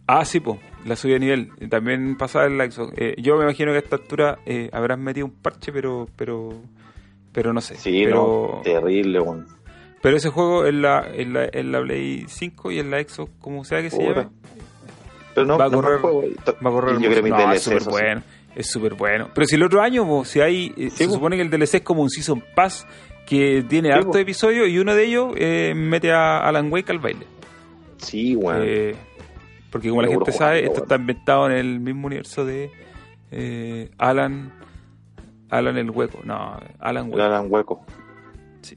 Ah, 0.07 0.25
sí, 0.25 0.39
pues, 0.41 0.59
la 0.85 0.97
subida 0.97 1.15
de 1.15 1.21
nivel. 1.21 1.49
También 1.69 2.17
pasaba 2.17 2.47
en 2.47 2.59
la 2.59 2.71
Xbox. 2.71 2.93
Eh, 2.97 3.15
yo 3.19 3.37
me 3.37 3.45
imagino 3.45 3.71
que 3.73 3.77
a 3.77 3.81
esta 3.81 3.97
altura 3.97 4.39
eh, 4.47 4.69
habrán 4.73 5.03
metido 5.03 5.27
un 5.27 5.33
parche, 5.33 5.73
pero 5.73 6.09
pero 6.17 6.51
pero 7.33 7.53
no 7.53 7.61
sé. 7.61 7.77
Sí, 7.77 8.03
pero, 8.05 8.57
no, 8.57 8.61
terrible, 8.63 9.21
weón. 9.21 9.47
pero 10.03 10.17
ese 10.17 10.29
juego 10.29 10.67
en 10.67 10.83
la, 10.83 11.07
en, 11.15 11.33
la, 11.33 11.49
en 11.53 11.73
la 11.73 11.81
Play 11.81 12.25
5 12.29 12.71
y 12.73 12.79
en 12.81 12.91
la 12.91 13.03
Xbox, 13.03 13.31
como 13.41 13.65
sea 13.65 13.81
que 13.81 13.91
se 13.91 13.97
Puta. 13.97 14.23
llame, 14.25 14.29
Pero 15.35 15.47
no, 15.47 15.57
va 15.59 15.65
a 15.65 15.69
no 15.69 15.79
correr- 15.81 15.95
me 15.95 15.99
juego. 16.01 16.23
va 16.47 16.71
a 16.71 16.73
correr 16.73 16.99
Yo 17.01 17.11
creo 17.11 17.27
no, 17.29 17.37
DLC, 17.39 17.55
es 17.57 17.63
súper 17.63 17.83
sí. 17.83 17.89
bueno. 17.91 18.23
Es 18.55 18.67
súper 18.71 18.95
bueno. 18.95 19.31
Pero 19.33 19.47
si 19.47 19.55
el 19.55 19.63
otro 19.63 19.81
año, 19.81 20.07
po, 20.07 20.27
si 20.27 20.41
hay, 20.43 20.75
eh, 20.77 20.91
se 20.91 21.07
po. 21.07 21.15
supone 21.15 21.37
que 21.37 21.43
el 21.43 21.49
DLC 21.49 21.77
es 21.77 21.81
como 21.83 22.03
un 22.03 22.11
Season 22.11 22.43
Pass 22.55 22.87
que 23.25 23.65
tiene 23.67 23.89
Sí, 23.89 23.95
hartos 23.95 24.13
po. 24.13 24.19
episodios 24.19 24.69
y 24.69 24.79
uno 24.79 24.95
de 24.95 25.05
ellos 25.07 25.33
eh, 25.39 25.73
mete 25.75 26.13
a 26.13 26.41
Alan 26.47 26.71
Wake 26.71 26.93
al 26.93 26.99
baile. 26.99 27.27
Sí, 27.97 28.37
weón. 28.37 28.61
Eh, 28.63 28.95
porque 29.73 29.89
como 29.89 30.03
la 30.03 30.09
gente 30.09 30.31
sabe, 30.31 30.65
esto 30.65 30.83
está 30.83 30.95
inventado 30.97 31.47
en 31.51 31.57
el 31.57 31.81
mismo 31.81 32.07
universo 32.07 32.45
de 32.45 32.71
eh, 33.33 33.91
Alan 33.99 34.53
Alan 35.51 35.77
el 35.79 35.91
Hueco. 35.91 36.21
No, 36.25 36.61
Alan 36.79 37.09
Wake. 37.11 37.19
dan 37.23 37.47
hueco. 37.53 37.85
Sí. 38.63 38.77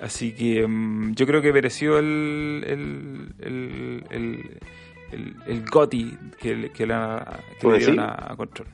Así 0.00 0.32
que 0.32 0.66
mm, 0.66 1.14
yo 1.14 1.26
creo 1.26 1.42
que 1.42 1.52
mereció 1.52 1.98
el 1.98 2.62
el 2.66 3.34
el, 3.40 4.04
el, 4.10 4.60
el, 5.12 5.36
el 5.46 5.64
GOTY 5.68 6.18
que, 6.38 6.54
le- 6.54 6.70
que, 6.70 6.86
la, 6.86 7.40
que 7.54 7.56
¿Tú 7.60 7.70
le 7.72 7.78
dieron 7.78 8.00
a, 8.00 8.32
a 8.32 8.36
Control. 8.36 8.68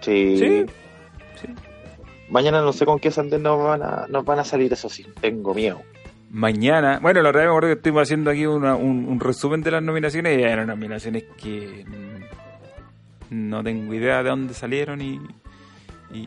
Sí. 0.00 0.36
Sí. 0.38 0.66
Sí. 1.40 1.46
Mañana 2.30 2.60
no 2.60 2.72
sé 2.74 2.84
con 2.84 2.98
qué 2.98 3.10
sandén 3.10 3.42
nos 3.42 3.62
van 3.62 3.82
a, 3.82 4.06
nos 4.08 4.24
van 4.24 4.38
a 4.40 4.44
salir, 4.44 4.70
eso 4.72 4.88
sí. 4.90 5.06
Tengo 5.20 5.54
miedo. 5.54 5.80
Mañana, 6.30 6.98
bueno, 7.00 7.22
la 7.22 7.28
verdad 7.30 7.42
me 7.44 7.48
acuerdo 7.48 7.68
que 7.68 7.72
estuvimos 7.78 8.02
haciendo 8.02 8.30
aquí 8.30 8.44
una- 8.46 8.76
un, 8.76 9.06
un 9.06 9.18
resumen 9.20 9.62
de 9.62 9.70
las 9.70 9.82
nominaciones 9.82 10.38
y 10.38 10.42
eran 10.42 10.66
nominaciones 10.66 11.24
que 11.40 11.84
no 13.30 13.62
tengo 13.64 13.94
idea 13.94 14.22
de 14.22 14.28
dónde 14.30 14.52
salieron 14.54 15.00
y, 15.00 15.20
y 16.12 16.26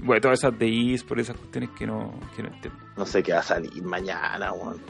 bueno, 0.00 0.20
todas 0.20 0.38
esas 0.40 0.56
de 0.58 0.68
por 1.02 1.18
esas 1.20 1.36
cuestiones 1.36 1.70
que 1.70 1.86
no, 1.86 2.14
que 2.36 2.42
no 2.42 2.48
entiendo. 2.50 2.78
No 2.96 3.04
sé 3.06 3.22
qué 3.22 3.32
va 3.32 3.40
a 3.40 3.42
salir 3.42 3.82
mañana, 3.82 4.52
weón. 4.52 4.80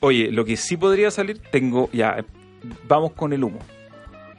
Oye, 0.00 0.30
lo 0.30 0.44
que 0.44 0.56
sí 0.56 0.76
podría 0.76 1.10
salir, 1.10 1.40
tengo 1.50 1.88
ya, 1.92 2.24
vamos 2.88 3.12
con 3.12 3.32
el 3.32 3.42
humo. 3.44 3.58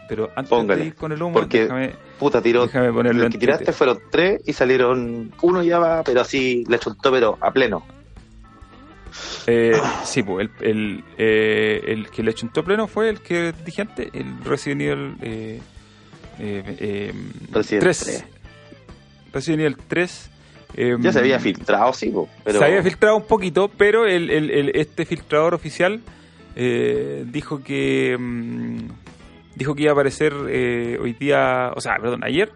Pero 0.07 0.29
antes 0.35 0.49
Póngale, 0.49 0.81
de 0.81 0.87
ir 0.89 0.95
con 0.95 1.11
el 1.11 1.21
humo, 1.21 1.33
porque 1.33 1.61
déjame, 1.63 1.93
Puta, 2.19 2.41
tiró. 2.41 2.65
déjame 2.67 2.93
ponerlo 2.93 3.23
en 3.25 3.31
que 3.31 3.37
tiraste 3.39 3.65
Twitter. 3.65 3.73
fueron 3.75 3.99
tres 4.11 4.41
y 4.45 4.53
salieron. 4.53 5.31
Uno 5.41 5.63
ya 5.63 5.79
va, 5.79 6.03
pero 6.03 6.21
así 6.21 6.63
le 6.67 6.77
chuntó, 6.79 7.11
pero 7.11 7.37
a 7.41 7.51
pleno. 7.51 7.83
Eh, 9.47 9.73
sí, 10.03 10.23
pues, 10.23 10.49
el, 10.59 10.67
el, 10.69 11.03
eh, 11.17 11.81
el 11.87 12.09
que 12.09 12.21
le 12.23 12.33
chuntó 12.33 12.63
pleno 12.63 12.87
fue 12.87 13.09
el 13.09 13.21
que 13.21 13.53
dije 13.65 13.81
antes, 13.83 14.09
el 14.13 14.43
Resident 14.43 14.81
Evil 14.81 15.15
eh, 15.21 15.59
eh, 16.39 16.75
eh, 16.79 17.13
Resident 17.51 17.83
3. 17.83 17.99
3. 17.99 18.25
Resident 19.33 19.61
Evil 19.61 19.77
3. 19.87 20.29
eh, 20.75 20.97
Ya 20.99 21.13
se 21.13 21.19
había 21.19 21.39
filtrado, 21.39 21.93
sí, 21.93 22.09
po, 22.09 22.27
pero. 22.43 22.59
Se 22.59 22.65
había 22.65 22.83
filtrado 22.83 23.15
un 23.17 23.25
poquito, 23.25 23.69
pero 23.69 24.05
el, 24.05 24.29
el- 24.29 24.51
el- 24.51 24.71
este 24.75 25.05
filtrador 25.05 25.53
oficial 25.53 26.01
eh, 26.55 27.23
dijo 27.27 27.63
que 27.63 28.17
mm, 28.19 28.79
dijo 29.55 29.73
que 29.75 29.83
iba 29.83 29.91
a 29.91 29.93
aparecer 29.93 30.33
eh, 30.49 30.97
hoy 31.01 31.13
día, 31.13 31.71
o 31.75 31.81
sea, 31.81 31.95
perdón, 31.97 32.23
ayer, 32.23 32.51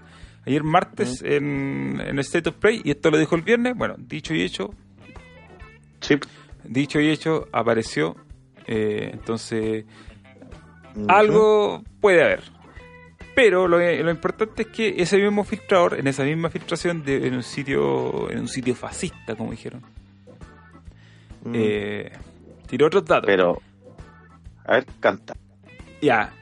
ayer 0.45 0.63
martes 0.63 1.21
en, 1.23 2.01
en 2.05 2.19
State 2.19 2.49
of 2.49 2.55
Play, 2.55 2.81
y 2.83 2.91
esto 2.91 3.09
lo 3.11 3.17
dijo 3.17 3.35
el 3.35 3.41
viernes. 3.41 3.73
Bueno, 3.75 3.95
dicho 3.97 4.33
y 4.33 4.41
hecho, 4.43 4.73
Sí. 6.01 6.15
dicho 6.63 6.99
y 6.99 7.09
hecho, 7.09 7.47
apareció. 7.51 8.15
eh, 8.67 9.09
entonces, 9.13 9.85
algo 11.07 11.83
puede 12.01 12.23
haber. 12.23 12.43
Pero 13.35 13.67
lo, 13.67 13.79
lo 13.79 14.11
importante 14.11 14.63
es 14.63 14.67
que 14.67 14.95
ese 15.01 15.17
mismo 15.17 15.43
filtrador, 15.45 15.97
en 15.97 16.07
esa 16.07 16.23
misma 16.23 16.49
filtración 16.49 17.03
de, 17.05 17.25
en 17.27 17.35
un 17.35 17.43
sitio 17.43 18.29
en 18.29 18.39
un 18.39 18.47
sitio 18.49 18.75
fascista, 18.75 19.35
como 19.35 19.51
dijeron, 19.51 19.81
eh, 21.53 22.11
tiró 22.67 22.87
otros 22.87 23.05
datos. 23.05 23.25
Pero. 23.25 23.61
A 24.65 24.73
ver, 24.73 24.85
canta. 24.99 25.35
ya, 26.01 26.33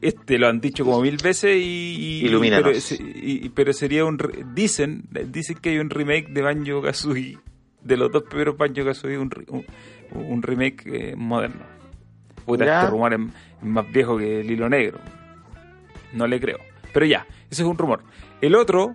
este 0.00 0.38
lo 0.38 0.48
han 0.48 0.60
dicho 0.60 0.84
como 0.84 1.00
mil 1.00 1.16
veces 1.22 1.56
y, 1.56 2.18
y- 2.24 2.24
pero, 2.62 2.70
y- 3.04 3.46
sería 3.72 4.04
un 4.04 4.18
dicen 4.54 5.04
dicen 5.32 5.58
que 5.60 5.70
hay 5.70 5.78
un 5.78 5.90
remake 5.90 6.28
de 6.28 6.42
Banjo 6.42 6.82
Kazooie 6.82 7.38
de 7.82 7.96
los 7.96 8.10
dos 8.10 8.24
primeros 8.24 8.56
Banjo 8.56 8.84
Kazooie 8.84 9.18
un, 9.18 9.30
un, 9.48 9.64
un 10.12 10.42
remake 10.42 10.82
eh, 10.86 11.14
moderno. 11.16 11.64
Puta, 12.44 12.64
este 12.82 12.90
rumor 12.90 13.12
es, 13.14 13.20
más 13.62 13.90
viejo 13.92 14.16
que 14.16 14.40
el 14.40 14.50
hilo 14.50 14.68
negro. 14.68 14.98
No 16.12 16.26
le 16.26 16.38
creo. 16.40 16.58
Pero 16.92 17.04
ya, 17.06 17.26
ese 17.50 17.62
es 17.62 17.68
un 17.68 17.76
rumor. 17.76 18.02
El 18.40 18.54
otro, 18.54 18.94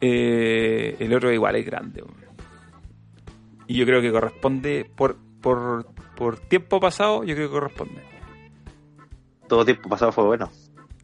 eh, 0.00 0.96
el 1.00 1.12
otro 1.14 1.32
igual 1.32 1.56
es 1.56 1.66
grande. 1.66 2.04
Y 3.66 3.74
yo 3.76 3.84
creo 3.86 4.00
que 4.00 4.10
corresponde 4.12 4.88
por, 4.94 5.16
por, 5.40 5.86
por 6.16 6.38
tiempo 6.38 6.78
pasado, 6.80 7.24
yo 7.24 7.34
creo 7.34 7.48
que 7.48 7.52
corresponde. 7.54 8.00
Todo 9.52 9.66
tiempo 9.66 9.90
pasado 9.90 10.12
fue 10.12 10.24
bueno. 10.24 10.50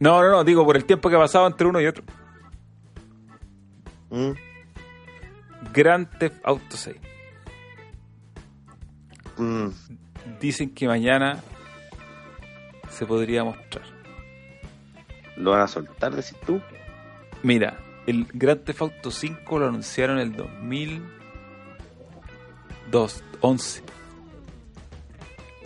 No, 0.00 0.22
no, 0.22 0.30
no, 0.30 0.42
digo 0.42 0.64
por 0.64 0.74
el 0.74 0.86
tiempo 0.86 1.10
que 1.10 1.16
ha 1.16 1.18
pasado 1.18 1.46
entre 1.46 1.66
uno 1.66 1.82
y 1.82 1.86
otro. 1.86 2.02
Mm. 4.08 4.30
Grand 5.74 6.08
Theft 6.18 6.40
Auto 6.44 6.74
6. 6.74 6.96
Mm. 9.36 9.66
Dicen 10.40 10.70
que 10.70 10.88
mañana 10.88 11.42
se 12.88 13.04
podría 13.04 13.44
mostrar. 13.44 13.84
¿Lo 15.36 15.50
van 15.50 15.60
a 15.60 15.68
soltar, 15.68 16.16
decís 16.16 16.34
tú? 16.46 16.62
Mira, 17.42 17.76
el 18.06 18.26
Grand 18.32 18.64
Theft 18.64 18.80
Auto 18.80 19.10
5 19.10 19.58
lo 19.58 19.68
anunciaron 19.68 20.20
en 20.20 20.28
el 20.28 20.36
2011. 22.90 23.82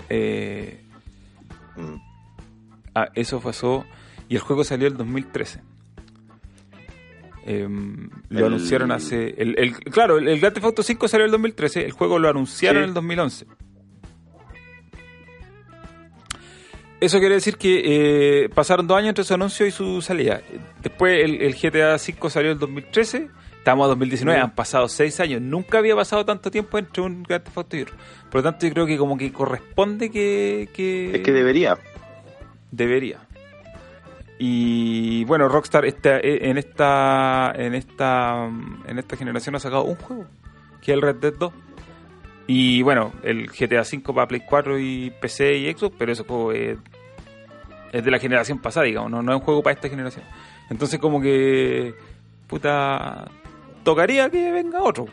Eh, 0.08 0.80
Mm. 1.76 2.11
Ah, 2.94 3.08
eso 3.14 3.40
pasó 3.40 3.84
y 4.28 4.34
el 4.36 4.40
juego 4.40 4.64
salió 4.64 4.86
en 4.86 4.92
el 4.94 4.98
2013. 4.98 5.60
Em, 7.44 8.08
lo 8.28 8.38
El- 8.40 8.44
anunciaron 8.46 8.92
hace. 8.92 9.34
El, 9.36 9.58
el- 9.58 9.74
claro, 9.74 10.18
el, 10.18 10.28
el 10.28 10.38
Grand 10.38 10.54
Theft 10.54 10.64
Auto 10.66 10.82
5 10.82 11.08
salió 11.08 11.24
en 11.24 11.28
el 11.28 11.32
2013, 11.32 11.84
el 11.84 11.92
juego 11.92 12.18
lo 12.18 12.28
anunciaron 12.28 12.80
Sí. 12.80 12.84
en 12.84 12.88
el 12.90 12.94
2011. 12.94 13.46
Eso 17.00 17.18
quiere 17.18 17.34
decir 17.34 17.56
que 17.56 18.44
eh, 18.44 18.48
pasaron 18.50 18.86
dos 18.86 18.96
años 18.96 19.08
entre 19.08 19.24
su 19.24 19.34
anuncio 19.34 19.66
y 19.66 19.72
su 19.72 20.00
salida. 20.02 20.40
Después 20.82 21.24
el, 21.24 21.42
el 21.42 21.54
GTA 21.56 21.96
V 21.96 22.30
salió 22.30 22.52
en 22.52 22.58
2013, 22.60 23.28
estamos 23.58 23.86
en 23.86 23.90
2019, 23.90 24.38
Mm. 24.38 24.42
han 24.44 24.54
pasado 24.54 24.88
seis 24.88 25.18
años. 25.18 25.42
Nunca 25.42 25.78
había 25.78 25.96
pasado 25.96 26.24
tanto 26.24 26.48
tiempo 26.48 26.78
entre 26.78 27.02
un 27.02 27.24
Grand 27.24 27.42
Theft 27.42 27.56
Auto 27.58 27.76
y 27.76 27.82
otro. 27.82 27.96
Por 28.30 28.36
lo 28.36 28.42
tanto, 28.44 28.68
yo 28.68 28.72
creo 28.72 28.86
que 28.86 28.96
como 28.96 29.18
que 29.18 29.32
corresponde 29.32 30.10
que... 30.12 30.68
que 30.72 31.16
Es 31.16 31.22
que 31.22 31.32
debería. 31.32 31.76
Debería. 32.72 33.20
Y 34.38 35.24
bueno, 35.24 35.48
Rockstar 35.48 35.84
este- 35.84 36.50
en 36.50 36.58
esta 36.58 37.52
en 37.54 37.74
esta 37.74 38.48
en 38.88 38.98
esta 38.98 39.16
generación 39.16 39.54
ha 39.54 39.60
sacado 39.60 39.84
un 39.84 39.94
juego, 39.94 40.24
que 40.80 40.90
es 40.90 40.96
el 40.96 41.02
Red 41.02 41.16
Dead 41.16 41.34
2. 41.38 41.52
Y 42.48 42.82
bueno, 42.82 43.12
el 43.22 43.48
GTA 43.50 43.82
V 43.82 44.02
para 44.12 44.26
Play 44.26 44.42
4 44.44 44.78
y 44.80 45.12
PC 45.20 45.56
y 45.58 45.72
Xbox, 45.72 45.94
pero 45.96 46.10
ese 46.10 46.24
juego 46.24 46.50
es, 46.52 46.76
de 47.92 48.10
la 48.10 48.18
generación 48.18 48.58
pasada, 48.58 48.84
digamos, 48.86 49.10
no, 49.12 49.20
es 49.20 49.38
un 49.38 49.44
juego 49.44 49.62
para 49.62 49.74
esta 49.74 49.88
generación. 49.88 50.24
Entonces 50.70 50.98
como 50.98 51.20
que 51.20 51.94
puta 52.48 53.30
tocaría 53.84 54.28
que 54.28 54.50
venga 54.50 54.82
otro. 54.82 55.06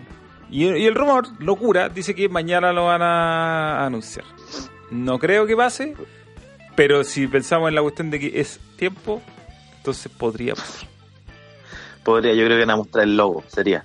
Y 0.49 0.65
el 0.65 0.95
rumor, 0.95 1.27
locura, 1.39 1.89
dice 1.89 2.15
que 2.15 2.27
mañana 2.29 2.73
lo 2.73 2.85
van 2.85 3.03
a 3.03 3.85
anunciar. 3.85 4.25
No 4.89 5.19
creo 5.19 5.45
que 5.45 5.55
pase, 5.55 5.93
pero 6.79 7.03
si 7.03 7.27
pensamos 7.27 7.67
en 7.67 7.75
la 7.75 7.81
cuestión 7.81 8.09
de 8.09 8.21
que 8.21 8.39
es 8.39 8.57
tiempo, 8.77 9.21
entonces 9.75 10.09
podría 10.17 10.55
pasar. 10.55 10.87
Podría, 12.05 12.33
yo 12.33 12.45
creo 12.45 12.55
que 12.57 12.61
van 12.61 12.69
a 12.69 12.77
mostrar 12.77 13.03
el 13.03 13.17
logo, 13.17 13.43
sería. 13.47 13.83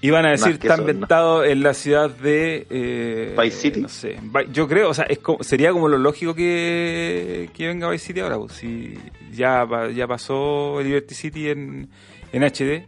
Y 0.00 0.10
van 0.10 0.24
a 0.24 0.30
decir, 0.30 0.52
está 0.52 0.74
ambientado 0.74 1.42
en 1.42 1.64
la 1.64 1.74
ciudad 1.74 2.08
de... 2.08 2.64
eh, 2.70 3.34
Vice 3.42 3.56
City. 3.56 3.80
No 3.80 3.88
sé. 3.88 4.20
Yo 4.52 4.68
creo, 4.68 4.90
o 4.90 4.94
sea, 4.94 5.06
es 5.06 5.18
como- 5.18 5.42
sería 5.42 5.72
como 5.72 5.88
lo 5.88 5.98
lógico 5.98 6.32
que, 6.32 7.50
que 7.52 7.66
venga 7.66 7.90
Vice 7.90 8.06
City 8.06 8.20
ahora. 8.20 8.38
Pues, 8.38 8.52
si 8.52 8.96
ya, 9.32 9.66
ya 9.92 10.06
pasó 10.06 10.80
Liberty 10.80 11.14
City 11.16 11.48
en, 11.48 11.88
en 12.32 12.42
HD. 12.44 12.86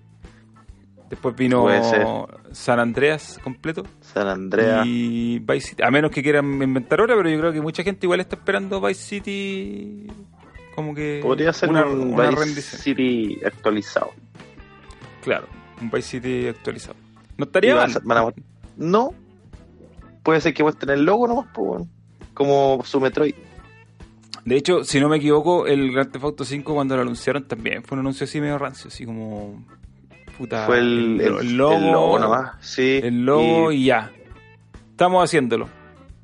Después 1.10 1.34
vino 1.34 1.62
Puede 1.62 1.82
ser. 1.82 2.06
San 2.58 2.80
Andreas 2.80 3.38
completo. 3.44 3.84
San 4.00 4.26
Andrea. 4.26 4.82
Y 4.84 5.38
Vice 5.38 5.68
City. 5.68 5.82
A 5.84 5.90
menos 5.92 6.10
que 6.10 6.22
quieran 6.24 6.60
inventar 6.60 6.98
ahora, 6.98 7.14
pero 7.16 7.30
yo 7.30 7.38
creo 7.38 7.52
que 7.52 7.60
mucha 7.60 7.84
gente 7.84 8.04
igual 8.06 8.18
está 8.18 8.34
esperando 8.34 8.80
Vice 8.80 9.00
City 9.02 10.06
como 10.74 10.92
que... 10.94 11.20
Podría 11.22 11.52
ser 11.52 11.70
una, 11.70 11.86
un 11.86 12.14
una 12.14 12.28
Vice 12.30 12.40
rendición. 12.44 12.80
City 12.82 13.38
actualizado. 13.46 14.10
Claro, 15.22 15.46
un 15.80 15.88
Vice 15.90 16.20
City 16.20 16.48
actualizado. 16.48 16.96
No 17.36 17.44
estaría 17.44 17.74
van 17.76 17.92
van 18.04 18.18
a- 18.18 18.34
No. 18.76 19.14
Puede 20.24 20.40
ser 20.40 20.52
que 20.52 20.62
muestren 20.64 20.98
el 20.98 21.04
logo 21.04 21.26
nomás, 21.28 21.46
pues, 21.54 21.82
como 22.34 22.82
su 22.84 23.00
Metroid. 23.00 23.34
De 24.44 24.56
hecho, 24.56 24.82
si 24.82 24.98
no 25.00 25.08
me 25.08 25.18
equivoco, 25.18 25.66
el 25.66 25.92
Grand 25.92 26.10
Theft 26.10 26.24
Auto 26.24 26.44
5 26.44 26.74
cuando 26.74 26.96
lo 26.96 27.02
anunciaron 27.02 27.46
también 27.46 27.84
fue 27.84 27.94
un 27.96 28.00
anuncio 28.00 28.24
así 28.24 28.40
medio 28.40 28.58
rancio, 28.58 28.88
así 28.88 29.04
como 29.04 29.64
puta, 30.38 30.64
Fue 30.66 30.78
el, 30.78 31.20
el, 31.20 31.36
el 31.38 31.56
logo, 31.56 31.74
el 31.76 31.92
logo 31.92 32.18
nomás. 32.18 32.52
Sí. 32.60 33.00
el 33.02 33.24
logo 33.26 33.70
y- 33.72 33.76
y, 33.76 33.84
ya. 33.86 34.10
Estamos 34.90 35.22
haciéndolo. 35.24 35.68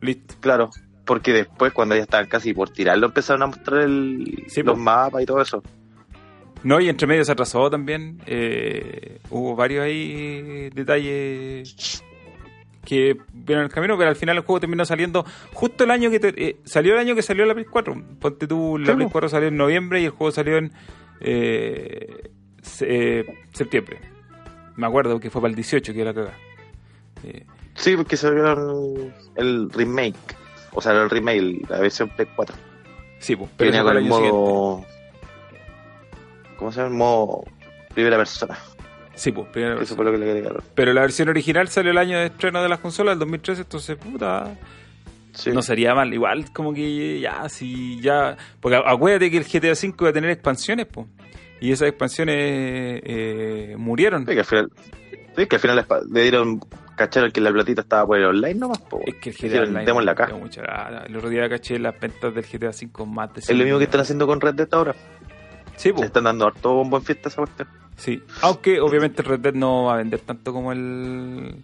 Listo. 0.00 0.34
Claro, 0.40 0.70
porque 1.04 1.32
después 1.32 1.72
cuando 1.72 1.94
ya 1.96 2.02
estaban 2.02 2.26
casi 2.26 2.54
por 2.54 2.70
tirarlo 2.70 3.06
empezaron 3.06 3.42
a 3.42 3.46
mostrar 3.46 3.82
el, 3.82 4.44
Sí, 4.48 4.62
los 4.62 4.78
mapas 4.78 5.22
y 5.22 5.26
todo 5.26 5.40
eso. 5.42 5.62
No, 6.62 6.80
y 6.80 6.88
entre 6.88 7.06
medio 7.06 7.24
se 7.24 7.32
atrasó 7.32 7.68
también. 7.68 8.20
eh, 8.26 9.18
hubo 9.30 9.54
varios 9.54 9.84
ahí 9.84 10.70
detalles 10.70 12.02
que 12.84 13.16
vieron 13.32 13.64
el 13.64 13.70
camino, 13.70 13.96
pero 13.96 14.10
al 14.10 14.16
final 14.16 14.36
el 14.36 14.42
juego 14.42 14.60
terminó 14.60 14.84
saliendo 14.84 15.24
justo 15.52 15.84
el 15.84 15.90
año 15.90 16.10
que 16.10 16.20
te- 16.20 16.48
eh, 16.48 16.56
salió 16.64 16.92
el 16.94 16.98
año 17.00 17.14
que 17.14 17.22
salió 17.22 17.44
la 17.46 17.54
Play 17.54 17.66
4. 17.70 18.02
Ponte 18.20 18.46
tú, 18.46 18.76
la 18.78 18.84
Claro. 18.84 18.96
Play 18.98 19.08
4 19.10 19.28
salió 19.28 19.48
en 19.48 19.56
noviembre 19.56 20.00
y 20.00 20.04
el 20.06 20.10
juego 20.10 20.30
salió 20.32 20.56
en 20.58 20.72
eh, 21.20 22.30
eh, 22.80 23.24
septiembre. 23.52 23.98
Me 24.76 24.86
acuerdo 24.86 25.20
que 25.20 25.30
fue 25.30 25.40
para 25.40 25.50
el 25.50 25.56
18 25.56 25.92
que 25.92 26.00
era 26.00 26.14
cagada. 26.14 26.36
Eh, 27.24 27.44
Sí, 27.76 27.96
porque 27.96 28.16
salieron 28.16 29.12
el 29.36 29.70
remake. 29.70 30.36
O 30.72 30.80
sea, 30.80 30.92
el 30.92 31.10
remake, 31.10 31.68
la 31.68 31.80
versión 31.80 32.08
Play 32.10 32.28
4. 32.34 32.56
sí, 33.18 33.36
pues, 33.36 33.50
pero 33.56 33.70
venía 33.70 33.82
con 33.82 33.92
el 33.96 33.98
año 34.04 34.14
siguiente. 34.14 34.38
modo. 34.38 34.84
¿Cómo 36.56 36.72
se 36.72 36.78
llama? 36.78 36.90
El 36.90 36.96
modo 36.96 37.44
primera 37.94 38.16
persona. 38.16 38.58
Sí, 39.14 39.30
pues, 39.32 39.48
primera 39.48 39.80
Eso 39.80 39.94
fue 39.96 40.04
lo 40.04 40.12
que 40.12 40.18
le 40.18 40.30
agregaron. 40.30 40.62
Pero 40.74 40.92
la 40.92 41.02
versión 41.02 41.28
original 41.28 41.68
salió 41.68 41.92
el 41.92 41.98
año 41.98 42.18
de 42.18 42.26
estreno 42.26 42.62
de 42.62 42.68
las 42.68 42.80
consolas, 42.80 43.14
el 43.14 43.18
2013, 43.20 43.62
entonces, 43.62 43.96
puta, 43.96 44.56
Sí. 45.32 45.50
No 45.50 45.62
sería 45.62 45.96
mal, 45.96 46.14
igual 46.14 46.52
como 46.52 46.72
que 46.72 47.18
ya, 47.18 47.48
si 47.48 48.00
ya... 48.00 48.36
Porque 48.60 48.76
acuérdate 48.76 49.32
que 49.32 49.38
el 49.38 49.44
GTA 49.44 49.72
V 49.72 49.94
iba 49.98 50.10
a 50.10 50.12
tener 50.12 50.30
expansiones, 50.30 50.86
pues. 50.86 51.08
Y 51.64 51.72
esas 51.72 51.88
expansiones 51.88 52.36
eh, 53.04 53.74
murieron. 53.78 54.26
Sí, 54.26 54.32
que 54.34 54.40
al 54.40 54.44
final, 54.44 54.70
sí, 55.36 55.46
que 55.46 55.56
al 55.56 55.60
final 55.60 55.76
les 55.76 55.86
pa- 55.86 56.00
le 56.10 56.22
dieron 56.22 56.60
cacharon 56.96 57.30
que 57.32 57.40
la 57.40 57.50
platita 57.50 57.80
estaba 57.80 58.06
por 58.06 58.18
el 58.18 58.24
online 58.26 58.54
nomás. 58.54 58.78
Po. 58.82 59.00
Es 59.04 59.14
que 59.16 59.30
el 59.30 59.34
GTA 59.36 59.46
Hicieron, 59.46 59.68
Online 59.70 59.84
démosle 59.86 60.10
acá. 60.10 60.28
mucha. 60.34 60.62
El 61.06 61.16
otro 61.16 61.28
día 61.28 61.48
caché 61.48 61.78
las 61.78 61.98
ventas 61.98 62.34
del 62.34 62.44
GTA 62.44 62.68
V 62.70 63.06
más 63.06 63.32
de 63.34 63.40
Es 63.40 63.50
lo 63.50 63.64
mismo 63.64 63.78
que 63.78 63.84
están 63.84 64.00
haciendo 64.02 64.26
con 64.26 64.40
Red 64.40 64.54
Dead 64.54 64.68
ahora. 64.72 64.94
Sí, 65.76 65.92
están 66.02 66.24
dando 66.24 66.46
harto 66.46 66.72
bombo 66.74 66.98
en 66.98 67.02
fiesta 67.02 67.28
esa 67.30 67.38
cuestión. 67.38 67.68
sí. 67.96 68.22
Aunque 68.42 68.80
obviamente 68.80 69.22
el 69.22 69.28
Red 69.28 69.40
Dead 69.40 69.54
no 69.54 69.84
va 69.86 69.94
a 69.94 69.96
vender 69.96 70.20
tanto 70.20 70.52
como 70.52 70.70
el... 70.70 71.56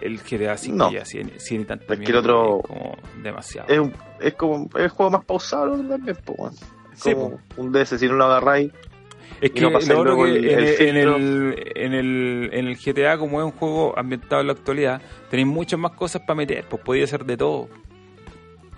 El 0.00 0.20
GTA 0.20 0.52
V 0.54 0.68
No. 0.74 0.92
ya 0.92 1.04
100, 1.06 1.32
100 1.40 1.60
y 1.62 1.64
tanto. 1.64 1.92
Es 1.92 1.98
que 2.00 2.10
el 2.12 2.16
otro- 2.18 2.58
Es 2.60 2.66
como 2.66 2.96
demasiado. 3.22 3.68
Es, 3.68 3.78
un- 3.80 3.94
es 4.20 4.34
como 4.34 4.68
es 4.76 4.82
el 4.82 4.88
juego 4.90 5.10
más 5.10 5.24
pausado 5.24 5.74
también, 5.76 6.16
po. 6.24 6.50
Es 6.92 7.00
Sí, 7.02 7.12
como 7.14 7.40
un 7.56 7.72
DS, 7.72 7.98
si 7.98 8.06
no 8.06 8.12
lo 8.14 8.26
agarráis. 8.26 8.70
Es 9.40 9.50
que 9.50 9.60
no 9.60 9.70
lo 9.70 9.78
otro 10.00 10.24
que 10.24 10.30
el- 10.30 10.48
en, 10.48 10.58
el 10.58 10.80
en, 10.80 10.96
el, 10.96 11.72
en, 11.76 11.92
el, 11.94 12.50
en 12.52 12.66
el 12.68 12.76
GTA, 12.76 13.18
como 13.18 13.40
es 13.40 13.44
un 13.44 13.52
juego 13.52 13.92
ambientado 13.98 14.40
en 14.40 14.46
la 14.46 14.52
actualidad, 14.54 15.00
tenéis 15.30 15.46
muchas 15.48 15.78
más 15.78 15.92
cosas 15.92 16.22
para 16.22 16.36
meter, 16.36 16.64
pues 16.68 16.82
podía 16.82 17.06
ser 17.06 17.24
de 17.24 17.36
todo. 17.36 17.68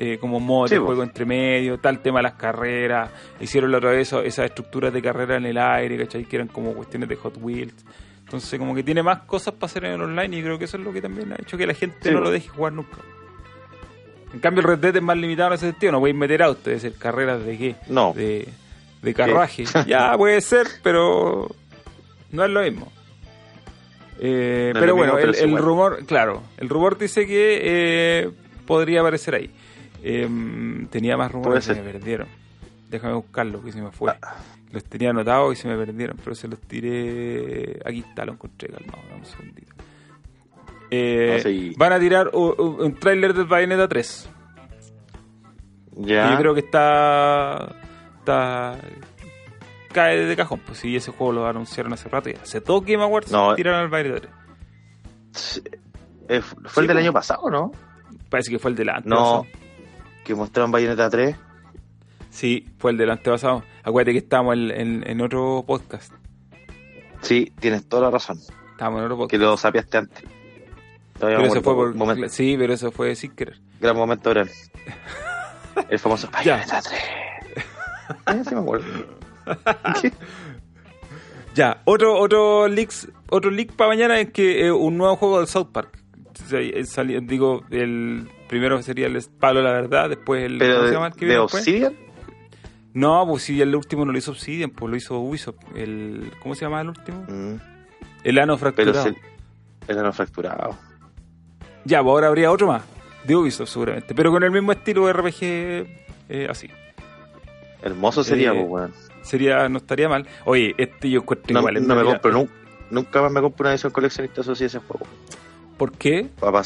Eh, 0.00 0.16
como 0.20 0.38
modo 0.38 0.68
Sí, 0.68 0.74
de 0.74 0.80
pues. 0.80 0.86
juego 0.86 1.02
entre 1.02 1.24
medio, 1.24 1.78
tal 1.78 1.98
tema 2.00 2.20
de 2.20 2.22
las 2.24 2.34
carreras, 2.34 3.10
hicieron 3.40 3.72
la 3.72 3.78
otra 3.78 3.90
vez 3.90 4.12
esas 4.12 4.44
estructuras 4.46 4.92
de 4.92 5.02
carrera 5.02 5.36
en 5.36 5.46
el 5.46 5.58
aire, 5.58 5.98
¿cachai? 5.98 6.24
Que 6.24 6.36
eran 6.36 6.46
como 6.48 6.72
cuestiones 6.72 7.08
de 7.08 7.16
Hot 7.16 7.36
Wheels. 7.40 7.74
Entonces 8.24 8.58
como 8.60 8.74
que 8.76 8.82
tiene 8.84 9.02
más 9.02 9.20
cosas 9.22 9.54
para 9.54 9.66
hacer 9.66 9.84
en 9.86 9.92
el 9.94 10.02
online 10.02 10.36
y 10.38 10.42
creo 10.42 10.56
que 10.58 10.66
eso 10.66 10.76
es 10.76 10.84
lo 10.84 10.92
que 10.92 11.00
también 11.02 11.32
ha 11.32 11.36
hecho 11.42 11.56
que 11.56 11.66
la 11.66 11.74
gente 11.74 11.96
Sí, 12.02 12.10
no 12.10 12.18
pues. 12.18 12.24
lo 12.24 12.30
deje 12.30 12.48
jugar 12.48 12.74
nunca. 12.74 12.98
En 14.32 14.40
cambio 14.40 14.60
el 14.60 14.68
Red 14.68 14.78
Dead 14.78 14.96
es 14.96 15.02
más 15.02 15.16
limitado 15.16 15.48
en 15.48 15.54
ese 15.54 15.70
sentido, 15.70 15.92
no 15.92 16.00
podéis 16.00 16.16
meter 16.16 16.42
autos, 16.42 16.66
es 16.68 16.82
decir, 16.82 16.98
carreras 16.98 17.44
de 17.44 17.56
qué 17.58 17.76
No. 17.88 18.12
de, 18.14 18.46
de 19.02 19.14
carruaje. 19.14 19.64
ya 19.86 20.12
puede 20.16 20.40
ser, 20.40 20.66
pero 20.82 21.48
no 22.32 22.44
es 22.44 22.50
lo 22.50 22.62
mismo. 22.62 22.92
Eh, 24.20 24.72
No 24.74 24.80
pero 24.80 24.96
bueno, 24.96 25.14
mismo, 25.14 25.30
pero 25.32 25.44
el, 25.44 25.58
rumor, 25.58 26.04
claro, 26.06 26.42
el 26.56 26.68
rumor 26.68 26.98
dice 26.98 27.26
que 27.26 27.60
eh, 27.62 28.30
podría 28.66 29.00
aparecer 29.00 29.34
ahí. 29.36 29.50
Em, 30.02 30.86
tenía 30.88 31.16
más 31.16 31.30
rumores 31.30 31.66
que 31.66 31.74
ser. 31.74 31.84
me 31.84 31.92
perdieron. 31.92 32.26
Déjame 32.90 33.14
buscarlo, 33.14 33.62
que 33.62 33.70
se 33.72 33.80
me 33.82 33.90
fue. 33.92 34.12
Ah. 34.22 34.36
Los 34.72 34.84
tenía 34.84 35.10
anotados 35.10 35.56
y 35.58 35.62
se 35.62 35.68
me 35.68 35.76
perdieron, 35.76 36.16
pero 36.22 36.34
se 36.34 36.46
los 36.48 36.60
tiré. 36.60 37.78
Aquí 37.84 38.00
está, 38.08 38.24
lo 38.24 38.32
encontré, 38.32 38.68
calmado, 38.68 38.98
dame 39.08 39.20
un 39.20 39.24
segundito. 39.26 39.72
Eh, 40.90 41.32
No 41.36 41.42
sé, 41.42 41.50
y- 41.52 41.74
Van 41.74 41.92
a 41.92 42.00
tirar 42.00 42.30
un, 42.32 42.54
un- 42.58 42.80
un 42.80 42.94
tráiler 42.94 43.34
del 43.34 43.44
Bayonetta 43.46 43.86
3. 43.88 44.28
que 45.96 46.02
Ya. 46.12 46.32
yo 46.32 46.38
creo 46.38 46.54
que 46.54 46.60
está 46.60 47.76
está 48.28 48.76
cae 49.92 50.18
de 50.26 50.36
cajón 50.36 50.60
pues 50.66 50.78
si 50.78 50.94
ese 50.96 51.10
juego 51.12 51.32
lo 51.32 51.46
anunciaron 51.46 51.92
hace 51.94 52.08
rato 52.10 52.28
ya 52.28 52.40
hace 52.42 52.60
todo 52.60 52.82
Game 52.82 53.02
Awards 53.02 53.32
No. 53.32 53.54
tiraron 53.54 53.80
al 53.80 53.88
baile 53.88 54.20
3 54.20 54.32
Sí. 55.32 55.62
Eh, 56.28 56.40
fue 56.42 56.68
Sí, 56.70 56.80
el 56.80 56.86
del 56.88 56.96
po. 56.96 57.00
año 57.02 57.12
pasado, 57.12 57.50
¿no? 57.50 57.72
parece 58.28 58.50
que 58.50 58.58
fue 58.58 58.70
el 58.70 58.76
del 58.76 58.90
No. 59.04 59.46
Que 60.24 60.34
mostraron 60.34 60.70
Bayonetta 60.70 61.08
3. 61.08 61.36
sí 62.30 62.66
fue 62.78 62.90
el 62.90 62.98
del 62.98 63.10
antepasado 63.10 63.64
acuérdate 63.82 64.12
que 64.12 64.18
estábamos 64.18 64.54
en, 64.54 64.70
en- 64.70 65.04
en 65.10 65.20
otro 65.22 65.64
podcast 65.66 66.12
Sí, 67.22 67.52
tienes 67.58 67.88
toda 67.88 68.02
la 68.02 68.10
razón. 68.10 68.38
estábamos 68.72 68.98
en 69.00 69.04
otro 69.06 69.16
Que 69.26 69.38
podcast 69.38 69.42
lo 69.42 69.56
sapiaste 69.56 69.96
antes. 69.98 70.22
Todavía 71.18 71.38
pero 71.38 71.48
eso 71.52 71.62
fue 71.62 71.74
por 71.74 71.94
momento- 71.94 72.28
sí 72.28 72.56
pero 72.58 72.74
eso 72.74 72.92
fue 72.92 73.16
sin 73.16 73.34
querer 73.34 73.58
gran 73.80 73.96
momento 73.96 74.30
oral. 74.30 74.50
El 75.88 75.98
famoso 75.98 76.28
Ya. 76.44 76.56
Bayonetta 76.56 76.82
3. 76.82 77.00
Ah, 78.26 78.42
sí 78.48 78.54
me 78.54 78.60
acuerdo. 78.60 78.86
Ya 81.54 81.80
otro 81.86 82.16
otro 82.18 82.68
leaks 82.68 83.08
otro 83.30 83.50
leak 83.50 83.72
para 83.72 83.88
mañana 83.88 84.20
es 84.20 84.30
que 84.30 84.66
eh, 84.66 84.72
un 84.72 84.96
nuevo 84.96 85.16
juego 85.16 85.38
del 85.38 85.48
South 85.48 85.68
Park 85.72 85.98
eh, 86.52 86.84
sali- 86.84 87.18
digo 87.26 87.64
el 87.70 88.28
primero 88.48 88.80
sería 88.82 89.06
el 89.06 89.18
Palo 89.40 89.60
la 89.62 89.72
verdad 89.72 90.08
después 90.08 90.44
el 90.44 90.58
Pero 90.58 90.74
¿cómo 90.76 90.84
se 90.84 90.88
de, 90.88 90.94
llama 90.94 91.10
de? 91.10 91.38
Obsidian. 91.38 91.96
No, 92.94 93.26
pues 93.26 93.42
si 93.44 93.60
el 93.60 93.74
último 93.74 94.04
no 94.04 94.12
lo 94.12 94.18
hizo 94.18 94.30
Obsidian, 94.32 94.70
pues 94.70 94.90
lo 94.90 94.96
hizo 94.96 95.18
Ubisoft. 95.18 95.58
El, 95.74 96.32
¿Cómo 96.42 96.54
se 96.54 96.64
llama 96.64 96.80
el 96.80 96.88
último? 96.88 97.24
Mm, 97.28 97.56
El 98.24 98.38
ano 98.38 98.56
fracturado. 98.56 99.14
el 99.86 99.98
ano 99.98 100.12
fracturado. 100.12 100.76
Ya, 101.84 102.02
pues 102.02 102.10
ahora 102.12 102.28
habría 102.28 102.50
otro 102.50 102.66
más. 102.68 102.82
De 103.24 103.36
Ubisoft 103.36 103.68
seguramente. 103.68 104.14
Pero 104.14 104.30
con 104.32 104.42
el 104.42 104.50
mismo 104.50 104.72
estilo 104.72 105.06
de 105.06 105.12
RPG 105.12 105.38
eh, 106.28 106.46
así. 106.50 106.68
Hermoso 107.82 108.24
sería, 108.24 108.50
Eh, 108.52 108.54
pues, 108.54 108.68
weón. 108.68 108.92
Sería, 109.22 109.68
no 109.68 109.78
estaría 109.78 110.08
mal. 110.08 110.26
Oye, 110.44 110.74
este 110.78 111.10
yo 111.10 111.20
encuentro 111.20 111.52
No, 111.52 111.60
igual. 111.60 111.86
no 111.86 111.94
me 111.94 112.04
compro, 112.04 112.32
nu- 112.32 112.48
nunca 112.90 113.20
más 113.22 113.30
me 113.32 113.40
compro 113.40 113.64
una 113.64 113.70
edición 113.72 113.92
coleccionista 113.92 114.40
así 114.40 114.52
de 114.60 114.66
ese 114.66 114.78
juego. 114.78 115.06
¿Por 115.76 115.92
qué? 115.92 116.28
¿Para 116.40 116.62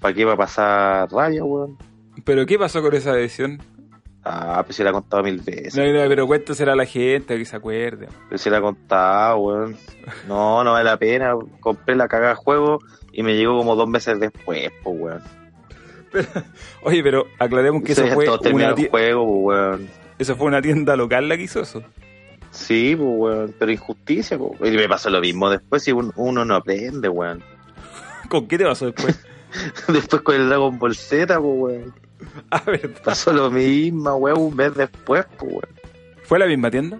¿Para 0.00 0.14
qué 0.14 0.24
va 0.24 0.34
a 0.34 0.36
pasar 0.36 1.10
rabia, 1.10 1.44
weón? 1.44 1.76
¿Pero 2.24 2.46
qué 2.46 2.58
pasó 2.58 2.80
con 2.82 2.94
esa 2.94 3.18
edición? 3.18 3.60
Ah, 4.24 4.62
pues 4.64 4.76
se 4.76 4.84
la 4.84 4.90
he 4.90 4.92
contado 4.92 5.22
mil 5.22 5.40
veces. 5.40 5.74
No, 5.76 5.84
no, 5.84 6.08
pero 6.08 6.26
cuéntasela 6.26 6.72
a 6.72 6.76
la 6.76 6.84
gente 6.84 7.36
que 7.38 7.44
se 7.44 7.56
acuerde. 7.56 8.08
Pero 8.28 8.38
se 8.38 8.50
la 8.50 8.58
he 8.58 8.60
contado, 8.60 9.38
weón. 9.38 9.76
No, 10.28 10.62
no 10.64 10.72
vale 10.72 10.84
la 10.84 10.96
pena. 10.96 11.34
Compré 11.60 11.96
la 11.96 12.08
cagada 12.08 12.30
de 12.30 12.34
juego 12.36 12.78
y 13.12 13.22
me 13.22 13.34
llegó 13.36 13.56
como 13.58 13.74
dos 13.74 13.88
meses 13.88 14.20
después, 14.20 14.70
pues, 14.82 14.96
weón. 15.00 15.22
Oye, 16.82 17.02
pero 17.02 17.26
aclaremos 17.38 17.82
que 17.82 17.92
eso 17.92 18.06
fue, 18.08 18.26
una 18.52 18.68
el 18.70 18.74
ti- 18.74 18.88
juego, 18.90 19.26
pues, 19.26 19.58
weón. 19.58 19.88
eso 20.18 20.36
fue 20.36 20.46
una 20.46 20.62
tienda 20.62 20.96
local 20.96 21.28
la 21.28 21.36
que 21.36 21.42
hizo 21.44 21.60
eso. 21.60 21.82
Sí, 22.50 22.94
pues, 22.96 23.08
weón. 23.10 23.54
Pero 23.58 23.72
injusticia, 23.72 24.38
pues. 24.38 24.52
Y 24.72 24.76
me 24.76 24.88
pasó 24.88 25.10
lo 25.10 25.20
mismo 25.20 25.50
después 25.50 25.82
si 25.82 25.92
un- 25.92 26.12
uno 26.16 26.44
no 26.44 26.54
aprende, 26.56 27.08
weón. 27.08 27.42
¿Con 28.28 28.46
qué 28.48 28.58
te 28.58 28.64
pasó 28.64 28.86
después? 28.86 29.24
Después 29.88 30.20
con 30.20 30.34
el 30.34 30.46
Dragon 30.50 30.78
Ball 30.78 30.94
Z, 30.94 31.26
pues, 31.40 31.56
weón. 31.58 31.94
A 32.50 32.60
ver, 32.62 32.92
Pasó 33.02 33.32
lo 33.32 33.50
mismo, 33.50 34.14
weón, 34.16 34.38
un 34.40 34.56
mes 34.56 34.74
después, 34.74 35.24
pues, 35.38 35.52
weón. 35.52 35.68
¿fue 36.24 36.38
la 36.38 36.46
misma 36.46 36.70
tienda? 36.70 36.98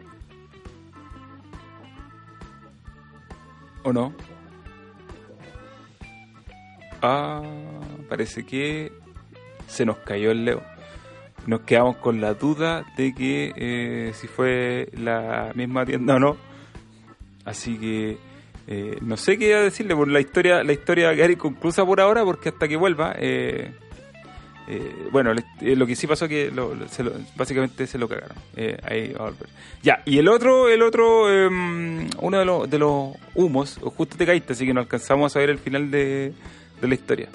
¿O 3.84 3.92
no? 3.92 4.12
Ah, 7.02 7.42
parece 8.08 8.44
que 8.44 8.92
se 9.68 9.84
nos 9.86 9.98
cayó 9.98 10.32
el 10.32 10.44
Leo. 10.44 10.62
Nos 11.46 11.60
quedamos 11.60 11.96
con 11.98 12.20
la 12.20 12.34
duda 12.34 12.84
de 12.96 13.14
que 13.14 13.52
eh, 13.56 14.12
si 14.14 14.26
fue 14.26 14.88
la 14.92 15.52
misma 15.54 15.86
tienda 15.86 16.16
o 16.16 16.18
no. 16.18 16.36
Así 17.44 17.78
que 17.78 18.18
eh, 18.66 18.98
no 19.00 19.16
sé 19.16 19.38
qué 19.38 19.54
decirle, 19.54 19.94
por 19.96 20.08
la 20.08 20.20
historia, 20.20 20.62
la 20.62 20.72
historia 20.72 21.06
va 21.06 21.12
a 21.12 21.16
quedar 21.16 21.30
inconclusa 21.30 21.86
por 21.86 22.00
ahora, 22.00 22.22
porque 22.24 22.50
hasta 22.50 22.68
que 22.68 22.76
vuelva, 22.76 23.14
eh, 23.18 23.70
eh, 24.66 25.08
bueno, 25.10 25.32
eh, 25.62 25.74
lo 25.74 25.86
que 25.86 25.96
sí 25.96 26.06
pasó 26.06 26.28
que 26.28 26.50
lo- 26.50 26.86
se 26.88 27.02
lo- 27.02 27.12
básicamente 27.36 27.86
se 27.86 27.96
lo 27.96 28.06
cagaron. 28.08 28.36
Ahí 28.82 29.12
va 29.14 29.20
a 29.20 29.30
volver. 29.30 29.48
Ya, 29.82 30.02
y 30.04 30.18
el 30.18 30.28
otro, 30.28 30.68
el 30.68 30.82
otro, 30.82 31.32
em, 31.32 32.10
uno 32.20 32.38
de 32.38 32.44
los, 32.44 32.68
de 32.68 32.78
los 32.78 33.14
humos, 33.34 33.78
justo 33.96 34.18
te 34.18 34.26
caíste, 34.26 34.52
así 34.52 34.66
que 34.66 34.74
no 34.74 34.80
alcanzamos 34.80 35.34
a 35.34 35.38
ver 35.38 35.48
el 35.48 35.58
final 35.58 35.90
de, 35.90 36.34
de 36.82 36.88
la 36.88 36.94
historia. 36.94 37.28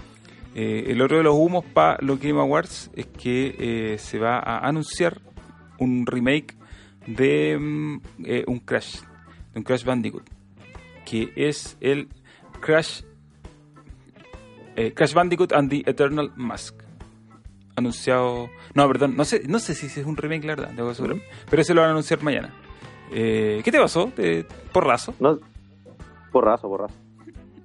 Eh, 0.56 0.86
el 0.92 1.02
otro 1.02 1.18
de 1.18 1.24
los 1.24 1.34
humos 1.36 1.66
para 1.66 1.98
los 2.02 2.20
Game 2.20 2.40
Awards 2.40 2.92
es 2.96 3.08
que 3.08 3.56
eh, 3.58 3.98
se 3.98 4.20
va 4.20 4.38
a 4.38 4.60
anunciar 4.68 5.20
un 5.80 6.06
remake 6.06 6.56
de 7.08 7.58
mm, 7.60 8.02
eh, 8.26 8.44
un 8.48 8.60
Crash, 8.60 8.98
de 9.54 9.60
un 9.60 9.64
Crash 9.64 9.84
Bandicoot, 9.84 10.24
que 11.06 11.34
es 11.36 11.78
el 11.82 12.08
Crash 12.62 13.02
Crash 14.96 15.14
Bandicoot 15.14 15.54
and 15.54 15.70
the 15.70 15.84
Eternal 15.90 16.32
Mask. 16.36 16.76
Anunciado. 17.76 18.50
No, 18.74 18.88
perdón, 18.88 19.16
no 19.16 19.26
sé, 19.26 19.44
no 19.48 19.60
sé 19.60 19.76
si 19.76 19.88
es 19.88 20.06
un 20.06 20.18
remake, 20.18 20.46
la 20.46 20.56
verdad, 20.56 20.76
tengo 20.76 20.90
que. 20.90 21.22
Pero 21.50 21.62
ese 21.62 21.74
lo 21.74 21.82
van 21.82 21.90
a 21.90 21.92
anunciar 21.94 22.22
mañana. 22.24 22.54
¿Qué 23.12 23.62
te 23.64 23.80
pasó? 23.80 24.12
¿Te- 24.16 24.46
porrazo. 24.72 25.14
No, 25.20 25.38
porrazo, 26.32 26.68
porrazo. 26.68 27.03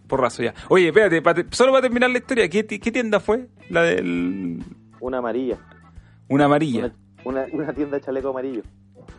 Porrazo 0.09 0.43
ya. 0.43 0.55
Oye, 0.69 0.89
espérate, 0.89 1.23
pa- 1.23 1.35
solo 1.51 1.71
para 1.73 1.83
terminar 1.83 2.11
la 2.11 2.19
historia, 2.19 2.49
¿qué, 2.49 2.65
ti- 2.65 2.79
qué 2.81 2.91
tienda 2.91 3.21
fue? 3.21 3.47
La 3.71 3.83
del. 3.83 4.59
Una 5.01 5.19
amarilla. 5.19 5.59
Una 6.29 6.47
amarilla. 6.47 6.93
Una, 7.25 7.47
una 7.53 7.73
tienda 7.73 7.99
de 7.99 8.03
chaleco 8.05 8.31
amarillo. 8.31 8.63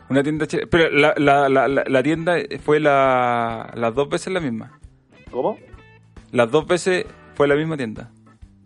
Una 0.08 0.22
tienda. 0.22 0.46
chile- 0.46 0.66
Pero 0.66 0.90
la, 0.90 1.14
la, 1.16 1.48
la, 1.48 1.68
la, 1.68 1.84
la 1.86 2.02
tienda 2.02 2.36
fue 2.62 2.80
la, 2.80 3.72
las 3.74 3.94
dos 3.94 4.08
veces 4.08 4.32
la 4.32 4.40
misma. 4.40 4.78
¿Cómo? 5.30 5.56
Las 6.32 6.50
dos 6.50 6.66
veces 6.66 7.06
fue 7.34 7.46
la 7.48 7.54
misma 7.54 7.76
tienda. 7.76 8.10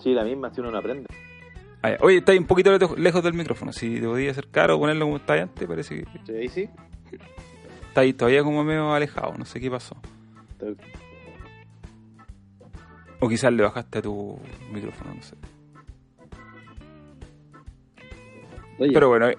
Sí, 0.02 0.12
la 0.12 0.24
misma, 0.24 0.52
si 0.52 0.60
uno 0.60 0.70
no 0.70 0.78
aprende. 0.78 1.06
Ah. 1.82 1.96
Oye, 2.00 2.18
está 2.18 2.32
ahí 2.32 2.38
un 2.38 2.46
poquito 2.46 2.70
lejos- 2.96 3.22
del 3.22 3.34
micrófono. 3.34 3.72
Si 3.72 4.00
te 4.00 4.06
podías 4.06 4.32
acercar 4.32 4.70
o 4.70 4.78
ponerlo 4.78 5.04
como 5.04 5.16
está 5.18 5.34
ahí 5.34 5.40
antes, 5.40 5.68
parece 5.68 5.96
que 6.02 6.04
Sí, 6.26 6.32
ahí 6.32 6.48
sí. 6.48 6.68
está 7.88 8.00
ahí 8.00 8.12
todavía 8.14 8.42
como 8.42 8.64
medio 8.64 8.92
alejado. 8.94 9.34
No 9.36 9.44
sé 9.44 9.60
qué 9.60 9.70
pasó. 9.70 9.94
O 13.24 13.28
quizás 13.28 13.50
le 13.54 13.62
bajaste 13.62 14.00
a 14.00 14.02
tu 14.02 14.38
micrófono, 14.70 15.14
no 15.14 15.22
sé. 15.22 15.34
Oye, 18.78 18.92
Pero 18.92 19.08
bueno, 19.08 19.26
ahí, 19.26 19.34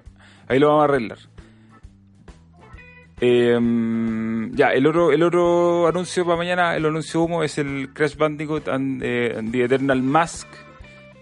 ahí 0.48 0.58
lo 0.58 0.70
vamos 0.70 0.82
a 0.82 0.86
arreglar. 0.86 1.18
Eh, 3.22 4.50
ya, 4.54 4.70
el 4.74 4.88
otro, 4.88 5.12
el 5.12 5.22
otro 5.22 5.88
anuncio 5.88 6.26
para 6.26 6.36
mañana, 6.36 6.76
el 6.76 6.84
anuncio 6.84 7.22
humo 7.22 7.44
es 7.44 7.60
el 7.60 7.94
Crash 7.94 8.16
Bandicoot 8.16 8.68
and, 8.70 9.04
eh, 9.04 9.36
and 9.38 9.52
the 9.52 9.66
Eternal 9.66 10.02
Mask. 10.02 10.48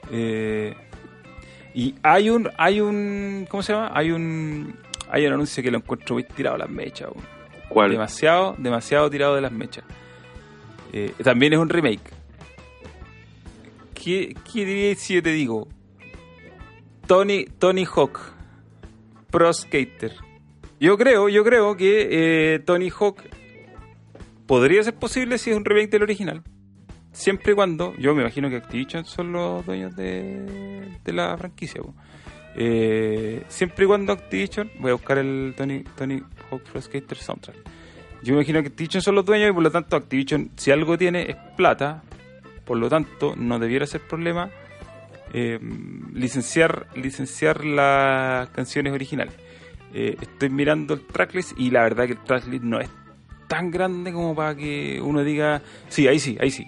Eh, 0.10 0.74
y 1.74 1.96
hay 2.02 2.30
un, 2.30 2.50
hay 2.58 2.80
un, 2.80 3.46
¿cómo 3.50 3.62
se 3.62 3.74
llama? 3.74 3.92
Hay 3.94 4.12
un, 4.12 4.74
hay 5.10 5.26
un 5.26 5.34
anuncio 5.34 5.62
que 5.62 5.70
lo 5.70 5.80
encuentro 5.80 6.16
muy 6.16 6.24
tirado 6.24 6.56
a 6.56 6.60
las 6.60 6.70
mechas. 6.70 7.10
¿Cuál? 7.68 7.92
Demasiado, 7.92 8.56
demasiado 8.58 9.10
tirado 9.10 9.36
de 9.36 9.42
las 9.42 9.52
mechas. 9.52 9.84
Eh, 10.94 11.14
también 11.22 11.52
es 11.52 11.60
un 11.60 11.68
remake. 11.68 12.23
¿Qué, 14.04 14.36
qué 14.52 14.66
dirías 14.66 15.00
si 15.00 15.14
yo 15.14 15.24
te 15.24 15.32
digo? 15.32 15.70
Tony, 17.08 17.46
Tony 17.46 17.86
Hawk, 17.86 18.20
Pro 19.32 19.54
Skater. 19.54 20.14
Yo 20.80 20.98
creo, 20.98 21.30
yo 21.30 21.44
creo 21.46 21.78
que 21.78 22.08
eh, 22.56 22.60
Tony 22.60 22.90
Hawk 22.90 23.22
podría 24.46 24.84
ser 24.84 24.96
posible 24.96 25.38
si 25.38 25.52
es 25.52 25.56
un 25.56 25.64
remake 25.64 25.90
del 25.90 26.04
original. 26.04 26.44
Siempre 27.14 27.54
y 27.54 27.56
cuando, 27.56 27.96
yo 27.98 28.14
me 28.14 28.24
imagino 28.24 28.50
que 28.50 28.58
Activision 28.58 29.06
son 29.06 29.32
los 29.32 29.66
dueños 29.66 29.96
de, 29.96 30.98
de 31.02 31.14
la 31.14 31.38
franquicia. 31.38 31.82
Eh, 32.56 33.44
siempre 33.48 33.86
y 33.86 33.88
cuando 33.88 34.12
Activision, 34.12 34.70
voy 34.80 34.92
a 34.92 34.96
buscar 34.96 35.20
el 35.20 35.54
Tony, 35.56 35.86
Tony 35.96 36.22
Hawk 36.52 36.64
Pro 36.64 36.82
Skater 36.82 37.18
soundtrack. 37.18 37.56
Yo 38.22 38.34
me 38.34 38.40
imagino 38.40 38.62
que 38.62 38.68
Activision 38.68 39.02
son 39.02 39.16
los 39.16 39.24
dueños 39.24 39.50
y 39.50 39.54
por 39.54 39.64
lo 39.64 39.72
tanto 39.72 39.96
Activision, 39.96 40.52
si 40.58 40.72
algo 40.72 40.98
tiene, 40.98 41.30
es 41.30 41.38
plata. 41.56 42.04
Por 42.66 42.78
lo 42.78 42.90
tanto, 42.90 43.36
no 43.36 43.60
debiera 43.60 43.86
ser 43.86 44.02
problema 44.02 44.50
eh, 45.34 45.60
licenciar, 46.14 46.88
licenciar 46.96 47.66
las 47.66 48.50
canciones 48.50 48.94
originales. 48.94 49.34
Eh, 49.94 50.18
estoy 50.22 50.50
mirando 50.50 50.94
el 50.94 51.02
tracklist 51.02 51.58
y 51.58 51.70
la 51.70 51.84
verdad 51.84 52.06
que 52.06 52.14
el 52.14 52.24
tracklist 52.24 52.64
no 52.64 52.80
es 52.80 52.90
tan 53.48 53.70
grande 53.70 54.12
como 54.12 54.36
para 54.36 54.56
que 54.56 55.00
uno 55.02 55.24
diga, 55.24 55.62
sí, 55.90 56.08
ahí 56.08 56.20
sí, 56.20 56.38
ahí 56.40 56.52
sí. 56.52 56.68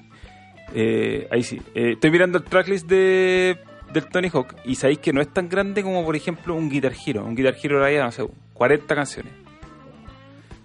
Eh, 0.73 1.27
ahí 1.31 1.43
sí. 1.43 1.61
Eh, 1.73 1.93
estoy 1.93 2.11
mirando 2.11 2.37
el 2.37 2.43
tracklist 2.43 2.87
de, 2.87 3.57
del 3.93 4.05
Tony 4.07 4.29
Hawk 4.31 4.55
y 4.65 4.75
sabéis 4.75 4.99
que 4.99 5.13
no 5.13 5.21
es 5.21 5.29
tan 5.29 5.47
grande 5.49 5.83
como, 5.83 6.03
por 6.03 6.15
ejemplo, 6.15 6.55
un 6.55 6.69
Guitar 6.69 6.93
Hero. 6.93 7.23
Un 7.23 7.35
Guitar 7.35 7.55
Hero 7.61 7.85
era, 7.85 8.05
no 8.05 8.11
sé, 8.11 8.27
40 8.53 8.95
canciones. 8.95 9.33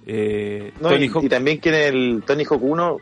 Eh, 0.06 0.72
No, 0.80 0.88
Tony 0.88 1.04
y, 1.04 1.08
Hawk 1.08 1.24
y 1.24 1.28
también 1.28 1.60
que 1.60 1.68
en 1.68 1.74
el 1.74 2.22
Tony 2.26 2.44
Hawk 2.44 2.62
1, 2.62 2.96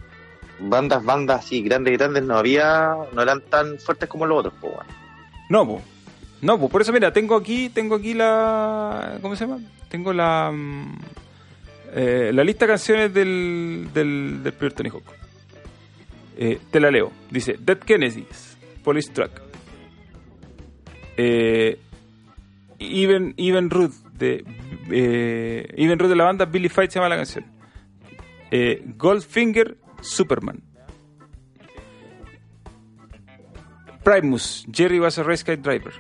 bandas, 0.61 1.05
bandas 1.05 1.45
así, 1.45 1.63
grandes, 1.63 1.97
grandes, 1.97 2.23
no 2.23 2.37
había, 2.37 2.95
no 3.13 3.23
eran 3.23 3.41
tan 3.43 3.79
fuertes 3.79 4.09
como 4.09 4.27
los 4.27 4.39
otros, 4.39 4.55
pues. 4.61 4.75
No, 5.49 5.67
po. 5.67 5.83
No, 6.41 6.59
po. 6.59 6.69
por 6.69 6.83
eso 6.83 6.93
mira, 6.93 7.13
tengo 7.13 7.37
aquí, 7.37 7.69
tengo 7.69 7.97
aquí 7.97 8.15
la, 8.15 9.19
¿cómo 9.21 9.35
se 9.37 9.47
llama? 9.47 9.61
Tengo 9.89 10.13
la, 10.13 10.51
mm, 10.53 10.99
eh, 11.95 12.31
la 12.33 12.45
lista 12.45 12.67
de 12.67 12.73
canciones 12.73 13.15
del, 13.15 13.89
del, 13.93 14.43
del 14.43 14.53
primer 14.53 14.73
Tony 14.73 14.91
Hawk. 14.91 15.05
Eh, 16.37 16.61
te 16.71 16.79
la 16.79 16.91
leo. 16.91 17.11
Dice 17.31 17.57
Dead 17.59 17.79
Kennedys, 17.79 18.57
Police 18.85 19.11
Track. 19.13 19.43
Eh, 21.17 21.79
Even, 22.79 23.35
Even 23.37 23.71
Ruth 23.71 23.95
de 24.19 24.45
eh, 24.91 25.75
Even 25.77 25.99
Ruth 25.99 26.09
de 26.09 26.17
la 26.17 26.25
banda 26.25 26.45
Billy 26.45 26.69
Fight 26.69 26.93
se 26.93 26.99
llama 26.99 27.09
la 27.09 27.17
canción. 27.17 27.45
Eh, 28.53 28.83
Goldfinger, 28.97 29.77
Superman. 30.01 30.63
Primus, 34.05 34.65
Jerry 34.71 35.01
was 35.01 35.19
a 35.19 35.25
race 35.25 35.43
car 35.43 35.57
driver. 35.57 35.93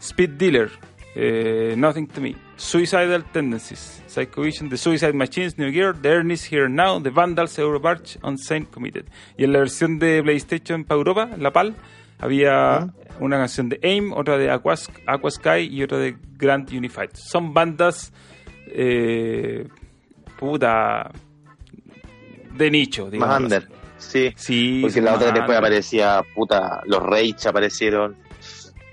Speed 0.00 0.38
Dealer, 0.38 0.70
eh, 1.14 1.74
Nothing 1.76 2.06
to 2.08 2.20
Me. 2.20 2.36
Suicidal 2.56 3.22
Tendencies, 3.32 4.02
Psycho 4.06 4.42
Vision, 4.42 4.68
The 4.68 4.76
Suicide 4.76 5.14
Machines, 5.14 5.56
New 5.58 5.70
Gear, 5.70 5.94
The 5.94 6.08
Earnest 6.08 6.52
Here 6.52 6.68
Now, 6.68 7.00
The 7.00 7.10
Vandals, 7.10 7.56
Eurobarch, 7.58 8.18
Unsane 8.22 8.66
Committed. 8.66 9.06
Y 9.36 9.44
en 9.44 9.52
la 9.52 9.60
versión 9.60 10.00
de 10.00 10.20
PlayStation 10.22 10.84
para 10.84 10.98
Europa, 10.98 11.30
la 11.38 11.52
PAL, 11.52 11.76
había 12.18 12.92
una 13.20 13.38
canción 13.38 13.68
de 13.68 13.78
AIM, 13.82 14.12
otra 14.12 14.36
de 14.38 14.50
Aquas, 14.50 14.90
Aquasky 15.06 15.68
y 15.70 15.84
otra 15.84 15.98
de 15.98 16.16
Grand 16.36 16.68
Unified. 16.72 17.10
Son 17.14 17.54
bandas, 17.54 18.12
eh, 18.66 19.68
puta, 20.36 21.12
de 22.54 22.70
nicho, 22.70 23.04
Más 23.04 23.12
digamos. 23.12 23.40
under. 23.40 23.68
Sí. 23.98 24.32
Sí, 24.36 24.78
Porque 24.82 25.00
la 25.00 25.14
otra 25.14 25.26
más 25.28 25.34
después 25.34 25.58
aparecía, 25.58 26.22
puta, 26.34 26.82
los 26.86 27.02
Rage 27.02 27.48
aparecieron. 27.48 28.16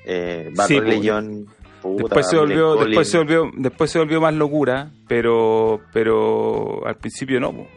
Eh, 0.05 0.51
Sí. 0.67 0.79
Legion. 0.81 1.45
puta, 1.81 2.03
Después 2.03 2.29
se 2.29 2.37
volvió, 2.37 2.75
después 2.77 3.09
se 3.09 3.17
volvió, 3.19 3.51
después 3.55 3.91
se 3.91 3.99
volvió 3.99 4.19
más 4.21 4.33
locura, 4.33 4.89
pero, 5.07 5.81
pero 5.93 6.85
al 6.85 6.95
principio 6.97 7.39
no. 7.39 7.51
po. 7.53 7.67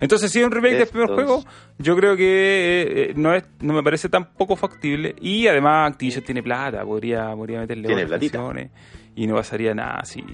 Entonces, 0.00 0.32
si 0.32 0.40
es 0.40 0.44
un 0.46 0.50
remake 0.50 0.74
del 0.78 0.88
primer 0.88 1.10
Estos- 1.10 1.24
juego, 1.24 1.44
yo 1.78 1.94
creo 1.96 2.16
que 2.16 2.24
eh, 2.24 2.86
eh, 3.10 3.12
no 3.14 3.34
es, 3.34 3.44
no 3.60 3.72
me 3.74 3.82
parece 3.82 4.08
tan 4.08 4.32
poco 4.34 4.56
factible. 4.56 5.14
Y 5.20 5.46
además 5.46 5.92
Activision 5.92 6.24
tiene 6.24 6.42
plata, 6.42 6.84
podría, 6.84 7.32
podría 7.36 7.60
meterle 7.60 7.86
Tiene 7.86 8.04
otras 8.04 8.20
canciones 8.20 8.70
y 9.14 9.26
no 9.26 9.34
pasaría 9.36 9.74
nada 9.74 9.98
así. 10.00 10.24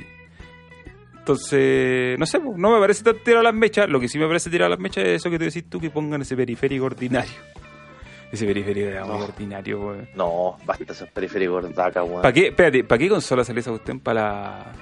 Entonces, 1.32 2.18
no 2.18 2.24
sé, 2.24 2.38
no 2.40 2.72
me 2.72 2.80
parece 2.80 3.04
tan 3.04 3.18
tirado 3.22 3.40
a 3.40 3.44
las 3.44 3.54
mechas. 3.54 3.86
Lo 3.88 4.00
que 4.00 4.08
sí 4.08 4.18
me 4.18 4.26
parece 4.26 4.48
tirado 4.48 4.66
a 4.68 4.70
las 4.70 4.78
mechas 4.78 5.04
es 5.04 5.16
eso 5.20 5.28
que 5.30 5.38
tú 5.38 5.44
decís 5.44 5.68
tú, 5.68 5.78
que 5.78 5.90
pongan 5.90 6.22
ese 6.22 6.34
periférico 6.34 6.86
ordinario. 6.86 7.30
Ese 8.32 8.46
periférico 8.46 8.88
era 8.88 9.04
No. 9.04 9.18
ordinario, 9.18 9.78
weón. 9.80 10.08
No, 10.14 10.56
basta 10.64 10.92
esos 10.92 11.08
periféricos 11.10 11.62
gordaca, 11.66 12.02
weón. 12.02 12.22
¿Para 12.22 12.32
qué, 12.32 12.46
espérate, 12.48 12.82
¿para 12.84 12.98
qué 12.98 13.08
consola 13.10 13.44
salió 13.44 13.60
esa 13.60 13.70
cuestión? 13.70 14.00
¿Para 14.00 14.22
la, 14.22 14.72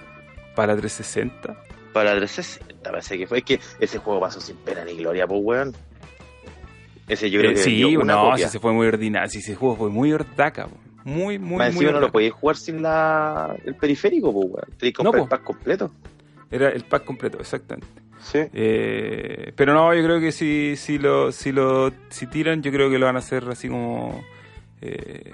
para 0.54 0.74
la 0.74 0.80
360? 0.80 1.62
Para 1.92 2.14
360 2.16 2.90
parece 2.90 3.18
que 3.18 3.26
fue. 3.26 3.38
Es 3.38 3.44
que 3.44 3.60
ese 3.80 3.98
juego 3.98 4.20
pasó 4.20 4.40
sin 4.40 4.56
pena 4.58 4.84
ni 4.84 4.94
gloria, 4.94 5.26
pues, 5.26 5.40
weón. 5.42 5.74
Ese 7.08 7.28
yo 7.28 7.40
creo 7.40 7.50
Eh, 7.50 7.54
que 7.54 7.60
sí, 7.60 7.96
una 7.96 8.14
no, 8.14 8.30
copia. 8.30 8.46
si 8.46 8.52
se 8.52 8.60
fue 8.60 8.72
muy 8.72 8.86
ordinario. 8.86 9.28
Si 9.30 9.38
ese 9.38 9.56
juego 9.56 9.74
fue 9.76 9.90
muy 9.90 10.12
ordaca, 10.12 10.66
po. 10.68 10.76
muy, 11.04 11.38
muy, 11.38 11.58
Más 11.58 11.72
muy 11.74 11.84
encima 11.84 11.86
no 11.86 11.92
lo 11.92 11.98
ordaca. 11.98 12.12
podías 12.12 12.32
jugar 12.34 12.56
sin 12.56 12.82
la, 12.82 13.56
el 13.64 13.74
periférico, 13.76 14.32
pues, 14.32 14.46
weón. 14.48 14.78
Que 14.78 14.88
No, 14.90 15.12
comprar 15.12 15.18
po. 15.20 15.22
el 15.22 15.28
pack 15.28 15.44
completo. 15.44 15.90
Era 16.50 16.68
el 16.70 16.84
pack 16.84 17.04
completo, 17.04 17.38
exactamente. 17.40 18.02
Sí. 18.20 18.38
Eh, 18.52 19.52
pero 19.56 19.72
no, 19.74 19.94
yo 19.94 20.02
creo 20.02 20.20
que 20.20 20.32
si, 20.32 20.74
si 20.76 20.98
lo, 20.98 21.30
si 21.32 21.52
lo, 21.52 21.92
si 22.08 22.26
tiran, 22.26 22.62
yo 22.62 22.72
creo 22.72 22.90
que 22.90 22.98
lo 22.98 23.06
van 23.06 23.16
a 23.16 23.20
hacer 23.20 23.44
así 23.48 23.68
como 23.68 24.24
eh, 24.80 25.32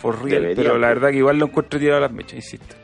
for 0.00 0.22
real. 0.22 0.52
Pero 0.54 0.78
la 0.78 0.88
verdad 0.88 1.10
que 1.10 1.16
igual 1.16 1.38
lo 1.38 1.46
encuentro 1.46 1.78
tirado 1.80 1.98
a 1.98 2.00
las 2.02 2.12
mechas, 2.12 2.34
insisto. 2.34 2.76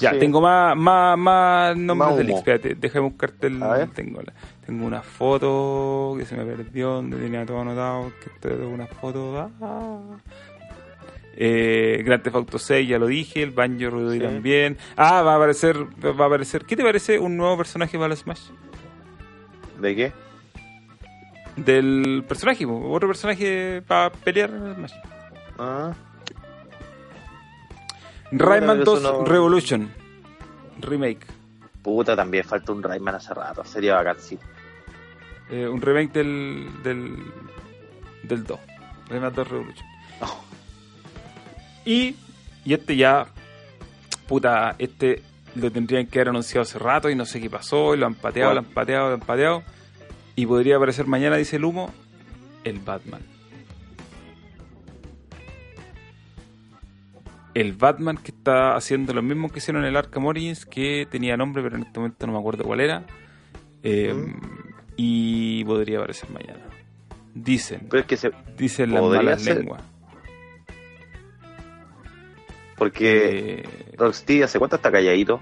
Ya, 0.00 0.10
Sí. 0.12 0.18
tengo 0.18 0.40
más, 0.40 0.76
más, 0.76 1.16
más 1.16 1.76
nombres 1.76 2.08
Más 2.08 2.16
del 2.18 2.26
humo. 2.30 2.38
X. 2.40 2.48
Espérate, 2.48 2.74
déjame 2.74 3.08
buscarte 3.08 3.46
el. 3.46 3.60
Tengo, 3.94 4.22
la- 4.22 4.32
tengo 4.66 4.86
una 4.86 5.02
foto 5.02 6.16
que 6.18 6.24
se 6.26 6.36
me 6.36 6.44
perdió, 6.44 6.94
donde 6.94 7.16
tenía 7.18 7.46
todo 7.46 7.60
anotado. 7.60 8.10
Que 8.40 8.48
tengo 8.48 8.70
una 8.70 8.86
foto. 8.88 9.50
Ah. 9.60 10.00
Eh, 11.36 12.02
Grand 12.04 12.22
Theft 12.22 12.36
Auto 12.36 12.58
6, 12.58 12.88
ya 12.88 12.98
lo 12.98 13.06
dije. 13.06 13.42
El 13.42 13.50
Banjo 13.50 13.90
Rudolph 13.90 14.14
Sí. 14.14 14.20
también. 14.20 14.78
Ah, 14.96 15.22
va 15.22 15.32
a 15.32 15.36
aparecer. 15.36 15.76
Va 16.04 16.24
a 16.24 16.26
aparecer. 16.26 16.64
¿Qué 16.64 16.76
te 16.76 16.82
parece 16.82 17.18
un 17.18 17.36
nuevo 17.36 17.56
personaje 17.56 17.98
para 17.98 18.14
Smash? 18.14 18.50
¿De 19.80 19.96
qué? 19.96 20.12
Del 21.56 22.24
personaje, 22.28 22.64
otro 22.66 23.08
personaje 23.08 23.82
para 23.86 24.10
pelear 24.10 24.50
en 24.50 24.74
Smash. 24.76 24.92
Ah, 25.58 25.92
Rayman 28.32 28.78
pero 28.78 28.84
2 28.92 28.98
eso 29.00 29.12
no- 29.20 29.24
Revolution 29.24 29.90
Remake. 30.80 31.26
puta, 31.82 32.16
también 32.16 32.44
falta 32.44 32.72
un 32.72 32.82
Rayman 32.82 33.14
hace 33.14 33.34
rato. 33.34 33.64
Sería 33.64 33.94
bacán, 33.94 34.16
sí. 34.18 34.38
Eh, 35.50 35.68
un 35.68 35.80
remake 35.80 36.12
del, 36.12 36.68
del, 36.82 37.16
del 38.22 38.44
2. 38.44 38.58
Rayman 39.10 39.32
2 39.34 39.48
Revolution. 39.48 39.86
Oh. 40.22 40.44
Y, 41.84 42.14
y 42.64 42.72
este 42.74 42.96
ya, 42.96 43.26
puta, 44.26 44.74
este 44.78 45.22
lo 45.54 45.70
tendrían 45.70 46.06
que 46.06 46.18
haber 46.18 46.30
anunciado 46.30 46.62
hace 46.62 46.78
rato 46.78 47.08
y 47.10 47.14
no 47.14 47.24
sé 47.26 47.40
qué 47.40 47.48
pasó, 47.48 47.94
y 47.94 47.98
lo 47.98 48.06
han 48.06 48.14
pateado, 48.14 48.52
lo 48.54 48.58
han 48.60 48.64
pateado, 48.66 49.08
lo 49.08 49.14
han 49.14 49.20
pateado. 49.20 49.62
Y 50.36 50.46
podría 50.46 50.76
aparecer 50.76 51.06
mañana, 51.06 51.36
dice 51.36 51.56
el 51.56 51.64
humo, 51.64 51.92
el 52.64 52.80
Batman. 52.80 53.20
El 57.54 57.72
Batman 57.74 58.16
que 58.16 58.32
está 58.32 58.74
haciendo 58.74 59.12
lo 59.14 59.22
mismo 59.22 59.48
que 59.48 59.60
hicieron 59.60 59.82
en 59.84 59.90
el 59.90 59.96
Arkham 59.96 60.26
Origins, 60.26 60.66
que 60.66 61.06
tenía 61.08 61.36
nombre, 61.36 61.62
pero 61.62 61.76
en 61.76 61.82
este 61.84 62.00
momento 62.00 62.26
no 62.26 62.32
me 62.32 62.38
acuerdo 62.40 62.64
cuál 62.64 62.80
era. 62.80 63.04
Eh. 63.84 64.12
Y 64.96 65.64
podría 65.64 65.98
aparecer 65.98 66.30
mañana. 66.30 66.64
Dicen, 67.32 67.86
Pero 67.88 68.00
es 68.00 68.06
que 68.06 68.16
se. 68.16 68.30
dicen 68.56 68.92
las 68.92 69.02
malas 69.04 69.42
ser. 69.42 69.58
lenguas. 69.58 69.82
Porque 72.76 73.60
Eh, 73.64 73.94
Rocksteady 73.96 74.42
hace 74.42 74.58
cuánto 74.58 74.76
está 74.76 74.90
calladito. 74.90 75.40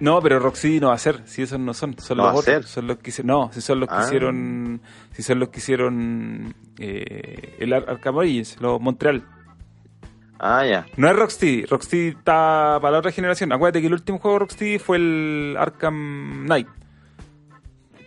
No, 0.00 0.20
pero 0.20 0.38
Rocksteady 0.40 0.80
no 0.80 0.88
va 0.88 0.94
a 0.94 0.98
ser, 0.98 1.22
si 1.24 1.42
esos 1.42 1.58
no 1.58 1.72
son, 1.72 1.96
son 1.98 2.16
¿No 2.18 2.24
los 2.24 2.32
va 2.32 2.36
a 2.36 2.40
otros, 2.40 2.54
ser? 2.54 2.64
son 2.64 2.86
los 2.88 2.98
que 2.98 3.12
no, 3.22 3.50
si 3.52 3.60
son 3.60 3.80
los 3.80 3.88
que 3.88 3.94
Ah. 3.94 4.02
hicieron, 4.04 4.80
si 5.12 5.22
son 5.22 5.38
los 5.38 5.48
que 5.50 5.58
hicieron 5.60 6.54
eh, 6.78 7.56
el 7.60 7.72
Ar- 7.72 7.84
Arkham 7.88 8.16
Origins, 8.16 8.60
los 8.60 8.80
Montreal. 8.80 9.22
Ah, 10.40 10.66
ya. 10.66 10.84
No 10.96 11.08
es 11.08 11.16
Rocksteady, 11.16 11.64
Rocksteady 11.66 12.08
está 12.08 12.78
para 12.82 12.90
la 12.90 12.98
otra 12.98 13.12
generación. 13.12 13.52
Acuérdate 13.52 13.80
que 13.80 13.86
el 13.86 13.92
último 13.94 14.18
juego 14.18 14.34
de 14.34 14.38
Rocksteady 14.40 14.78
fue 14.80 14.96
el 14.96 15.56
Arkham 15.58 16.44
Knight, 16.46 16.66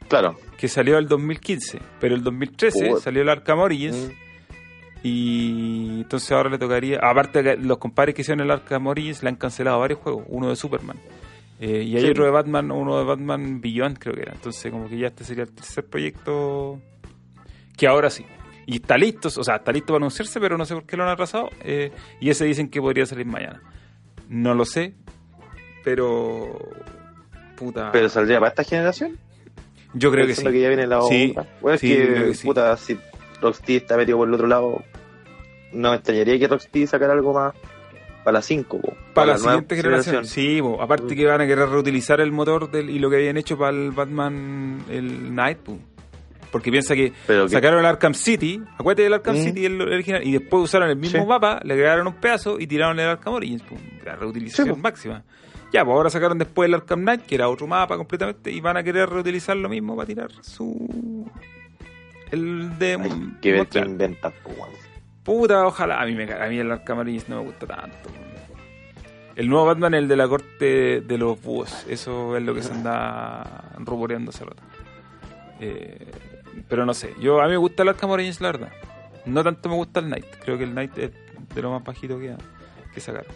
Claro. 0.10 0.36
que 0.58 0.68
salió 0.68 0.98
el 0.98 1.08
2015, 1.08 1.80
pero 2.00 2.16
el 2.16 2.24
2013 2.24 2.90
Puta. 2.90 3.02
salió 3.02 3.22
el 3.22 3.30
Arkham 3.30 3.60
Origins. 3.60 3.96
Mm. 4.10 4.27
Y 5.10 6.02
entonces 6.02 6.32
ahora 6.32 6.50
le 6.50 6.58
tocaría. 6.58 7.00
Aparte, 7.02 7.58
los 7.58 7.78
compadres 7.78 8.14
que 8.16 8.22
hicieron 8.22 8.42
el 8.44 8.52
Arkham 8.52 8.88
Origins 8.88 9.24
le 9.24 9.30
han 9.30 9.36
cancelado 9.36 9.80
varios 9.80 10.00
juegos. 10.00 10.26
Uno 10.28 10.50
de 10.50 10.56
Superman. 10.56 10.98
Eh, 11.60 11.84
y 11.84 11.96
hay 11.96 12.04
Sí. 12.04 12.10
otro 12.10 12.26
de 12.26 12.30
Batman, 12.32 12.72
uno 12.72 12.98
de 13.00 13.04
Batman 13.06 13.62
Beyond, 13.62 13.98
creo 13.98 14.14
que 14.14 14.22
era. 14.22 14.34
Entonces, 14.34 14.72
como 14.72 14.88
que 14.90 14.98
ya 14.98 15.08
este 15.08 15.24
sería 15.24 15.44
el 15.44 15.52
tercer 15.52 15.86
proyecto. 15.86 16.80
Que 17.76 17.88
ahora 17.88 18.10
sí. 18.10 18.26
Y 18.66 18.76
está 18.76 18.98
listo, 18.98 19.30
o 19.30 19.44
sea, 19.44 19.56
está 19.56 19.72
listo 19.72 19.88
para 19.94 19.98
anunciarse, 19.98 20.40
pero 20.42 20.58
no 20.58 20.66
sé 20.66 20.74
por 20.76 20.84
qué 20.86 20.98
lo 20.98 21.04
han 21.04 21.10
atrasado. 21.10 21.50
Eh, 21.64 21.92
y 22.20 22.30
ese 22.30 22.44
dicen 22.46 22.70
que 22.70 22.82
podría 22.82 23.06
salir 23.06 23.26
mañana. 23.26 23.62
No 24.30 24.54
lo 24.54 24.66
sé, 24.66 24.94
pero. 25.84 26.60
Puta. 27.56 27.92
Pero 27.92 28.10
saldría 28.10 28.40
para 28.40 28.50
esta 28.50 28.64
generación. 28.64 29.18
yo 29.94 30.12
creo 30.12 30.28
que 30.28 30.36
sí. 30.36 30.44
Que 30.46 30.60
ya 30.62 30.68
viene 30.68 30.86
la 30.86 31.02
Sí. 31.04 31.34
Bueno, 31.62 31.76
es 31.76 31.82
sí, 31.82 31.88
que, 31.96 32.34
puta, 32.44 32.76
si 32.78 33.00
Rocksteady 33.42 33.78
está 33.78 33.98
metido 33.98 34.18
por 34.18 34.28
el 34.28 34.34
otro 34.34 34.46
lado, 34.48 34.84
no 35.74 35.90
me 35.92 35.96
extrañaría 35.98 36.38
que 36.40 36.48
Rocksteady 36.48 36.88
sacara 36.88 37.14
algo 37.14 37.34
más 37.34 37.54
para 38.24 38.40
la 38.40 38.42
5, 38.42 38.82
po, 38.82 38.94
Para 39.14 39.34
la 39.34 39.38
siguiente 39.38 39.76
generación. 39.76 40.26
Sí, 40.26 40.60
bo. 40.60 40.82
aparte 40.82 41.16
que 41.16 41.26
van 41.26 41.40
a 41.42 41.48
querer 41.48 41.70
reutilizar 41.70 42.20
el 42.20 42.32
motor 42.32 42.70
del, 42.70 42.90
y 42.90 43.00
lo 43.00 43.10
que 43.10 43.16
habían 43.18 43.38
hecho 43.38 43.58
para 43.58 43.72
el 43.72 43.92
Batman, 43.92 44.84
el 44.90 45.34
Night, 45.34 45.60
po. 45.60 45.78
porque 46.52 46.70
piensa 46.72 46.94
que 46.96 47.14
Pero 47.26 47.44
que- 47.46 47.52
sacaron 47.52 47.80
el 47.80 47.86
Arkham 47.86 48.14
City, 48.14 48.62
acuérdate 48.78 49.04
del 49.04 49.14
Arkham 49.14 49.36
Mm. 49.36 49.44
City, 49.44 49.66
el 49.66 49.82
original, 49.82 50.26
y 50.28 50.32
después 50.34 50.64
usaron 50.64 50.90
el 50.90 50.96
mismo 50.98 51.22
Sí. 51.22 51.26
mapa, 51.28 51.60
le 51.64 51.74
agregaron 51.74 52.08
un 52.08 52.14
pedazo 52.16 52.60
y 52.60 52.68
tiraron 52.68 53.00
el 53.00 53.08
Arkham 53.08 53.34
Origins, 53.34 53.62
po. 53.64 53.76
la 54.06 54.16
reutilización 54.16 54.76
Sí, 54.76 54.82
máxima. 54.82 55.24
Ya, 55.74 55.84
pues 55.84 55.96
ahora 55.96 56.10
sacaron 56.10 56.38
después 56.38 56.68
el 56.68 56.74
Arkham 56.76 57.02
Knight, 57.02 57.22
que 57.26 57.36
era 57.36 57.48
otro 57.50 57.68
mapa 57.68 57.96
completamente, 57.98 58.52
y 58.52 58.60
van 58.62 58.78
a 58.78 58.84
querer 58.84 59.10
reutilizar 59.10 59.56
lo 59.58 59.68
mismo 59.70 59.96
para 59.96 60.08
tirar 60.08 60.30
su... 60.42 61.30
El 62.32 62.78
de... 62.80 62.94
Hay 62.96 63.12
que 63.42 63.52
ver 63.54 63.68
qué 63.68 63.80
inventan, 63.80 64.34
weón. 64.46 64.70
Puta, 65.28 65.68
ojalá. 65.68 66.02
A 66.02 66.06
mí, 66.08 66.16
me, 66.16 66.26
caga- 66.26 66.46
a 66.46 66.50
mí 66.50 66.58
el 66.58 66.72
Arkham 66.72 66.98
Origins 67.00 67.30
no 67.30 67.36
me 67.42 67.44
gusta 67.44 67.68
tanto. 67.68 68.10
El 69.36 69.48
nuevo 69.50 69.66
Batman 69.68 69.94
es 69.94 70.00
el 70.00 70.08
de 70.08 70.16
la 70.16 70.28
corte 70.28 71.02
de 71.02 71.18
los 71.20 71.40
búhos. 71.44 71.86
Eso 71.88 72.36
es 72.36 72.42
lo 72.44 72.56
que 72.56 72.64
se 72.64 72.72
anda 72.74 73.66
rumoreando 73.78 74.30
hace 74.32 74.44
rato. 74.46 74.64
Eh, 75.60 76.08
pero 76.68 76.86
no 76.88 76.94
sé. 76.96 77.14
Yo, 77.22 77.40
a 77.42 77.46
mí 77.46 77.52
me 77.52 77.58
gusta 77.58 77.84
el 77.84 77.90
Arkham 77.90 78.10
Origins, 78.10 78.42
la 78.42 78.52
verdad. 78.54 78.72
No 79.26 79.44
tanto 79.44 79.70
me 79.70 79.76
gusta 79.76 80.00
el 80.00 80.08
Knight. 80.08 80.26
Creo 80.44 80.58
que 80.58 80.64
el 80.64 80.72
Knight 80.72 80.98
es 80.98 81.12
de 81.54 81.62
lo 81.62 81.70
más 81.72 81.84
bajito 81.84 82.18
que, 82.18 82.34
que 82.94 83.00
sacaron. 83.00 83.32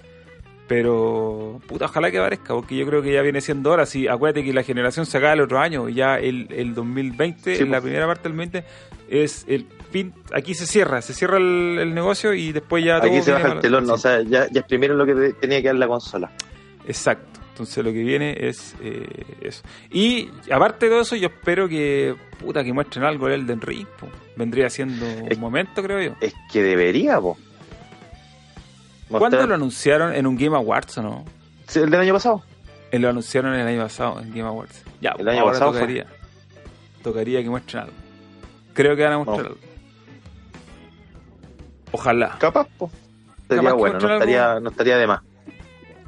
Pero, 0.67 1.59
puta, 1.67 1.85
ojalá 1.85 2.09
que 2.09 2.17
aparezca, 2.19 2.53
porque 2.53 2.77
yo 2.77 2.87
creo 2.87 3.01
que 3.01 3.11
ya 3.11 3.21
viene 3.21 3.41
siendo 3.41 3.71
hora. 3.71 3.85
Si, 3.85 4.07
acuérdate 4.07 4.43
que 4.45 4.53
la 4.53 4.63
generación 4.63 5.05
se 5.05 5.17
acaba 5.17 5.33
el 5.33 5.41
otro 5.41 5.59
año, 5.59 5.89
y 5.89 5.95
ya 5.95 6.17
el, 6.17 6.47
el 6.51 6.73
2020, 6.73 7.57
Sí, 7.57 7.63
en 7.63 7.71
la 7.71 7.77
pues. 7.77 7.89
primera 7.89 8.07
parte 8.07 8.29
del 8.29 8.37
20, 8.37 8.63
es 9.11 9.45
el 9.47 9.67
fin. 9.91 10.13
Aquí 10.33 10.53
se 10.55 10.65
cierra, 10.65 11.01
se 11.01 11.13
cierra 11.13 11.37
el, 11.37 11.77
el 11.79 11.93
negocio 11.93 12.33
y 12.33 12.51
después 12.51 12.83
ya 12.83 12.97
Aquí 12.97 13.21
se 13.21 13.31
baja 13.33 13.53
el 13.53 13.59
telón, 13.59 13.89
o 13.89 13.97
sea, 13.97 14.21
ya, 14.21 14.47
ya 14.49 14.61
es 14.61 14.65
primero 14.65 14.95
lo 14.95 15.05
que 15.05 15.13
te- 15.13 15.33
tenía 15.33 15.61
que 15.61 15.67
dar 15.67 15.75
la 15.75 15.87
consola. 15.87 16.31
Exacto. 16.87 17.39
Entonces 17.49 17.83
lo 17.83 17.91
que 17.91 18.01
viene 18.01 18.35
es 18.39 18.73
eh, 18.81 19.05
eso. 19.41 19.61
Y 19.91 20.29
aparte 20.51 20.85
de 20.85 20.91
todo 20.93 21.01
eso, 21.01 21.15
yo 21.15 21.27
espero 21.27 21.67
que 21.69 22.15
puta 22.39 22.63
que 22.63 22.73
muestren 22.73 23.03
algo 23.05 23.27
del 23.27 23.41
Elden 23.41 23.61
Ring. 23.61 23.85
po. 23.99 24.07
Vendría 24.35 24.69
siendo 24.69 25.05
Es- 25.05 25.35
un 25.35 25.41
momento, 25.41 25.83
creo 25.83 26.01
yo. 26.01 26.15
Es 26.21 26.33
que 26.51 26.63
debería, 26.63 27.19
po. 27.19 27.37
¿Cuándo 29.09 29.25
Mostrar- 29.37 29.49
lo 29.49 29.55
anunciaron? 29.55 30.15
¿En 30.15 30.25
un 30.25 30.37
Game 30.37 30.55
Awards 30.55 30.97
o 30.97 31.01
no? 31.03 31.25
Sí, 31.67 31.79
¿El 31.79 31.89
del 31.91 31.99
año 31.99 32.13
pasado? 32.13 32.41
Eh, 32.91 32.99
Lo 32.99 33.09
anunciaron 33.09 33.53
el 33.53 33.67
año 33.67 33.83
pasado 33.83 34.19
en 34.21 34.29
Game 34.29 34.41
Awards. 34.47 34.83
Ya, 35.01 35.11
El 35.19 35.27
año 35.27 35.41
ahora 35.41 35.51
pasado 35.53 35.71
fue. 35.71 35.81
tocaría. 35.81 36.05
Tocaría 37.03 37.43
que 37.43 37.49
muestren 37.49 37.83
algo. 37.83 37.93
Creo 38.73 38.95
que 38.95 39.03
van 39.03 39.13
a 39.13 39.17
mostrar 39.19 39.51
No. 39.51 39.55
Ojalá. 41.91 42.37
Capaz, 42.39 42.67
po. 42.77 42.87
Capaz 42.87 43.47
Sería 43.49 43.73
bueno, 43.73 43.99
no 43.99 44.13
estaría, 44.13 44.47
algo. 44.51 44.59
no 44.61 44.69
estaría 44.69 44.97
de 44.97 45.07
más. 45.07 45.21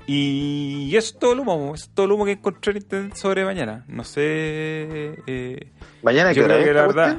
Y 0.08 0.90
eso 0.96 1.14
es 1.14 1.20
todo 1.20 1.34
el 1.34 1.40
humo. 1.40 1.74
Es 1.76 1.90
todo 1.94 2.06
el 2.06 2.12
humo 2.14 2.26
que 2.26 2.32
encontré 2.34 2.72
en 2.72 2.78
internet 2.78 3.16
sobre 3.16 3.44
mañana. 3.46 3.84
No 3.88 4.04
sé. 4.04 4.22
Eh, 5.28 5.72
Mañana, 6.04 6.30
¿qué 6.34 6.40
Yo 6.40 6.46
creo 6.46 6.64
que 6.64 6.74
la 6.74 6.82
verdad. 6.88 7.18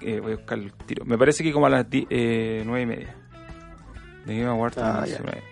eh, 0.00 0.20
voy 0.20 0.32
a 0.32 0.36
buscar 0.36 0.58
el 0.58 0.72
tiro. 0.72 1.04
Me 1.04 1.18
parece 1.18 1.42
que 1.42 1.52
como 1.52 1.66
a 1.66 1.70
las 1.70 1.86
eh, 1.90 2.62
nueve 2.64 2.82
y 2.82 2.86
media. 2.86 3.14
The 4.26 4.34
Game 4.36 4.48
Awards 4.50 4.78
Ah, 4.78 5.00
2019. 5.06 5.42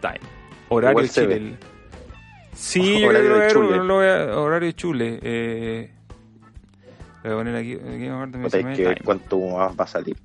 Time. 0.00 0.20
Horario 0.68 1.06
Chile. 1.06 1.56
Sí, 2.52 3.00
yo 3.00 3.08
Horario 3.08 3.28
creo 3.48 3.62
de 3.62 3.68
que 3.78 3.84
lo 3.84 3.94
voy 3.94 4.06
a- 4.06 4.38
horario 4.38 4.72
Chule. 4.72 5.18
Eh, 5.22 5.90
lo 7.28 7.36
voy 7.36 7.40
a 7.40 7.44
poner 7.44 7.56
aquí. 7.56 7.74
Game 7.76 8.10
Awards 8.10 8.32
Puta, 8.32 8.56
hay 8.56 8.62
2019, 8.62 8.76
que 8.76 8.88
ver 8.88 9.02
cuánto 9.04 9.40
va 9.40 9.74
a 9.76 9.86
salir. 9.86 10.16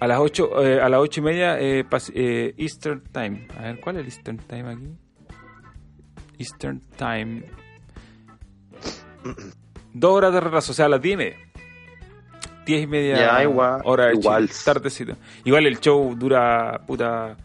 A 0.00 0.06
las 0.06 0.18
8, 0.18 0.64
eh, 0.64 0.80
a 0.80 0.88
las 0.88 1.00
ocho 1.00 1.20
y 1.20 1.24
media 1.24 1.60
eh, 1.60 1.84
eh, 2.14 2.54
Eastern 2.56 3.02
Time. 3.12 3.48
A 3.58 3.62
ver, 3.64 3.80
¿cuál 3.80 3.96
es 3.96 4.00
el 4.00 4.06
Eastern 4.06 4.38
Time 4.38 4.70
aquí? 4.70 4.88
Eastern 6.38 6.80
Time. 6.96 7.42
Dos 9.92 10.12
horas 10.12 10.32
de 10.32 10.40
retraso, 10.40 10.72
o 10.72 10.74
sea, 10.74 10.86
a 10.86 10.88
las 10.88 11.02
10 11.02 11.14
y 11.14 11.16
media. 11.18 11.36
10 12.64 12.82
y 12.82 12.86
media. 12.86 13.16
Ya, 13.16 13.42
igual- 13.42 13.82
Hora 13.84 14.06
de 14.06 14.14
igual. 14.14 14.48
Chile, 14.48 14.60
tardecito. 14.64 15.16
Igual 15.44 15.66
el 15.66 15.78
show 15.80 16.14
dura, 16.16 16.80
puta, 16.86 17.36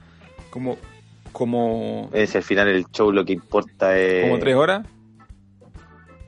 como, 0.49 0.77
como, 1.33 2.09
si 2.13 2.37
al 2.37 2.43
final 2.43 2.69
el 2.69 2.85
show 2.91 3.11
lo 3.11 3.25
que 3.25 3.33
importa 3.33 3.97
es. 3.97 4.23
como 4.29 4.39
3 4.39 4.55
horas. 4.55 4.87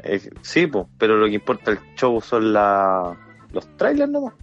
Es- 0.03 0.29
sí, 0.41 0.67
pues, 0.67 0.85
pero 0.97 1.17
lo 1.17 1.25
que 1.27 1.33
importa 1.33 1.71
el 1.71 1.79
show 1.95 2.19
son 2.21 2.53
la, 2.53 3.15
los 3.51 3.67
trailers 3.77 4.09
nomás. 4.11 4.33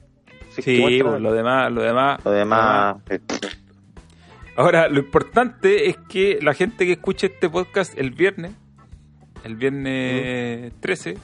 Si 0.50 0.60
es 0.60 0.64
que 0.66 0.76
Sí, 0.76 0.98
lo 0.98 1.32
demás, 1.32 1.72
lo 1.72 1.82
demás. 1.82 2.20
Lo 2.24 2.30
demás. 2.30 2.96
eh, 3.10 3.18
Ahora, 4.56 4.88
lo 4.88 5.00
importante 5.00 5.88
es 5.88 5.96
que 6.08 6.38
la 6.40 6.54
gente 6.54 6.86
que 6.86 6.92
escuche 6.92 7.26
este 7.26 7.50
podcast 7.50 7.98
el 7.98 8.12
viernes, 8.12 8.52
el 9.42 9.56
viernes 9.56 10.72
13, 10.80 11.16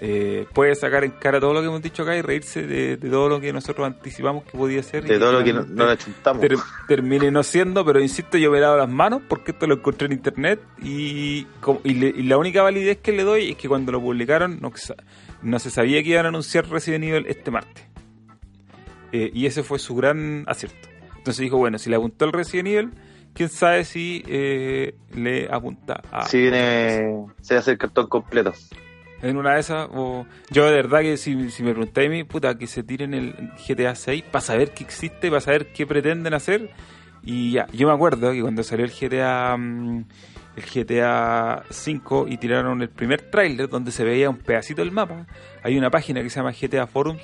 eh, 0.00 0.46
puede 0.52 0.74
sacar 0.74 1.04
en 1.04 1.12
cara 1.12 1.40
todo 1.40 1.54
lo 1.54 1.60
que 1.60 1.66
hemos 1.68 1.80
dicho 1.80 2.02
acá 2.02 2.16
y 2.16 2.20
reírse 2.22 2.66
de, 2.66 2.96
de 2.96 3.10
todo 3.10 3.28
lo 3.28 3.40
que 3.40 3.52
nosotros 3.52 3.86
anticipamos 3.86 4.44
que 4.44 4.56
podía 4.58 4.82
ser. 4.82 5.04
de 5.04 5.18
todo 5.18 5.32
lo 5.32 5.42
que 5.44 5.52
no, 5.52 5.62
no 5.64 5.86
le 5.86 5.96
chuntamos. 5.96 6.40
ter- 6.42 6.56
termine 6.86 7.30
no 7.30 7.42
siendo, 7.42 7.84
pero 7.84 8.00
insisto, 8.00 8.36
yo 8.38 8.50
me 8.50 8.58
he 8.58 8.60
dado 8.60 8.76
las 8.76 8.88
manos 8.90 9.22
porque 9.28 9.52
esto 9.52 9.66
lo 9.66 9.74
encontré 9.76 10.06
en 10.06 10.12
internet 10.12 10.60
y, 10.82 11.46
le- 11.84 12.08
y 12.16 12.22
la 12.24 12.36
única 12.36 12.62
validez 12.62 12.98
que 12.98 13.12
le 13.12 13.22
doy 13.24 13.50
es 13.52 13.56
que 13.56 13.68
cuando 13.68 13.90
lo 13.92 14.00
publicaron 14.00 14.58
no, 14.60 14.72
no 15.42 15.58
se 15.58 15.70
sabía 15.70 16.02
que 16.02 16.10
iban 16.10 16.26
a 16.26 16.28
anunciar 16.28 16.68
Resident 16.68 17.04
Evil 17.04 17.24
este 17.28 17.50
martes. 17.50 17.84
Eh, 19.12 19.30
y 19.32 19.46
ese 19.46 19.62
fue 19.62 19.78
su 19.78 19.94
gran 19.94 20.44
acierto. 20.46 20.88
Entonces 21.16 21.38
dijo, 21.42 21.56
bueno, 21.56 21.78
si 21.78 21.88
le 21.90 21.96
apuntó 21.96 22.24
al 22.24 22.32
Resident 22.32 22.68
Evil, 22.68 22.90
quién 23.34 23.48
sabe 23.48 23.84
si 23.84 24.22
eh, 24.26 24.94
le 25.14 25.48
apunta 25.50 26.02
a... 26.10 26.26
Si 26.26 26.38
viene. 26.38 27.24
Se 27.40 27.56
hace 27.56 27.72
el 27.72 27.78
cartón 27.78 28.08
completo. 28.08 28.52
En 29.22 29.36
una 29.36 29.54
de 29.54 29.60
esas, 29.60 29.88
o 29.92 30.26
yo 30.50 30.66
de 30.66 30.72
verdad 30.74 31.00
que 31.00 31.16
si, 31.16 31.50
si 31.50 31.62
me 31.62 31.72
preguntáis 31.72 32.08
a 32.08 32.10
mí, 32.10 32.24
puta, 32.24 32.56
que 32.58 32.66
se 32.66 32.82
tiren 32.82 33.14
el 33.14 33.34
GTA 33.66 33.94
6 33.94 34.24
para 34.30 34.42
saber 34.42 34.72
qué 34.74 34.84
existe, 34.84 35.28
para 35.30 35.40
saber 35.40 35.72
qué 35.72 35.86
pretenden 35.86 36.34
hacer. 36.34 36.70
Y 37.22 37.52
ya, 37.52 37.66
yo 37.72 37.88
me 37.88 37.94
acuerdo 37.94 38.30
que 38.32 38.40
cuando 38.42 38.62
salió 38.62 38.84
el 38.84 38.92
GTA 38.92 39.56
mm, 39.56 40.04
el 40.56 40.62
GTA 40.64 41.64
5 41.70 42.26
y 42.28 42.36
tiraron 42.38 42.80
el 42.82 42.88
primer 42.88 43.20
tráiler 43.22 43.68
donde 43.68 43.90
se 43.90 44.04
veía 44.04 44.30
un 44.30 44.36
pedacito 44.38 44.82
del 44.82 44.92
mapa, 44.92 45.26
hay 45.62 45.76
una 45.76 45.90
página 45.90 46.22
que 46.22 46.30
se 46.30 46.36
llama 46.40 46.52
GTA 46.52 46.86
Forums 46.86 47.22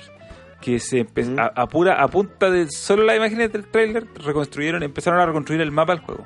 que 0.61 0.79
se 0.79 1.05
empe- 1.05 1.25
Mm. 1.25 1.39
a, 1.39 1.45
a 1.45 1.67
pura 1.67 2.01
a 2.01 2.07
punta 2.07 2.49
de 2.49 2.69
solo 2.69 3.03
las 3.03 3.17
imágenes 3.17 3.51
del 3.51 3.65
tráiler 3.65 4.07
reconstruyeron, 4.23 4.81
empezaron 4.83 5.19
a 5.19 5.25
reconstruir 5.25 5.61
el 5.61 5.71
mapa 5.71 5.93
del 5.95 6.03
juego 6.03 6.25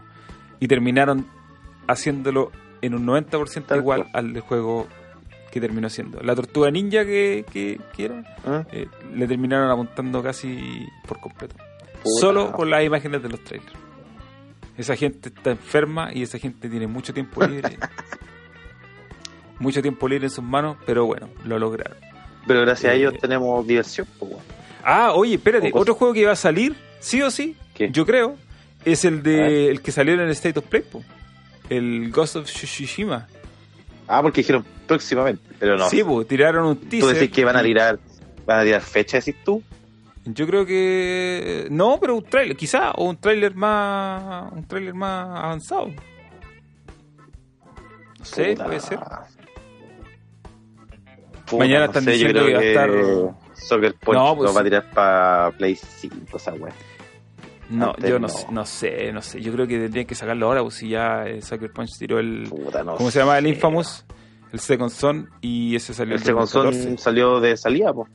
y 0.59 0.67
terminaron 0.67 1.25
haciéndolo 1.87 2.51
en 2.81 2.93
un 2.93 3.05
90% 3.05 3.65
Tal 3.65 3.79
igual 3.79 4.07
al 4.13 4.33
del 4.33 4.41
juego 4.43 4.87
que 5.57 5.61
terminó 5.61 5.89
siendo. 5.89 6.21
La 6.21 6.35
tortuga 6.35 6.69
ninja 6.69 7.03
que, 7.03 7.43
que, 7.51 7.79
que 7.95 8.05
era, 8.05 8.19
¿eh? 8.19 8.63
eh, 8.71 8.87
le 9.15 9.27
terminaron 9.27 9.69
apuntando 9.71 10.21
casi 10.21 10.87
por 11.07 11.19
completo. 11.19 11.55
Puta. 12.03 12.21
Solo 12.21 12.51
con 12.51 12.69
las 12.69 12.83
imágenes 12.83 13.23
de 13.23 13.29
los 13.29 13.43
trailers. 13.43 13.73
Esa 14.77 14.95
gente 14.95 15.29
está 15.29 15.49
enferma 15.49 16.11
y 16.13 16.21
esa 16.21 16.37
gente 16.37 16.69
tiene 16.69 16.85
mucho 16.85 17.11
tiempo 17.11 17.43
libre. 17.43 17.79
mucho 19.59 19.81
tiempo 19.81 20.07
libre 20.07 20.27
en 20.27 20.31
sus 20.31 20.43
manos, 20.43 20.77
pero 20.85 21.07
bueno, 21.07 21.29
lo 21.43 21.57
lograron. 21.57 21.97
Pero 22.45 22.61
gracias 22.61 22.91
a 22.91 22.95
Eh, 22.95 22.99
ellos 22.99 23.15
tenemos 23.19 23.65
diversión, 23.65 24.07
pues. 24.19 24.33
Ah, 24.83 25.13
oye, 25.13 25.35
espérate, 25.35 25.71
otro 25.73 25.95
juego 25.95 26.13
que 26.13 26.25
va 26.25 26.33
a 26.33 26.35
salir, 26.37 26.75
sí 26.99 27.21
o 27.23 27.31
sí, 27.31 27.55
¿Qué? 27.73 27.89
yo 27.91 28.05
creo, 28.05 28.37
es 28.85 29.03
el 29.03 29.23
de 29.23 29.69
el 29.69 29.81
que 29.81 29.91
salió 29.91 30.13
en 30.13 30.21
el 30.21 30.29
State 30.29 30.59
of 30.59 30.65
Play, 30.65 30.83
po. 30.83 31.03
el 31.69 32.11
Ghost 32.11 32.35
of 32.35 32.45
Tsushima. 32.45 33.27
Ah, 34.07 34.21
porque 34.21 34.41
dijeron 34.41 34.63
próximamente. 34.87 35.43
Pero 35.59 35.77
no. 35.77 35.89
Sí, 35.89 36.03
po, 36.03 36.25
tiraron 36.25 36.65
un 36.65 36.77
tú 36.77 36.87
teaser. 36.87 37.13
decís 37.15 37.31
que 37.35 37.45
van 37.45 37.57
a 37.57 37.63
tirar. 37.63 37.99
Van 38.45 38.59
a 38.59 38.63
tirar 38.63 38.81
fecha, 38.81 39.17
decís 39.17 39.35
tú. 39.43 39.61
Yo 40.25 40.45
creo 40.47 40.65
que 40.65 41.67
no, 41.69 41.99
pero 42.01 42.15
un 42.15 42.23
trailer, 42.23 42.55
quizá, 42.57 42.91
o 42.91 43.05
un 43.05 43.17
trailer 43.17 43.55
más, 43.55 44.51
un 44.51 44.65
trailer 44.65 44.93
más 44.93 45.25
avanzado. 45.43 45.87
No 48.19 48.25
sé, 48.25 48.51
Puta. 48.51 48.65
puede 48.65 48.79
ser. 48.79 48.99
Puta, 51.45 51.57
Mañana 51.59 51.79
no 51.79 51.85
están 51.85 52.03
sé, 52.03 52.11
diciendo 52.11 52.45
que 52.45 52.53
va 52.53 52.59
a 52.59 52.63
estar- 52.63 53.35
Soccer 53.55 53.93
Punch 53.95 54.17
No, 54.17 54.35
pues 54.35 54.49
va 54.55 54.59
a 54.59 54.63
sí. 54.63 54.69
tirar 54.69 54.91
para 54.91 55.51
Play 55.57 55.75
5, 55.75 56.37
esa 56.37 56.53
weá. 56.53 56.73
No, 57.69 57.89
Antes 57.91 58.09
yo 58.09 58.19
no, 58.19 58.27
no. 58.27 58.29
sé- 58.29 58.47
no 58.51 58.65
sé, 58.65 59.11
no 59.13 59.21
sé. 59.21 59.41
Yo 59.41 59.51
creo 59.53 59.65
que 59.67 59.77
tendrían 59.79 60.05
que 60.05 60.15
sacarlo 60.15 60.45
ahora, 60.47 60.61
pues 60.61 60.75
si 60.75 60.89
ya 60.89 61.25
eh, 61.25 61.41
Sucker 61.41 61.71
Punch 61.71 61.97
tiró 61.97 62.19
el, 62.19 62.47
Puta, 62.49 62.83
no 62.83 62.95
¿cómo 62.95 63.11
se 63.11 63.19
llama? 63.19 63.37
El. 63.37 63.47
Infamous, 63.47 64.05
el 64.53 64.59
Second 64.59 64.89
Son 64.91 65.29
y 65.41 65.75
ese 65.75 65.93
salió 65.93 66.15
El 66.15 66.21
en 66.21 66.25
Second 66.25 66.47
Son 66.47 66.65
2014. 66.65 67.03
salió 67.03 67.39
de 67.39 67.57
salida, 67.57 67.93
pues. 67.93 68.09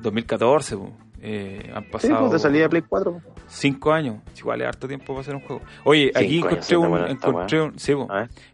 2014, 0.00 0.76
po. 0.76 0.92
Eh, 1.20 1.72
han 1.74 1.82
Sí, 1.84 1.90
pasado 1.90 2.20
pues 2.20 2.32
de 2.32 2.38
salida 2.38 2.62
de 2.62 2.68
Play 2.68 2.82
4. 2.88 3.12
po. 3.12 3.20
cinco 3.48 3.92
años. 3.92 4.16
Igual 4.38 4.60
es 4.62 4.68
harto 4.68 4.86
tiempo 4.86 5.06
para 5.14 5.20
hacer 5.22 5.34
un 5.34 5.40
juego. 5.40 5.62
Oye, 5.84 6.12
aquí 6.14 6.34
Cinco 6.36 6.48
encontré, 6.50 6.76
un, 6.76 7.06
encontré, 7.08 7.60
un- 7.62 7.78
sí, 7.78 7.94
po. 7.94 8.06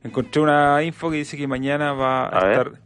Encontré 0.03 0.41
una 0.41 0.83
info 0.83 1.11
que 1.11 1.19
dice 1.19 1.37
que 1.37 1.47
mañana 1.47 1.93
va 1.93 2.25
a, 2.25 2.29
A 2.39 2.45
ver. 2.47 2.53
estar 2.69 2.81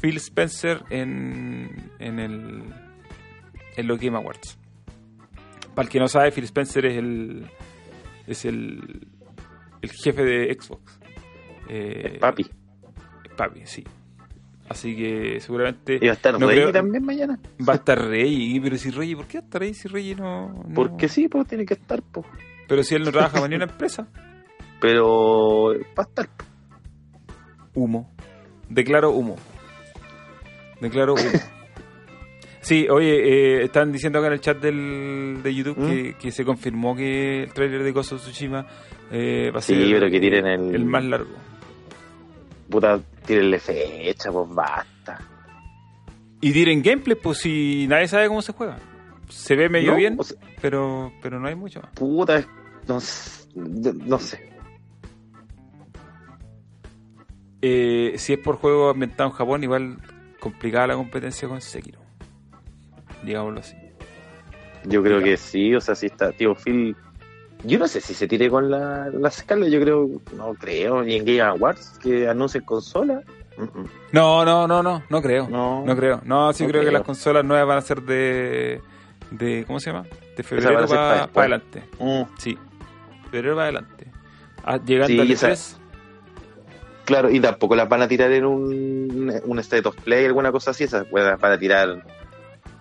Phil 0.00 0.16
Spencer 0.16 0.82
en, 0.90 1.90
en 1.98 2.18
el 2.20 2.62
en 3.76 3.86
los 3.86 3.98
Game 4.00 4.16
Awards. 4.16 4.56
Para 5.74 5.86
el 5.86 5.92
que 5.92 6.00
no 6.00 6.08
sabe, 6.08 6.30
Phil 6.32 6.44
Spencer 6.44 6.86
es 6.86 6.96
el 6.96 7.46
es 8.26 8.44
el, 8.46 9.06
el 9.82 9.90
jefe 9.92 10.24
de 10.24 10.56
Xbox. 10.58 10.98
Eh, 11.68 12.12
El 12.14 12.18
papi. 12.18 12.46
Papi, 13.38 13.60
sí. 13.64 13.84
Así 14.68 14.94
que 14.94 15.40
seguramente 15.40 15.98
¿Y 15.98 16.04
va 16.06 16.10
a 16.10 16.14
estar 16.14 16.38
no 16.38 16.46
creo- 16.46 16.70
también 16.72 17.02
mañana? 17.02 17.38
va 17.66 17.72
a 17.72 17.76
estar 17.76 17.98
Rey. 18.06 18.60
Pero 18.60 18.76
si 18.76 18.90
Rey, 18.90 19.14
¿por 19.14 19.26
qué 19.26 19.38
va 19.38 19.42
a 19.42 19.46
estar 19.46 19.62
ahí 19.62 19.72
si 19.72 19.88
Rey 19.88 20.14
no, 20.14 20.48
no- 20.52 20.74
Porque 20.74 21.08
sí, 21.08 21.26
pues 21.28 21.46
tiene 21.48 21.64
que 21.64 21.72
estar, 21.72 22.02
pues. 22.02 22.26
Pero 22.68 22.82
si 22.82 22.94
él 22.94 23.02
no 23.04 23.10
trabaja 23.10 23.36
para 23.36 23.48
ni 23.48 23.54
una 23.54 23.64
empresa. 23.64 24.06
Pero 24.78 25.72
va 25.98 26.02
a 26.02 26.06
estar. 26.06 26.28
Humo. 27.74 28.10
Declaro 28.68 29.10
humo. 29.12 29.36
Declaro 30.80 31.14
humo. 31.14 31.30
Sí, 32.60 32.86
oye, 32.90 33.60
eh, 33.60 33.64
están 33.64 33.90
diciendo 33.92 34.18
acá 34.18 34.26
en 34.28 34.32
el 34.34 34.40
chat 34.40 34.58
del, 34.60 35.40
de 35.42 35.54
YouTube 35.54 35.78
¿Mm? 35.78 35.86
que, 35.88 36.14
que 36.20 36.30
se 36.30 36.44
confirmó 36.44 36.94
que 36.94 37.44
el 37.44 37.52
tráiler 37.54 37.82
de 37.82 37.92
Ghost 37.92 38.12
of 38.12 38.20
Tsushima 38.20 38.66
eh, 39.10 39.50
va 39.54 39.60
a 39.60 39.62
Sí, 39.62 39.74
ser 39.74 39.90
pero 39.98 40.10
que 40.10 40.20
tiren 40.20 40.46
el- 40.46 40.74
el 40.74 40.84
más 40.84 41.02
largo. 41.04 41.30
Puta, 42.70 43.00
tírenle 43.26 43.58
fecha, 43.58 44.30
pues 44.30 44.48
basta. 44.54 45.18
Y 46.40 46.52
tiren 46.52 46.82
gameplay, 46.82 47.16
pues 47.16 47.38
si 47.38 47.86
nadie 47.88 48.08
sabe 48.08 48.28
cómo 48.28 48.42
se 48.42 48.52
juega. 48.52 48.76
Se 49.28 49.56
ve 49.56 49.68
medio 49.68 49.92
No, 49.92 49.96
bien, 49.96 50.16
o 50.18 50.22
sea- 50.24 50.38
pero, 50.60 51.12
pero 51.22 51.38
no 51.40 51.48
hay 51.48 51.54
mucho. 51.54 51.82
Puta, 51.94 52.44
no, 52.86 52.98
no 53.54 54.18
sé. 54.18 54.48
Eh, 57.60 58.14
si 58.16 58.32
es 58.34 58.38
por 58.38 58.56
juego 58.56 58.90
ambientado 58.90 59.30
en 59.30 59.34
Japón, 59.36 59.64
igual 59.64 59.98
complicada 60.40 60.88
la 60.88 60.94
competencia 60.94 61.48
con 61.48 61.60
Sekiro. 61.60 62.00
Digámoslo 63.24 63.60
así. 63.60 63.76
Yo 64.84 65.02
creo 65.02 65.20
que 65.22 65.36
sí, 65.36 65.74
o 65.74 65.80
sea, 65.80 65.94
si 65.96 66.06
está 66.06 66.30
tío 66.32 66.54
Phil. 66.54 66.96
Yo 67.64 67.78
no 67.78 67.88
sé 67.88 68.00
si 68.00 68.14
se 68.14 68.28
tire 68.28 68.48
con 68.48 68.70
la, 68.70 69.08
la 69.12 69.28
escala, 69.28 69.66
yo 69.68 69.80
creo, 69.80 70.08
no 70.36 70.54
creo, 70.54 71.02
ni 71.02 71.16
en 71.16 71.24
Game 71.24 71.40
Awards 71.40 71.98
que 72.00 72.28
anuncien 72.28 72.64
consola. 72.64 73.22
No, 74.12 74.44
no, 74.44 74.68
no, 74.68 74.82
no, 74.82 75.02
no 75.08 75.22
creo. 75.22 75.48
No, 75.48 75.84
No, 75.84 75.96
creo. 75.96 76.20
No, 76.24 76.52
sí 76.52 76.62
No 76.62 76.70
creo, 76.70 76.84
que 76.84 76.92
las 76.92 77.02
consolas 77.02 77.44
nuevas 77.44 77.66
van 77.66 77.78
a 77.78 77.82
ser 77.82 78.02
de. 78.02 78.80
de 79.32 79.64
¿Cómo 79.66 79.80
se 79.80 79.90
llama? 79.90 80.06
De 80.36 80.42
febrero 80.44 80.86
para 80.86 81.24
adelante. 81.24 81.82
Mm, 81.98 82.22
Sí. 82.38 82.56
Febrero 83.30 83.56
para 83.56 83.64
adelante. 83.64 84.06
Ah, 84.64 84.78
llegando 84.78 85.08
Sí, 85.08 85.20
al 85.20 85.28
E3. 85.28 85.76
claro, 87.04 87.30
y 87.30 87.40
tampoco 87.40 87.74
las 87.74 87.88
van 87.88 88.02
a 88.02 88.08
tirar 88.08 88.30
en 88.30 88.44
un, 88.44 89.40
un 89.44 89.58
State 89.58 89.88
of 89.88 89.96
Play, 89.96 90.26
alguna 90.26 90.52
cosa 90.52 90.70
así, 90.70 90.84
esas 90.84 91.10
van 91.10 91.38
a 91.52 91.58
tirar 91.58 92.04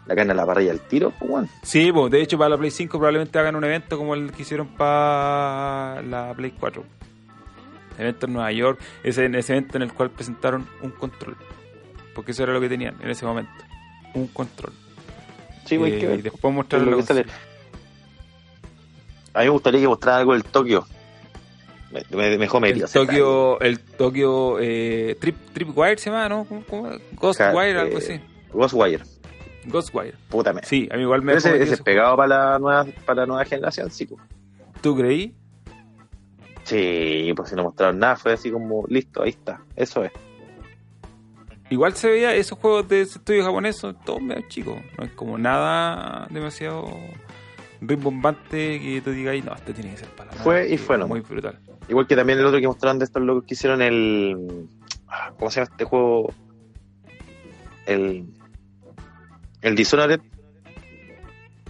la 0.08 0.16
carne 0.16 0.32
a 0.32 0.36
la 0.36 0.46
parrilla 0.46 0.72
al 0.72 0.80
tiro, 0.82 1.12
pues 1.20 1.30
bueno. 1.30 1.50
Sí, 1.64 1.92
pues, 1.92 2.12
de 2.12 2.22
hecho 2.22 2.38
para 2.38 2.50
la 2.52 2.58
Play 2.58 2.72
5 2.72 2.98
probablemente 2.98 3.38
hagan 3.40 3.56
un 3.56 3.64
evento 3.64 3.98
como 3.98 4.14
el 4.14 4.32
que 4.32 4.42
hicieron 4.44 4.68
para 4.68 6.02
la 6.04 6.34
Play 6.36 6.54
4. 6.60 6.84
Evento 8.00 8.26
en 8.28 8.34
Nueva 8.34 8.52
York, 8.52 8.80
ese, 9.04 9.26
ese 9.26 9.54
evento 9.54 9.78
en 9.78 9.84
el 9.84 9.94
cual 9.94 10.12
presentaron 10.12 10.68
un 10.82 10.92
control. 10.92 11.36
Porque 12.16 12.32
eso 12.32 12.44
era 12.44 12.54
lo 12.54 12.62
que 12.62 12.70
tenían 12.70 12.96
en 13.02 13.10
ese 13.10 13.26
momento. 13.26 13.52
Un 14.14 14.28
control. 14.28 14.72
Sí, 15.66 15.78
pues, 15.78 15.94
Eh, 15.94 16.00
que 16.00 16.08
ver. 16.08 16.20
y 16.20 16.22
después 16.22 16.54
mostraron 16.54 16.86
lo 16.86 16.92
la 16.92 16.98
que 16.98 17.04
sale. 17.08 17.24
consola. 17.24 17.42
A 19.34 19.40
mí 19.40 19.46
me 19.46 19.50
gustaría 19.52 19.82
que 19.82 19.88
mostrara 19.88 20.18
algo 20.20 20.34
del 20.34 20.44
Tokio. 20.46 20.88
Me, 21.92 22.04
me, 22.18 22.38
mejor 22.38 22.62
me 22.62 22.70
El 22.70 22.86
Tokio, 22.86 23.60
el 23.62 23.80
Tokio 23.80 24.58
eh, 24.60 25.16
Trip, 25.20 25.36
Tripwire 25.54 25.98
se 25.98 26.10
llama, 26.10 26.28
¿no? 26.30 26.46
¿Cómo, 26.46 26.64
cómo? 26.70 26.90
Ghostwire, 27.14 27.80
algo 27.80 27.98
así. 27.98 28.20
Ghostwire. 28.52 29.04
Ghostwire. 29.68 30.16
Puta 30.30 30.54
me. 30.54 30.64
Sí, 30.64 30.88
a 30.92 30.96
mí 30.96 31.04
igual 31.04 31.22
me 31.22 31.36
Pero 31.36 31.56
ese, 31.56 31.74
es 31.74 31.82
pegado 31.82 32.16
para 32.18 32.52
la 32.54 32.60
nueva, 32.60 32.86
para 33.06 33.22
la 33.22 33.26
nueva 33.28 33.46
generación, 33.46 33.92
sí. 33.92 34.06
pues. 34.06 34.22
¿Tú 34.82 34.96
creí? 34.96 35.36
Sí, 36.64 37.32
pues 37.36 37.50
si 37.50 37.56
no 37.56 37.64
mostraron 37.64 38.00
nada, 38.00 38.16
fue 38.18 38.34
así 38.34 38.52
como, 38.52 38.86
listo, 38.88 39.24
ahí 39.24 39.30
está. 39.30 39.62
Eso 39.76 40.04
es. 40.04 40.12
Igual 41.70 41.94
se 41.94 42.10
veía 42.10 42.34
esos 42.36 42.58
juegos 42.60 42.88
de 42.88 43.02
ese 43.02 43.20
estudio 43.20 43.44
japonés, 43.44 43.78
son 43.78 43.96
todos 44.06 44.22
medio 44.22 44.48
chicos. 44.48 44.78
No 44.98 45.04
es 45.06 45.12
como 45.12 45.38
nada 45.38 46.28
demasiado 46.30 46.86
rimbombante 47.82 48.80
que 48.80 49.02
tú 49.04 49.12
digas, 49.12 49.36
no, 49.46 49.54
este 49.54 49.74
tiene 49.74 49.92
que 49.92 49.98
ser 49.98 50.10
para 50.10 50.32
Fue 50.32 50.62
nada", 50.64 50.68
y 50.68 50.78
fue 50.78 50.98
Muy 50.98 51.08
nomás. 51.20 51.30
brutal. 51.30 51.60
Igual 51.90 52.08
que 52.08 52.16
también 52.16 52.40
el 52.40 52.46
otro 52.46 52.60
que 52.60 52.68
mostraron 52.68 53.00
de 53.00 53.06
estos 53.06 53.22
locos 53.22 53.44
que 53.46 53.54
hicieron 53.54 53.82
el. 53.82 54.68
ah, 55.08 55.32
¿Cómo 55.38 55.50
se 55.52 55.62
llama 55.62 55.72
este 55.72 55.86
juego? 55.86 56.34
El. 57.86 58.26
El 59.62 59.76
Dishonored, 59.76 60.22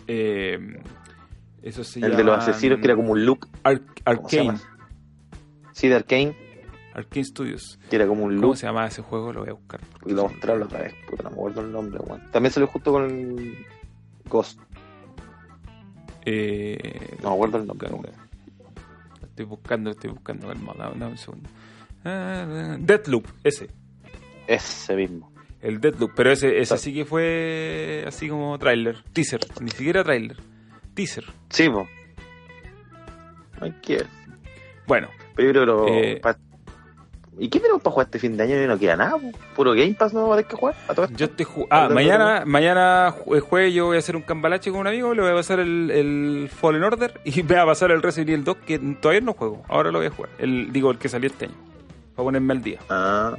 Eh, 0.07 0.57
eso 1.61 1.83
se 1.83 1.99
el 1.99 2.15
de 2.15 2.23
los 2.23 2.37
asesinos, 2.37 2.79
que 2.79 2.85
era 2.85 2.95
como 2.95 3.11
un 3.11 3.25
look. 3.25 3.47
Ar- 3.63 3.81
¿Cómo 3.81 3.93
Arcane. 4.05 4.57
Sí, 5.73 5.87
de 5.89 5.95
Arkane, 5.95 6.35
Arcane 6.93 7.25
Studios. 7.25 7.77
que 7.89 7.95
era 7.97 8.07
como 8.07 8.23
un 8.23 8.35
¿Cómo 8.35 8.47
look. 8.47 8.57
se 8.57 8.65
llama 8.67 8.87
ese 8.87 9.01
juego? 9.01 9.33
Lo 9.33 9.41
voy 9.41 9.49
a 9.49 9.53
buscar. 9.53 9.81
Y 10.05 10.13
lo 10.13 10.23
mostraron 10.23 10.63
otra 10.63 10.79
vez, 10.81 10.93
puta, 11.09 11.23
no 11.23 11.29
me 11.31 11.35
acuerdo 11.35 11.61
el 11.61 11.71
nombre, 11.71 11.99
weón. 11.99 12.21
También 12.31 12.51
salió 12.53 12.67
justo 12.67 12.91
con 12.91 13.55
Ghost, 14.29 14.59
Eh, 16.25 17.17
no 17.21 17.29
me 17.29 17.35
acuerdo 17.35 17.57
el 17.59 17.67
nombre, 17.67 17.89
weón. 17.89 18.05
Estoy 19.23 19.45
buscando, 19.45 19.91
estoy 19.91 20.09
buscando. 20.11 20.47
Calma, 20.47 20.73
dame 20.77 21.05
un 21.07 21.17
segundo. 21.17 21.49
Ah, 22.03 22.75
Deathloop, 22.79 23.25
ese. 23.43 23.69
Ese 24.47 24.95
mismo. 24.95 25.31
El 25.67 25.81
Deathloop, 25.81 26.11
pero 26.15 26.31
ese, 26.31 26.59
ese 26.59 26.77
sí 26.77 26.93
que 26.93 27.03
fue 27.03 28.03
así 28.07 28.29
como 28.29 28.57
tráiler, 28.57 29.03
teaser, 29.11 29.41
ni 29.59 29.69
siquiera 29.71 30.03
tráiler, 30.03 30.37
teaser. 30.93 31.25
Sí, 31.49 31.67
po. 31.69 31.87
Bueno, 34.87 35.09
Pero 35.35 35.51
yo 35.51 35.61
creo 35.63 35.85
que. 35.85 36.11
Eh. 36.13 36.15
pa- 36.17 36.37
¿Y 37.39 37.49
qué 37.49 37.59
tenemos 37.59 37.83
para 37.83 37.91
jugar 37.93 38.07
este 38.07 38.17
fin 38.17 38.35
de 38.35 38.43
año? 38.43 38.63
Y 38.63 38.65
no 38.65 38.79
queda 38.79 38.95
nada, 38.95 39.11
po. 39.11 39.29
Puro 39.55 39.73
Game 39.73 39.93
Pass 39.93 40.11
no 40.13 40.27
va 40.27 40.39
a 40.39 40.43
que 40.43 40.55
jugar. 40.55 40.75
A 40.87 40.93
todo 40.95 41.07
yo 41.15 41.29
te 41.29 41.45
ju- 41.45 41.67
ah, 41.69 41.87
mañana, 41.91 42.43
mañana 42.45 43.11
jueves 43.11 43.73
yo 43.73 43.85
voy 43.87 43.97
a 43.97 43.99
hacer 43.99 44.15
un 44.15 44.23
cambalache 44.23 44.71
con 44.71 44.79
un 44.79 44.87
amigo, 44.87 45.13
le 45.13 45.21
voy 45.21 45.31
a 45.31 45.35
pasar 45.35 45.59
el, 45.59 45.91
el 45.91 46.49
Fallen 46.49 46.83
Order 46.83 47.19
y 47.25 47.43
me 47.43 47.55
va 47.55 47.61
a 47.63 47.65
pasar 47.67 47.91
el 47.91 48.01
Resident 48.01 48.29
Evil 48.29 48.43
2 48.43 48.57
que 48.65 48.79
todavía 49.01 49.21
no 49.21 49.33
juego, 49.33 49.63
ahora 49.67 49.91
lo 49.91 49.99
voy 49.99 50.07
a 50.07 50.11
jugar. 50.11 50.31
El, 50.39 50.71
digo, 50.71 50.89
el 50.89 50.97
que 50.97 51.09
salió 51.09 51.29
este 51.29 51.45
año, 51.45 51.55
para 52.15 52.23
ponerme 52.25 52.53
al 52.53 52.61
día. 52.63 52.79
Ah, 52.89 53.35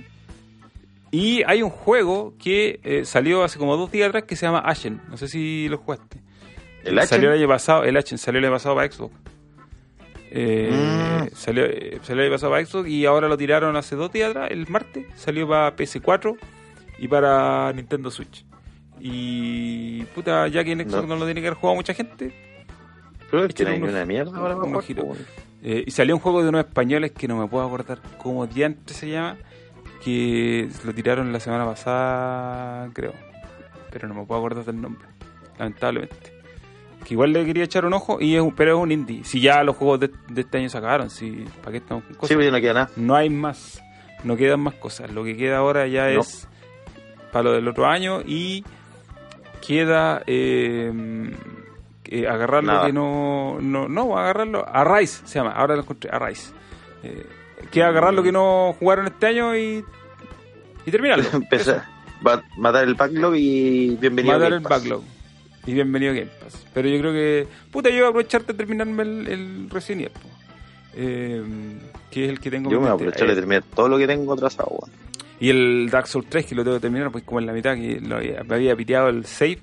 Y 1.11 1.43
hay 1.47 1.63
un 1.63 1.71
juego 1.71 2.35
que 2.39 2.81
eh, 2.85 3.05
salió 3.05 3.43
hace 3.45 3.59
como 3.59 3.77
dos 3.77 3.91
días 3.91 4.09
atrás 4.09 4.25
que 4.25 4.37
se 4.37 4.47
llama 4.47 4.59
Ashen, 4.61 5.01
no 5.09 5.17
sé 5.17 5.27
si 5.29 5.69
lo 5.69 5.79
jugaste. 5.79 6.21
¿El 6.85 6.99
Ashen? 6.99 7.09
Salió 7.09 7.33
el 7.33 7.39
año 7.39 7.49
pasado, 7.49 7.85
el 7.85 7.97
Ashen 7.97 8.19
salió 8.19 8.39
el 8.41 8.45
año 8.45 8.55
pasado 8.55 8.75
para 8.75 8.91
Xbox. 8.93 9.15
Eh, 10.31 10.71
Mm. 10.71 11.35
salió, 11.35 11.65
eh, 11.65 11.99
salió 12.03 12.23
el 12.23 12.29
año 12.29 12.35
pasado 12.37 12.53
para 12.53 12.65
Xbox 12.67 12.89
y 12.89 13.07
ahora 13.07 13.29
lo 13.29 13.37
tiraron 13.37 13.77
hace 13.77 13.97
dos 13.97 14.13
días 14.13 14.31
atrás, 14.31 14.51
el 14.51 14.67
martes. 14.69 15.07
Salió 15.17 15.49
para 15.49 15.75
PS4 15.75 16.37
y 16.99 17.09
para 17.09 17.73
Nintendo 17.73 18.11
Switch. 18.11 18.45
Y 19.01 20.03
puta, 20.15 20.49
ya 20.49 20.65
que 20.65 20.73
en 20.73 20.81
Xbox 20.81 21.03
no, 21.07 21.15
No. 21.15 21.17
lo 21.17 21.25
tiene 21.25 21.41
que 21.41 21.47
haber 21.47 21.59
jugado 21.59 21.77
mucha 21.77 21.95
gente. 21.95 22.33
pero 23.31 23.45
es 23.45 23.55
que 23.55 23.65
no 23.65 23.71
hay 23.71 23.81
una 23.83 24.05
mierda 24.07 24.37
ahora 24.39 24.55
po, 24.57 24.63
weón. 24.67 25.19
eh, 25.63 25.85
y 25.87 25.91
salió 25.91 26.15
un 26.15 26.21
juego 26.21 26.43
de 26.43 26.49
unos 26.49 26.65
españoles 26.65 27.13
que 27.13 27.29
no 27.29 27.37
me 27.37 27.47
puedo 27.47 27.65
acordar 27.67 28.01
cómo 28.19 28.47
diantre 28.47 28.95
se 28.95 29.09
llama. 29.11 29.37
Que 30.13 30.69
lo 30.87 30.95
tiraron 30.95 31.33
la 31.33 31.41
semana 31.41 31.67
pasada, 31.67 32.89
creo. 32.95 33.13
Pero 33.91 34.09
no 34.09 34.15
me 34.15 34.25
puedo 34.25 34.41
acordar 34.41 34.65
del 34.65 34.81
nombre, 34.81 35.07
lamentablemente. 35.59 36.33
Que 37.05 37.15
igual 37.15 37.33
le 37.33 37.45
quería 37.45 37.65
echar 37.65 37.85
un 37.85 37.93
ojo, 37.95 38.19
y 38.21 38.35
es 38.35 38.41
un- 38.41 38.55
pero 38.55 38.77
es 38.77 38.83
un 38.83 38.91
indie. 38.91 39.25
Si 39.25 39.41
ya 39.41 39.63
los 39.65 39.77
juegos 39.77 40.01
de, 40.01 40.11
de 40.29 40.41
este 40.41 40.59
año 40.59 40.69
se 40.71 40.79
acabaron, 40.79 41.11
si, 41.11 41.45
¿para 41.61 41.73
qué 41.73 41.77
estamos 41.79 42.05
con 42.05 42.15
cosas? 42.15 42.29
Sí, 42.29 42.35
pero 42.37 42.47
ya 42.47 42.51
no 42.53 42.61
queda 42.61 42.73
nada. 42.75 42.91
No 42.97 43.15
hay 43.17 43.29
más. 43.31 43.83
No 44.25 44.37
quedan 44.37 44.61
más 44.61 44.75
cosas. 44.75 45.11
Lo 45.13 45.25
que 45.25 45.37
queda 45.37 45.59
ahora 45.59 45.87
ya 45.87 46.11
No. 46.11 46.21
es 46.21 46.49
para 47.33 47.45
lo 47.45 47.53
del 47.53 47.69
otro 47.69 47.87
año 47.87 48.21
y 48.27 48.65
queda 49.67 50.23
eh, 50.27 50.91
eh, 52.07 52.27
agarrar 52.27 52.65
lo 52.65 52.73
Nada. 52.73 52.87
que 52.87 52.93
no, 52.93 53.59
no. 53.61 53.89
No, 53.89 54.19
agarrarlo. 54.19 54.65
Arise 54.67 55.27
se 55.27 55.39
llama. 55.39 55.53
Ahora 55.53 55.75
lo 55.77 55.83
encontré. 55.83 56.11
Arise. 56.13 56.53
Eh, 57.03 57.27
queda 57.71 57.89
agarrar 57.89 58.15
lo 58.15 58.23
que 58.23 58.33
no 58.33 58.75
jugaron 58.79 59.07
este 59.07 59.27
año 59.27 59.55
y. 59.57 59.85
Y 60.89 60.91
terminarlo. 60.91 61.25
Empezar, 61.35 61.85
va 62.27 62.35
a 62.35 62.43
matar 62.57 62.89
el 62.89 62.95
backlog 62.95 63.35
y 63.37 63.97
bienvenido 64.01 64.35
a 64.37 64.39
Matar 64.39 64.51
Game 64.53 64.63
el 64.63 64.69
Pass. 64.69 64.81
backlog. 64.81 65.03
Y 65.67 65.75
bienvenido 65.75 66.13
a 66.13 66.15
Game 66.15 66.31
Pass. 66.43 66.67
Pero 66.73 66.89
yo 66.89 66.99
creo 66.99 67.13
que. 67.13 67.47
Puta, 67.71 67.91
yo 67.91 67.97
voy 67.97 68.05
a 68.05 68.09
aprovechar 68.09 68.47
de 68.47 68.55
terminarme 68.55 69.03
el, 69.03 69.29
el 69.29 69.71
Resident 69.71 70.07
Evil. 70.07 70.33
Eh, 70.95 71.43
que 72.11 72.25
es 72.25 72.31
el 72.31 72.41
que 72.41 72.51
tengo 72.51 72.71
Yo 72.71 72.79
me 72.79 72.85
voy 72.85 72.91
a 72.91 72.95
aprovechar 72.95 73.27
de 73.27 73.33
Eh, 73.35 73.37
terminar 73.37 73.63
todo 73.75 73.89
lo 73.89 73.99
que 73.99 74.07
tengo 74.07 74.33
atrasado, 74.33 74.69
weón. 74.71 74.91
Y 75.41 75.51
el 75.51 75.91
Dark 75.91 76.09
Souls 76.09 76.27
3 76.29 76.47
que 76.47 76.55
lo 76.55 76.65
tengo 76.65 76.79
que 76.79 76.81
terminar, 76.81 77.13
pues 77.13 77.23
como 77.23 77.39
en 77.39 77.47
la 77.47 77.53
mitad 77.53 77.75
que 77.77 78.01
lo 78.01 78.17
había, 78.17 78.43
me 78.45 78.55
había 78.55 78.75
piteado 78.75 79.09
el 79.11 79.27
save, 79.27 79.61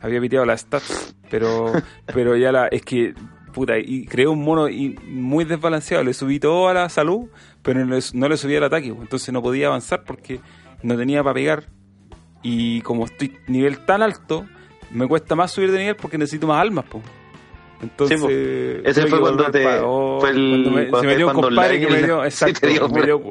había 0.00 0.20
piteado 0.20 0.46
las 0.46 0.62
stats, 0.62 1.14
pero 1.30 1.72
pero 2.06 2.36
ya 2.36 2.50
la 2.52 2.68
es 2.68 2.82
que 2.82 3.12
puta, 3.58 3.78
y 3.78 4.04
creé 4.06 4.26
un 4.26 4.42
mono 4.42 4.68
y 4.68 4.96
muy 5.06 5.44
desbalanceado, 5.44 6.02
le 6.04 6.14
subí 6.14 6.38
todo 6.40 6.68
a 6.68 6.74
la 6.74 6.88
salud, 6.88 7.28
pero 7.62 7.84
no 7.84 7.94
le, 7.96 8.00
no 8.14 8.28
le 8.28 8.36
subí 8.36 8.56
al 8.56 8.64
ataque, 8.64 8.88
pues, 8.90 9.02
entonces 9.02 9.32
no 9.32 9.42
podía 9.42 9.66
avanzar 9.68 10.04
porque 10.04 10.40
no 10.82 10.96
tenía 10.96 11.22
para 11.22 11.34
pegar 11.34 11.64
y 12.42 12.80
como 12.82 13.04
estoy 13.04 13.36
nivel 13.48 13.78
tan 13.84 14.02
alto, 14.02 14.46
me 14.90 15.06
cuesta 15.06 15.34
más 15.34 15.50
subir 15.52 15.72
de 15.72 15.78
nivel 15.78 15.96
porque 15.96 16.16
necesito 16.18 16.46
más 16.46 16.60
almas, 16.60 16.84
pues. 16.88 17.04
Entonces, 17.82 18.18
Sí, 18.20 18.24
po. 18.26 18.88
Ese 18.88 19.06
fue 19.06 19.20
cuando 19.20 19.50
te- 19.50 19.62
pa- 19.62 19.80
oh, 19.84 20.18
fue 20.20 20.30
el- 20.30 20.48
cuando 20.50 20.70
me- 20.70 20.88
cuando 20.88 21.00
se 21.00 21.06
me 21.06 21.16
dio 21.16 21.26
un 21.28 21.32
compadre 21.34 21.80
que 21.80 21.86
me 21.88 22.02
dio, 22.02 22.24
exacto, 22.24 22.60
sí 22.66 22.72
dio, 22.72 22.88
me 22.88 23.02
dio- 23.02 23.22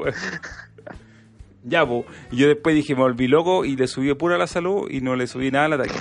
ya, 1.63 1.85
po. 1.85 2.05
Y 2.31 2.37
yo 2.37 2.47
después 2.47 2.75
dije, 2.75 2.95
me 2.95 3.01
volví 3.01 3.27
loco 3.27 3.65
y 3.65 3.75
le 3.75 3.87
subí 3.87 4.13
pura 4.13 4.37
la 4.37 4.47
salud 4.47 4.89
y 4.89 5.01
no 5.01 5.15
le 5.15 5.27
subí 5.27 5.51
nada 5.51 5.65
al 5.65 5.73
ataque. 5.73 5.95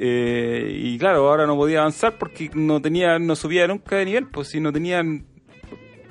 Eh, 0.00 0.70
y 0.72 0.98
claro, 0.98 1.28
ahora 1.28 1.46
no 1.46 1.56
podía 1.56 1.80
avanzar 1.80 2.18
porque 2.18 2.50
no 2.54 2.80
tenía, 2.80 3.18
no 3.18 3.36
subía 3.36 3.66
nunca 3.66 3.96
de 3.96 4.04
nivel, 4.06 4.26
pues 4.28 4.48
si 4.48 4.60
no 4.60 4.72
tenían, 4.72 5.26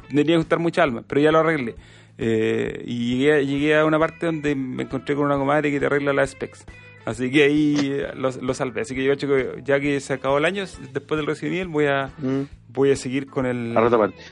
tenía 0.10 0.24
que 0.26 0.38
gustar 0.38 0.60
mucha 0.60 0.84
alma, 0.84 1.04
pero 1.08 1.22
ya 1.22 1.32
lo 1.32 1.40
arreglé. 1.40 1.76
Eh, 2.18 2.84
y 2.86 3.18
llegué, 3.18 3.46
llegué 3.46 3.76
a 3.78 3.86
una 3.86 3.98
parte 4.00 4.26
donde 4.28 4.54
me 4.56 4.84
encontré 4.84 5.16
con 5.16 5.26
una 5.26 5.38
comadre 5.38 5.72
que 5.72 5.80
te 5.80 5.86
arregla 5.88 6.14
las 6.14 6.32
specs. 6.32 6.66
Así 7.06 7.30
que 7.32 7.44
ahí 7.44 7.76
eh, 7.82 8.08
lo, 8.16 8.30
lo 8.32 8.54
salvé. 8.54 8.82
Así 8.82 8.96
que 8.96 9.04
yo 9.04 9.16
chico, 9.16 9.34
ya 9.64 9.80
que 9.80 10.00
se 10.00 10.14
acabó 10.14 10.38
el 10.38 10.46
año, 10.46 10.64
después 10.94 11.18
del 11.18 11.26
Resident 11.26 11.56
Evil 11.56 11.68
voy 11.68 11.86
a, 11.88 12.12
Mm. 12.20 12.44
voy 12.70 12.92
a 12.92 12.96
seguir 12.96 13.28
con 13.28 13.46
el... 13.46 13.74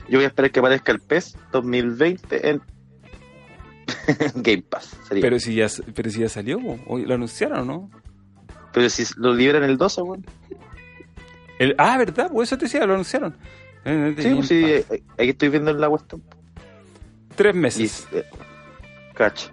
Yo 0.08 0.16
voy 0.18 0.24
a 0.24 0.28
esperar 0.28 0.50
que 0.50 0.60
aparezca 0.60 0.92
el 0.92 1.00
PES 1.00 1.36
2020 1.52 2.48
en 2.48 2.62
Game 4.36 4.62
Pass. 4.62 4.96
Sería. 5.08 5.20
Pero 5.20 5.38
si 5.38 5.54
ya, 5.54 5.66
pero 5.94 6.08
si 6.10 6.20
ya 6.20 6.28
salió, 6.28 6.58
lo 6.60 7.14
anunciaron, 7.14 7.58
¿o 7.60 7.64
¿no? 7.64 7.90
Pero 8.72 8.88
si 8.90 9.04
lo 9.16 9.34
liberan 9.34 9.64
el 9.64 9.76
12, 9.76 10.02
weón. 10.02 10.24
El, 11.58 11.74
ah, 11.78 11.96
¿verdad? 11.98 12.30
Pues 12.32 12.48
eso 12.48 12.58
te 12.58 12.64
decía, 12.64 12.84
lo 12.86 12.94
anunciaron. 12.94 13.36
Eh, 13.84 14.14
Sí, 14.18 14.34
pues 14.34 14.48
sí, 14.48 14.64
eh, 14.64 14.84
eh, 14.90 15.02
aquí 15.18 15.28
estoy 15.30 15.48
viendo 15.50 15.70
en 15.70 15.80
la 15.80 15.88
cuestión. 15.88 16.22
Tres 17.36 17.54
Y, 17.54 17.58
meses. 17.58 18.08
eh, 18.12 18.24
cacho. 19.14 19.50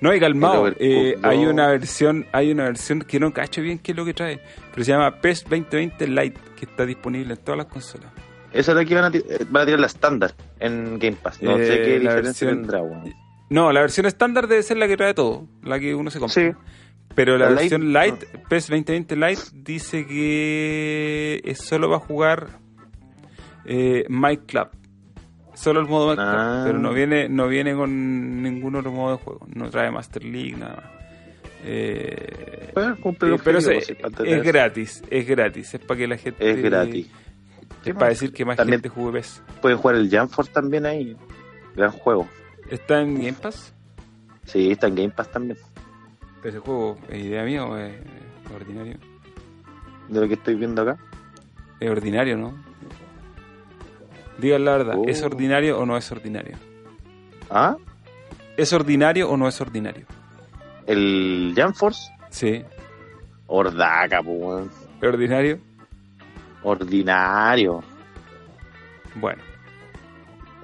No, 0.00 0.14
y 0.14 0.20
calmado. 0.20 0.68
Eh, 0.78 1.16
hay 1.22 1.44
una 1.46 1.68
versión, 1.68 2.26
hay 2.32 2.52
una 2.52 2.64
versión 2.64 3.00
que 3.02 3.18
no 3.18 3.32
cacho 3.32 3.60
bien 3.62 3.78
qué 3.80 3.92
es 3.92 3.96
lo 3.96 4.04
que 4.04 4.14
trae, 4.14 4.40
pero 4.72 4.84
se 4.84 4.92
llama 4.92 5.20
PES 5.20 5.44
2020 5.44 6.06
Lite, 6.06 6.40
que 6.56 6.66
está 6.66 6.86
disponible 6.86 7.34
en 7.34 7.40
todas 7.40 7.58
las 7.58 7.66
consolas. 7.66 8.08
Esa 8.52 8.72
es 8.72 8.76
la 8.76 8.84
que 8.84 8.94
van 8.94 9.04
a, 9.04 9.10
van 9.50 9.62
a 9.62 9.66
tirar 9.66 9.80
la 9.80 9.86
estándar 9.86 10.34
en 10.60 10.98
Game 10.98 11.16
Pass. 11.20 11.42
No 11.42 11.58
Eh, 11.58 11.66
sé 11.66 11.82
qué 11.82 11.98
diferencia 11.98 12.46
versión- 12.46 12.60
tendrá, 12.62 12.80
weón. 12.82 13.12
No, 13.50 13.72
la 13.72 13.80
versión 13.80 14.06
estándar 14.06 14.46
debe 14.46 14.62
ser 14.62 14.76
la 14.76 14.86
que 14.86 14.96
trae 14.96 15.14
todo, 15.14 15.46
la 15.62 15.80
que 15.80 15.94
uno 15.94 16.10
se 16.10 16.18
compra. 16.20 16.34
Sí. 16.34 16.50
Pero 17.18 17.36
la, 17.36 17.50
La 17.50 17.56
versión 17.60 17.92
Lite, 17.92 18.10
Lite, 18.12 18.26
PES 18.48 18.68
2020 18.68 19.16
Lite, 19.16 19.42
dice 19.54 20.06
que 20.06 21.40
es 21.44 21.58
solo 21.58 21.88
va 21.90 21.96
a 21.96 22.00
jugar 22.00 22.46
eh, 23.64 24.04
My 24.08 24.36
Club. 24.36 24.68
Solo 25.54 25.80
el 25.80 25.86
modo 25.88 26.14
Club, 26.14 26.24
Ah. 26.26 26.62
pero 26.64 26.78
no 26.78 26.92
viene, 26.92 27.28
no 27.28 27.48
viene 27.48 27.74
con 27.74 28.40
ningún 28.42 28.76
otro 28.76 28.92
modo 28.92 29.16
de 29.16 29.22
juego. 29.24 29.46
No 29.52 29.68
trae 29.68 29.90
Master 29.90 30.22
League, 30.22 30.56
nada 30.56 30.76
más. 30.76 30.84
Eh, 31.64 32.70
Bueno, 32.72 32.96
cumple 33.00 33.34
eh, 33.34 33.38
pero 33.42 33.58
es, 33.58 33.66
es 33.66 34.42
gratis, 34.44 35.02
es 35.10 35.26
gratis, 35.26 35.74
es 35.74 35.80
para 35.80 35.98
que 35.98 36.06
la 36.06 36.16
gente... 36.16 36.48
Es 36.48 36.62
gratis. 36.62 37.10
Es 37.84 37.94
para 37.94 38.10
decir 38.10 38.32
que 38.32 38.44
más 38.44 38.56
También- 38.56 38.80
gente 38.80 38.90
juegue 38.90 39.18
PES. 39.18 39.42
Pueden 39.60 39.78
jugar 39.78 39.96
el 39.96 40.08
Jamford 40.08 40.48
también 40.50 40.86
ahí. 40.86 41.16
Gran 41.74 41.90
juego. 41.90 42.28
¿Está 42.70 43.00
en 43.00 43.16
Game 43.16 43.32
Pass? 43.32 43.74
Sí, 44.44 44.70
está 44.70 44.86
en 44.86 44.94
Game 44.94 45.10
Pass 45.10 45.32
también. 45.32 45.58
¿Pero 46.42 46.48
ese 46.50 46.58
juego 46.58 46.98
es 47.08 47.24
idea 47.24 47.44
mía 47.44 47.64
o 47.64 47.76
es 47.76 47.94
ordinario? 48.54 48.96
De 50.08 50.20
lo 50.20 50.28
que 50.28 50.34
estoy 50.34 50.54
viendo 50.54 50.82
acá. 50.82 50.96
Es 51.80 51.90
ordinario, 51.90 52.36
¿no? 52.36 52.54
Digan 54.38 54.64
la 54.64 54.72
verdad, 54.76 54.94
Oh. 54.98 55.04
¿es 55.06 55.22
ordinario 55.22 55.78
o 55.78 55.86
no 55.86 55.96
es 55.96 56.10
ordinario? 56.12 56.56
¿Ah? 57.50 57.76
¿Es 58.56 58.72
ordinario 58.72 59.28
o 59.30 59.36
no 59.36 59.48
es 59.48 59.60
ordinario? 59.60 60.06
El 60.86 61.52
Jam 61.56 61.74
Force. 61.74 62.10
Sí, 62.30 62.62
Ordaca, 63.46 64.22
pues, 64.22 64.36
weón. 64.40 64.70
¿es 65.00 65.08
ordinario? 65.08 65.58
Ordinario. 66.62 67.82
Bueno, 69.14 69.42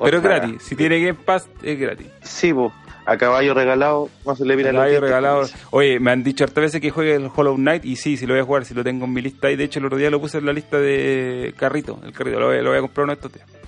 pero 0.01 0.18
es 0.18 0.22
gratis. 0.22 0.62
Si 0.62 0.77
tiene 0.77 1.01
Game 1.01 1.14
Pass, 1.14 1.49
es 1.62 1.79
gratis. 1.79 2.07
Sí, 2.22 2.53
pues. 2.53 2.72
A 3.07 3.17
caballo 3.19 3.53
regalado, 3.53 4.09
no 4.25 4.35
se 4.35 4.47
le 4.47 4.57
mira 4.57 4.73
Lo 4.73 4.79
los 4.79 4.85
hay 4.85 4.91
dientes, 4.93 5.09
regalado. 5.11 5.41
pues. 5.41 5.55
Oye, 5.71 6.01
me 6.01 6.11
han 6.11 6.23
dicho 6.25 6.45
hartas 6.45 6.63
veces 6.63 6.81
que 6.81 6.91
juegue 6.91 7.15
el 7.17 7.31
Hollow 7.35 7.57
Knight 7.57 7.85
y 7.85 7.97
sí, 7.97 8.17
sí 8.17 8.27
lo 8.27 8.33
voy 8.33 8.41
a 8.41 8.45
jugar, 8.45 8.65
si 8.65 8.73
lo 8.73 8.83
tengo 8.83 9.05
en 9.05 9.13
mi 9.13 9.21
lista. 9.21 9.51
Y 9.51 9.57
de 9.57 9.65
hecho 9.65 9.79
el 9.79 9.85
otro 9.87 9.99
día 9.99 10.11
lo 10.11 10.21
puse 10.21 10.39
en 10.39 10.47
la 10.47 10.53
lista 10.55 10.79
de 10.79 11.53
carrito. 11.57 12.01
El 12.05 12.13
carrito, 12.13 12.41
lo 12.41 12.47
voy, 12.47 12.63
lo 12.63 12.71
voy 12.71 12.79
a 12.79 12.81
comprar 12.81 13.05
uno 13.05 13.13
de 13.13 13.17
estos 13.17 13.33
días. 13.33 13.47
Eh, 13.51 13.61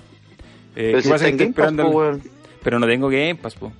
Pero 0.75 0.97
¿qué 0.97 1.01
si 1.03 1.09
pasa? 1.09 1.25
Que 1.25 1.31
Pass, 1.37 1.47
esperando 1.49 1.83
el- 1.87 1.95
weón. 1.95 2.21
Pero 2.63 2.79
no 2.79 2.87
tengo 2.87 3.09
Game 3.09 3.35
Pass, 3.35 3.55
po. 3.55 3.71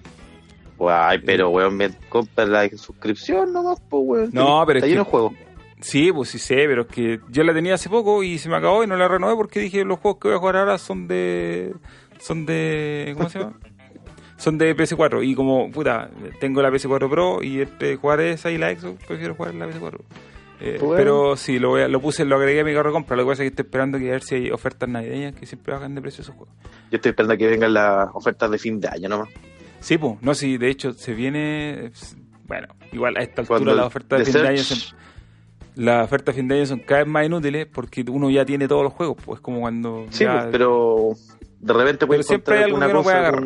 Ay, 0.90 1.18
pero 1.26 1.50
weón, 1.50 1.76
me 1.76 1.90
compra 2.08 2.46
la 2.46 2.70
suscripción 2.78 3.52
nomás, 3.52 3.82
pues 3.90 4.04
weón. 4.06 4.30
No, 4.34 4.64
pero 4.68 4.78
es 4.80 4.84
Está 4.86 4.92
lleno 4.94 5.06
que- 5.06 5.12
juego. 5.12 5.34
Sí, 5.82 6.12
pues 6.12 6.30
sí 6.30 6.40
sé, 6.40 6.56
pero 6.68 6.84
es 6.84 6.88
que 6.88 7.20
yo 7.30 7.44
la 7.44 7.54
tenía 7.54 7.76
hace 7.76 7.88
poco 7.90 8.24
y 8.24 8.38
se 8.40 8.50
me 8.50 8.56
acabó 8.58 8.84
y 8.84 8.88
no 8.88 8.96
la 8.96 9.08
renové 9.08 9.36
porque 9.36 9.60
dije 9.60 9.84
los 9.86 10.00
juegos 10.00 10.20
que 10.22 10.28
voy 10.30 10.38
a 10.38 10.40
jugar 10.40 10.56
ahora 10.58 10.78
son 10.78 11.08
de. 11.08 11.74
son 12.20 12.46
de. 12.46 13.14
¿cómo 13.18 13.30
se 13.30 13.40
llama? 13.40 13.54
Son 14.38 14.58
de 14.58 14.76
PS4 14.76 15.24
y 15.26 15.36
como, 15.36 15.70
puta, 15.72 16.10
tengo 16.40 16.62
la 16.62 16.70
PS4 16.72 17.10
Pro 17.10 17.44
y 17.44 17.62
entre 17.62 17.96
jugar 17.98 18.22
esa 18.22 18.52
y 18.52 18.58
la 18.58 18.74
Xbox, 18.74 19.04
prefiero 19.06 19.36
jugar 19.36 19.54
la 19.56 19.68
PS4. 19.68 20.00
Eh, 20.60 20.78
Bueno. 20.80 20.96
Pero 20.96 21.36
sí, 21.36 21.60
lo, 21.60 21.70
voy 21.70 21.82
a- 21.82 21.88
lo 21.88 22.00
puse, 22.02 22.26
lo 22.26 22.36
agregué 22.36 22.62
a 22.62 22.64
mi 22.64 22.74
carro 22.74 22.90
de 22.90 22.94
compra. 22.94 23.16
Lo 23.16 23.24
que 23.24 23.30
pasa 23.30 23.44
es 23.44 23.50
que 23.50 23.50
estoy 23.54 23.66
esperando 23.66 24.00
que 24.00 24.08
a 24.10 24.12
ver 24.14 24.24
si 24.24 24.36
hay 24.36 24.52
ofertas 24.52 24.90
navideñas 24.90 25.36
que 25.36 25.46
siempre 25.46 25.74
bajan 25.74 25.94
de 25.94 26.02
precio 26.02 26.24
esos 26.24 26.34
juegos. 26.36 26.56
Yo 26.90 26.96
estoy 26.96 27.10
esperando 27.12 27.38
que 27.38 27.48
vengan 27.48 27.74
las 27.74 28.10
ofertas 28.14 28.50
de 28.50 28.58
fin 28.58 28.80
de 28.80 28.88
año 28.88 29.08
nomás. 29.10 29.30
Sí, 29.80 29.98
pues, 30.00 30.16
no, 30.22 30.34
sí, 30.34 30.58
de 30.58 30.70
hecho 30.70 30.94
se 30.94 31.14
viene. 31.14 31.92
Bueno, 32.48 32.68
igual 32.92 33.18
a 33.18 33.22
esta 33.22 33.42
altura 33.42 33.74
las 33.76 33.86
ofertas 33.86 34.20
de 34.20 34.26
fin 34.26 34.42
de 34.42 34.48
año 34.48 34.58
son- 34.64 34.98
las 35.76 36.06
ofertas 36.06 36.34
de 36.36 36.42
fin 36.42 36.48
de 36.48 36.56
año 36.56 36.66
son 36.66 36.80
cada 36.80 37.04
vez 37.04 37.08
más 37.12 37.26
inútiles 37.28 37.68
porque 37.72 38.04
uno 38.10 38.30
ya 38.32 38.44
tiene 38.44 38.68
todos 38.68 38.84
los 38.84 38.94
juegos, 38.94 39.18
pues 39.24 39.40
como 39.42 39.60
cuando 39.60 40.08
Sí, 40.10 40.24
ya- 40.24 40.40
pues, 40.40 40.46
pero 40.52 41.10
de 41.60 41.74
repente 41.74 42.08
puede 42.08 42.20
Pero 42.22 42.28
siempre 42.28 42.58
hay 42.58 42.64
algo 42.64 42.78
alguna 42.78 42.94
cosa 43.04 43.20
agarrar. 43.20 43.44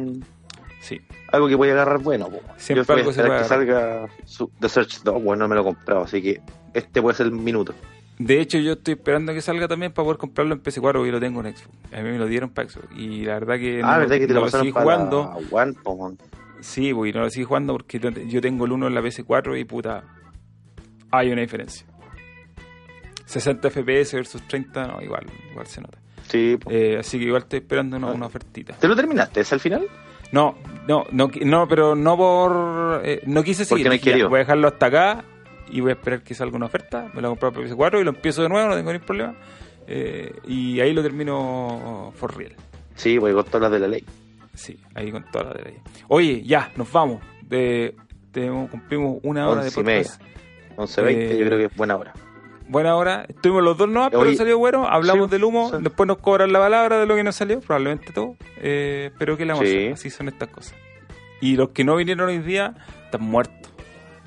Sí. 0.82 1.00
algo 1.32 1.48
que 1.48 1.56
puede 1.56 1.72
agarrar 1.72 2.00
bueno. 2.00 2.28
po. 2.30 2.42
Siempre 2.58 2.84
Yo 2.86 2.94
voy 2.94 2.96
a 2.98 3.00
algo 3.00 3.14
se 3.14 3.24
que 3.24 3.44
salga 3.48 4.08
su- 4.26 4.52
The 4.60 4.68
Search 4.68 5.04
2, 5.04 5.24
bueno, 5.24 5.44
no 5.44 5.48
me 5.48 5.56
lo 5.56 5.62
he 5.62 5.64
comprado, 5.64 6.02
así 6.04 6.22
que 6.22 6.42
este 6.74 7.02
puede 7.02 7.16
ser 7.16 7.28
el 7.28 7.32
minuto. 7.32 7.74
De 8.20 8.40
hecho, 8.40 8.60
yo 8.60 8.74
estoy 8.74 8.96
esperando 8.96 9.34
que 9.34 9.42
salga 9.42 9.68
también 9.68 9.94
para 9.94 10.04
poder 10.06 10.18
comprarlo 10.20 10.54
en 10.54 10.62
PS4 10.62 10.94
porque 10.94 11.12
lo 11.12 11.20
tengo 11.20 11.40
en 11.44 11.56
Xbox. 11.56 11.76
A 11.94 11.98
mí 12.02 12.10
me 12.12 12.20
lo 12.20 12.28
dieron 12.28 12.50
para 12.52 12.70
Xbox. 12.70 12.88
Y 12.96 13.24
la 13.26 13.36
verdad 13.36 13.56
que 13.58 13.82
ah, 13.84 13.94
no, 13.94 14.00
¿verdad 14.02 14.18
que 14.20 14.28
te 14.28 14.34
no 14.34 14.42
lo 14.46 14.52
para 14.52 14.72
jugando. 14.72 15.22
One. 15.50 16.18
Sí, 16.60 16.94
pues, 16.94 17.10
y 17.10 17.14
no 17.18 17.22
lo 17.22 17.30
sigo 17.32 17.48
jugando 17.48 17.74
porque 17.74 18.00
yo 18.28 18.42
tengo 18.42 18.66
el 18.66 18.74
1 18.74 18.88
en 18.88 18.94
la 18.94 19.02
PS4 19.02 19.60
y 19.60 19.64
puta, 19.66 20.04
hay 21.10 21.32
una 21.32 21.42
diferencia. 21.42 21.88
60 23.26 23.70
FPS 23.70 24.14
versus 24.16 24.42
30, 24.48 24.88
no, 24.88 25.02
igual, 25.02 25.26
igual 25.52 25.66
se 25.66 25.82
nota. 25.82 25.98
Sí. 26.28 26.58
Eh, 26.70 26.98
así 27.00 27.18
que 27.18 27.26
igual 27.26 27.44
estoy 27.44 27.60
esperando 27.60 27.98
una, 27.98 28.10
Ah. 28.10 28.14
una 28.14 28.26
ofertita. 28.28 28.74
¿Te 28.76 28.88
lo 28.88 28.96
terminaste? 28.96 29.42
¿Es 29.42 29.52
al 29.54 29.60
final? 29.60 29.88
No, 30.32 30.56
no, 30.88 31.06
no, 31.12 31.30
no 31.44 31.68
pero 31.68 31.96
no 31.96 32.18
por... 32.18 33.02
eh, 33.04 33.22
no 33.26 33.44
quise 33.44 33.66
Porque 33.66 33.84
seguir. 33.84 34.00
ya, 34.00 34.04
querido. 34.12 34.30
voy 34.30 34.38
a 34.38 34.40
dejarlo 34.40 34.68
hasta 34.70 34.86
acá 34.86 35.24
y 35.70 35.82
voy 35.82 35.92
a 35.92 35.94
esperar 35.94 36.22
que 36.24 36.34
salga 36.34 36.56
una 36.56 36.66
oferta. 36.68 37.10
Me 37.14 37.22
lo 37.22 37.30
compro 37.30 37.52
para 37.52 37.66
PS4 37.68 38.02
y 38.02 38.04
lo 38.04 38.10
empiezo 38.12 38.42
de 38.44 38.50
nuevo, 38.50 38.70
no 38.70 38.76
tengo 38.76 38.92
ningún 38.92 39.06
problema. 39.06 39.36
Eh, 39.88 40.34
y 40.48 40.80
ahí 40.80 40.94
lo 40.94 41.02
termino 41.04 42.14
for 42.16 42.36
real. 42.38 42.56
Sí, 42.96 43.20
porque 43.20 43.34
con 43.36 43.46
todas 43.46 43.62
las 43.64 43.72
de 43.72 43.80
la 43.80 43.88
ley. 43.88 44.06
Sí, 44.54 44.80
ahí 44.96 45.12
con 45.12 45.24
toda 45.32 45.46
la 45.46 45.54
de 45.54 45.70
ahí. 45.70 45.78
Oye, 46.08 46.44
ya, 46.44 46.72
nos 46.76 46.92
vamos. 46.92 47.22
De, 47.42 47.96
tenemos- 48.32 48.70
cumplimos 48.70 49.18
una 49.24 49.48
hora 49.50 49.62
de 49.62 49.68
Once 49.68 49.84
media. 49.84 50.04
podcast. 50.04 50.22
11.20, 51.00 51.10
Eh, 51.10 51.38
yo 51.40 51.46
creo 51.46 51.58
que 51.58 51.66
es 51.66 51.76
buena 51.76 51.96
hora. 51.98 52.14
Buena 52.72 52.96
hora. 52.96 53.26
Estuvimos 53.28 53.64
los 53.64 53.78
dos 53.78 53.90
no, 53.90 54.10
pero 54.10 54.22
Oye, 54.22 54.36
salió 54.36 54.58
bueno. 54.58 54.88
Hablamos 54.88 55.26
sí, 55.28 55.32
del 55.32 55.44
humo. 55.44 55.70
sí. 55.72 55.78
Después 55.82 56.08
nos 56.08 56.18
cobran 56.20 56.54
la 56.54 56.60
palabra 56.60 57.00
de 57.00 57.06
lo 57.06 57.16
que 57.16 57.24
nos 57.24 57.36
salió. 57.36 57.60
Probablemente 57.60 58.14
todo. 58.14 58.36
Eh, 58.58 59.12
pero 59.20 59.36
que 59.36 59.46
la 59.46 59.54
vamos 59.54 59.68
a 59.68 59.72
Sí. 59.72 59.78
hacer? 59.78 59.94
Así 59.94 60.10
son 60.10 60.28
estas 60.30 60.48
cosas. 60.50 60.74
Y 61.42 61.58
los 61.58 61.70
que 61.70 61.84
no 61.84 61.98
vinieron 61.98 62.30
hoy 62.30 62.40
día 62.40 62.74
están 63.06 63.22
muertos. 63.24 63.56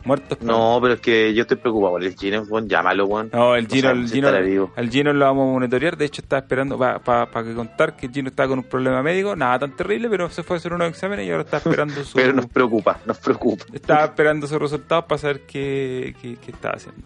Muertos. 0.05 0.37
No, 0.43 0.79
pero 0.83 0.93
es 0.95 1.01
que 1.01 1.33
yo 1.33 1.41
estoy 1.43 1.57
preocupado 1.57 1.93
por 1.93 2.05
el 2.05 2.15
Gino, 2.15 2.43
weón, 2.43 2.69
llámalo, 2.69 3.07
weón. 3.07 3.31
No, 3.33 3.55
el 3.57 3.65
No 3.65 3.71
Gino, 3.71 3.91
el 3.93 4.07
Gino, 4.07 4.43
vivo. 4.43 4.71
al 4.77 4.91
Gino 4.91 5.15
lo 5.15 5.25
vamos 5.25 5.49
a 5.49 5.53
monitorear. 5.53 5.97
De 5.97 6.05
hecho, 6.05 6.21
estaba 6.21 6.41
esperando 6.41 6.77
para 6.79 7.27
que 7.43 7.55
contar 7.55 7.97
que 7.97 8.05
el 8.05 8.13
Gino 8.13 8.29
estaba 8.29 8.51
con 8.51 8.59
un 8.59 8.65
problema 8.67 9.03
médico. 9.03 9.35
Nada 9.35 9.61
tan 9.61 9.75
terrible, 9.75 10.11
pero 10.11 10.29
se 10.29 10.43
fue 10.43 10.57
a 10.57 10.59
hacer 10.59 10.75
unos 10.75 10.91
exámenes 10.91 11.27
y 11.27 11.31
ahora 11.31 11.45
está 11.45 11.57
esperando 11.57 11.95
su. 12.05 12.15
Pero 12.19 12.35
nos 12.35 12.45
preocupa, 12.47 12.99
nos 13.07 13.17
preocupa. 13.17 13.65
Estaba 13.73 14.05
esperando 14.05 14.47
sus 14.47 14.59
resultados 14.61 15.07
para 15.07 15.19
saber 15.19 15.41
qué, 15.47 16.15
qué, 16.21 16.37
qué 16.37 16.51
estaba 16.51 16.75
haciendo. 16.75 17.01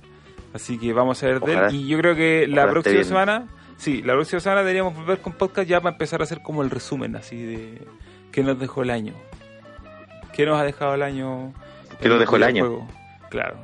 Así 0.53 0.79
que 0.79 0.93
vamos 0.93 1.23
a 1.23 1.27
ver 1.27 1.41
de 1.41 1.55
él. 1.55 1.75
Y 1.75 1.89
yo 1.89 1.99
creo 1.99 2.15
que 2.15 2.47
la 2.49 2.63
ojalá 2.63 2.73
próxima 2.73 3.05
semana, 3.05 3.49
sí, 3.77 4.03
la 4.03 4.15
próxima 4.15 4.41
semana 4.41 4.61
deberíamos 4.61 4.95
volver 4.95 5.21
con 5.21 5.33
podcast 5.35 5.69
ya 5.69 5.81
para 5.81 5.95
empezar 5.95 6.21
a 6.21 6.25
hacer 6.25 6.43
como 6.43 6.63
el 6.63 6.71
resumen 6.71 7.17
así 7.17 7.43
de 7.43 7.87
qué 8.33 8.43
nos 8.43 8.59
dejó 8.59 8.83
el 8.83 8.91
año. 8.91 9.15
¿Qué 10.33 10.47
nos 10.47 10.59
ha 10.59 10.65
dejado 10.65 10.95
el 10.95 11.03
año? 11.03 11.53
¿Qué 12.01 12.09
nos 12.09 12.21
dejó 12.21 12.37
el 12.37 12.45
año? 12.45 12.89
Claro. 13.29 13.57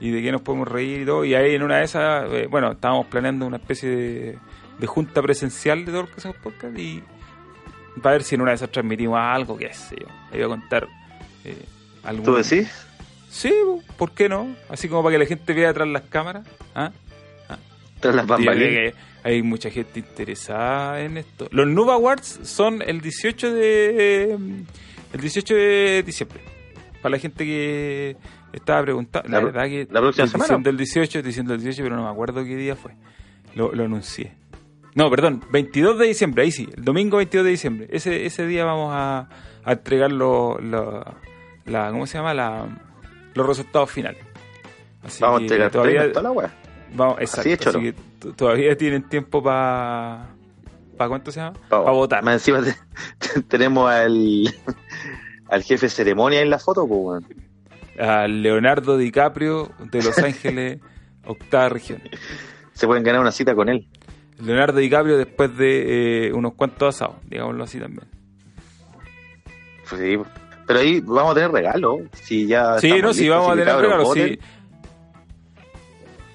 Y 0.00 0.10
de 0.10 0.22
qué 0.22 0.32
nos 0.32 0.42
podemos 0.42 0.68
reír 0.68 1.02
y 1.02 1.06
todo. 1.06 1.24
Y 1.24 1.34
ahí 1.34 1.54
en 1.54 1.62
una 1.62 1.78
de 1.78 1.84
esas, 1.84 2.30
eh, 2.32 2.46
bueno, 2.50 2.72
estábamos 2.72 3.06
planeando 3.06 3.46
una 3.46 3.56
especie 3.56 3.88
de, 3.88 4.38
de 4.78 4.86
junta 4.86 5.22
presencial 5.22 5.84
de 5.84 5.92
todos 5.92 6.08
los 6.08 6.24
que 6.24 6.38
podcast 6.38 6.78
y 6.78 7.02
para 8.02 8.12
ver 8.14 8.22
si 8.22 8.34
en 8.34 8.42
una 8.42 8.52
de 8.52 8.56
esas 8.56 8.70
transmitimos 8.70 9.18
algo, 9.20 9.56
qué 9.56 9.72
sé 9.72 9.96
yo. 10.00 10.06
Ahí 10.30 10.38
voy 10.38 10.42
a 10.42 10.48
contar 10.48 10.88
eh, 11.44 11.64
algún... 12.04 12.24
¿Tú 12.24 12.34
decís? 12.34 12.87
Sí, 13.28 13.52
¿por 13.96 14.12
qué 14.12 14.28
no? 14.28 14.54
Así 14.68 14.88
como 14.88 15.02
para 15.02 15.14
que 15.14 15.18
la 15.18 15.26
gente 15.26 15.52
vea 15.52 15.70
atrás 15.70 15.86
las 15.88 16.02
cámaras. 16.02 16.46
¿Ah? 16.74 16.90
Tras 18.00 18.14
las 18.14 18.26
bambalinas. 18.26 18.94
hay 19.24 19.42
mucha 19.42 19.70
gente 19.70 19.98
interesada 20.00 21.00
en 21.02 21.16
esto. 21.18 21.48
Los 21.50 21.66
Nova 21.66 21.94
Awards 21.94 22.40
son 22.44 22.80
el 22.82 23.00
18 23.00 23.52
de 23.52 24.32
el 25.12 25.20
18 25.20 25.54
de 25.54 26.02
diciembre. 26.06 26.40
Para 27.02 27.16
la 27.16 27.18
gente 27.18 27.44
que 27.44 28.16
estaba 28.52 28.82
preguntando, 28.82 29.28
la, 29.28 29.38
La- 29.38 29.44
verdad 29.44 29.64
que 29.64 29.86
la 29.90 30.00
próxima 30.00 30.26
semana. 30.28 30.44
diciendo 30.46 30.70
el 30.70 30.76
18, 30.76 31.02
estoy 31.18 31.22
diciendo 31.22 31.54
el 31.54 31.60
18, 31.62 31.82
pero 31.82 31.96
no 31.96 32.04
me 32.04 32.10
acuerdo 32.10 32.44
qué 32.44 32.56
día 32.56 32.76
fue. 32.76 32.92
Lo, 33.54 33.72
lo 33.74 33.84
anuncié. 33.84 34.32
No, 34.94 35.10
perdón, 35.10 35.44
22 35.52 35.98
de 35.98 36.06
diciembre, 36.06 36.42
ahí 36.44 36.50
sí, 36.52 36.68
el 36.76 36.84
domingo 36.84 37.18
22 37.18 37.44
de 37.44 37.50
diciembre. 37.50 37.88
Ese 37.90 38.26
ese 38.26 38.46
día 38.46 38.64
vamos 38.64 38.92
a, 38.94 39.28
a 39.64 39.72
entregar 39.72 40.10
lo- 40.12 40.58
lo- 40.60 41.04
la 41.66 41.90
¿cómo 41.90 42.06
se 42.06 42.18
llama? 42.18 42.34
La, 42.34 42.66
los 43.38 43.46
resultados 43.46 43.90
finales. 43.90 44.20
Así 45.02 45.22
Vamos 45.22 45.40
a 45.40 45.42
entregar 45.42 45.70
todavía 45.70 46.12
toda 46.12 46.32
la. 46.34 46.50
Vamos, 46.94 47.16
Así 47.20 47.52
exacto. 47.52 47.80
que 47.80 47.94
todavía 48.36 48.76
tienen 48.76 49.08
tiempo 49.08 49.42
para. 49.42 50.28
¿Para 50.96 51.08
cuánto 51.08 51.30
se 51.30 51.40
llama? 51.40 51.52
Pa- 51.68 51.80
Para 51.84 51.92
votar. 51.92 52.22
Más 52.24 52.34
encima 52.34 52.60
te- 52.62 53.42
tenemos 53.48 53.90
al, 53.90 54.52
al 55.48 55.62
jefe 55.62 55.86
de 55.86 55.90
ceremonia 55.90 56.40
en 56.40 56.50
la 56.50 56.58
foto, 56.58 56.86
pues. 56.88 57.24
A 58.00 58.26
Leonardo 58.28 58.96
DiCaprio 58.96 59.70
de 59.90 60.02
Los 60.02 60.18
Ángeles, 60.18 60.80
octava 61.24 61.68
región. 61.68 62.00
Se 62.72 62.86
pueden 62.86 63.02
ganar 63.04 63.20
una 63.20 63.32
cita 63.32 63.54
con 63.54 63.68
él. 63.68 63.88
Leonardo 64.40 64.78
DiCaprio 64.78 65.18
después 65.18 65.56
de 65.56 66.28
eh, 66.28 66.32
unos 66.32 66.54
cuantos 66.54 66.94
asados, 66.94 67.16
digámoslo 67.28 67.64
así 67.64 67.78
también. 67.80 68.06
Pues 69.88 70.00
sí, 70.02 70.16
pero 70.68 70.78
ahí 70.80 71.00
vamos 71.00 71.32
a 71.32 71.34
tener 71.34 71.50
regalo. 71.50 71.98
Si 72.12 72.46
ya 72.46 72.78
Sí, 72.78 72.90
no, 73.02 73.12
sí, 73.12 73.22
listos, 73.22 73.36
vamos 73.38 73.52
a 73.52 73.56
tener. 74.14 74.28
Sí. 74.28 74.38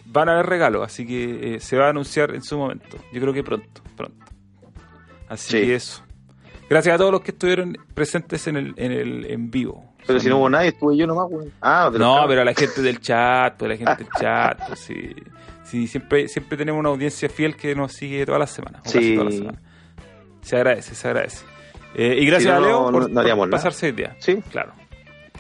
Van 0.08 0.30
a 0.30 0.34
haber 0.34 0.46
regalos, 0.48 0.84
así 0.86 1.08
que 1.08 1.56
eh, 1.56 1.60
se 1.60 1.78
va 1.78 1.88
a 1.88 1.90
anunciar 1.90 2.36
en 2.36 2.44
su 2.44 2.58
momento. 2.58 2.98
Yo 3.14 3.22
creo 3.22 3.34
que 3.34 3.44
pronto, 3.44 3.82
pronto. 3.96 4.26
Así 5.30 5.52
Sí. 5.60 5.66
que 5.66 5.76
eso. 5.76 6.04
Gracias 6.70 6.96
a 6.96 6.98
todos 6.98 7.12
los 7.12 7.22
que 7.22 7.32
estuvieron 7.32 7.78
presentes 7.94 8.46
en 8.48 8.58
el 8.58 8.74
en, 8.78 8.92
el, 8.92 9.26
en 9.32 9.50
vivo. 9.50 9.94
Pero 10.06 10.20
si 10.20 10.28
no 10.28 10.38
hubo 10.38 10.50
nadie, 10.50 10.70
estuve 10.70 10.98
yo 10.98 11.08
nomás, 11.08 11.28
weón. 11.30 11.52
Ah, 11.62 11.90
No, 11.98 12.26
pero 12.28 12.42
a 12.42 12.46
la 12.46 12.54
gente 12.54 12.82
del 12.82 13.00
chat, 13.00 13.56
pues, 13.58 13.70
la 13.70 13.78
gente 13.78 14.04
del 14.04 14.12
chat, 14.20 14.68
pues, 14.68 14.80
sí. 14.80 15.16
Sí, 15.64 15.88
siempre, 15.88 16.28
siempre 16.28 16.58
tenemos 16.58 16.80
una 16.80 16.90
audiencia 16.90 17.30
fiel 17.30 17.56
que 17.56 17.74
nos 17.74 17.94
sigue 17.94 18.26
todas 18.26 18.40
las 18.40 18.52
semanas. 18.52 18.82
Sí. 18.86 19.16
todas 19.16 19.26
las 19.32 19.36
semanas. 19.40 19.62
Se 20.42 20.56
agradece, 20.58 20.94
se 20.94 21.08
agradece. 21.08 21.46
Eh, 21.96 22.18
y 22.20 22.26
gracias 22.26 22.54
Si 22.56 22.60
no, 22.60 22.66
a 22.66 22.68
Leo 22.68 22.92
por, 22.92 23.12
no 23.12 23.36
por 23.38 23.50
pasarse 23.50 23.90
el 23.90 23.96
día. 23.96 24.16
Sí. 24.20 24.42
Claro. 24.52 24.74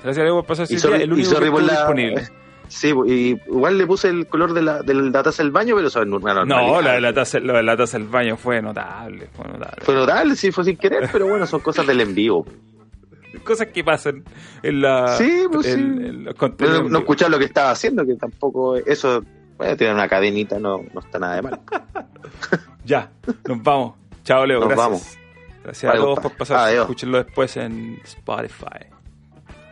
Gracias 0.04 0.18
a 0.20 0.24
Leo 0.24 0.36
por 0.36 0.46
pasarse 0.46 0.74
Y 0.74 0.78
el 0.78 0.82
día. 0.82 0.96
El 0.98 1.14
único 1.14 1.40
que 1.40 1.62
la... 1.62 1.74
disponible. 1.74 2.24
Sí, 2.70 2.92
y 3.06 3.40
igual 3.48 3.78
le 3.78 3.86
puse 3.86 4.08
el 4.08 4.26
color 4.26 4.54
de 4.54 4.64
la, 4.64 4.82
de 4.82 4.96
la 4.96 5.22
taza 5.22 5.44
del 5.44 5.52
baño, 5.52 5.76
pero 5.76 5.90
eso 5.90 6.02
es 6.02 6.08
una 6.08 6.44
No, 6.44 6.82
la 6.82 6.94
de 6.94 7.02
la, 7.02 7.14
taza, 7.14 7.40
lo 7.40 7.54
de 7.54 7.62
la 7.62 7.78
taza 7.78 8.00
del 8.00 8.08
baño 8.08 8.36
fue 8.36 8.64
notable. 8.64 9.28
Fue 9.32 9.46
notable. 9.46 9.78
Fue 9.82 9.94
notable, 9.94 10.36
sí, 10.36 10.52
fue 10.52 10.64
sin 10.64 10.78
querer, 10.78 11.08
pero 11.12 11.28
bueno, 11.28 11.46
son 11.46 11.60
cosas 11.60 11.86
del 11.86 12.02
en 12.02 12.16
vivo. 12.16 12.46
Cosas 13.44 13.68
que 13.68 13.84
pasan 13.84 14.24
en 14.62 14.82
la. 14.82 15.08
Sí, 15.18 15.44
pues 15.52 15.68
en- 15.68 15.98
sí. 15.98 16.06
en 16.06 16.24
los 16.26 16.36
No, 16.40 16.90
no 16.90 17.00
escuchar 17.00 17.30
lo 17.30 17.40
que 17.40 17.46
estaba 17.46 17.72
haciendo, 17.72 18.06
que 18.06 18.16
tampoco 18.16 18.76
eso, 18.76 19.24
bueno, 19.58 19.76
tiene 19.76 19.94
una 19.94 20.08
cadenita, 20.08 20.60
no, 20.60 20.78
no 20.94 21.00
está 21.00 21.20
nada 21.20 21.36
de 21.36 21.42
mal. 21.42 21.60
Ya, 22.86 23.12
nos 23.48 23.64
vamos. 23.64 23.96
Chao, 24.24 24.46
Leo. 24.46 24.60
Nos 24.60 24.68
gracias. 24.70 24.88
vamos. 24.88 25.18
Gracias 25.64 25.94
a 25.94 25.96
todos 25.96 26.16
compa. 26.16 26.22
por 26.30 26.38
pasar. 26.38 26.68
Adiós. 26.68 26.82
Escúchenlo 26.82 27.24
después 27.24 27.56
en 27.58 28.02
Spotify. 28.04 28.88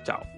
Chao. 0.03 0.30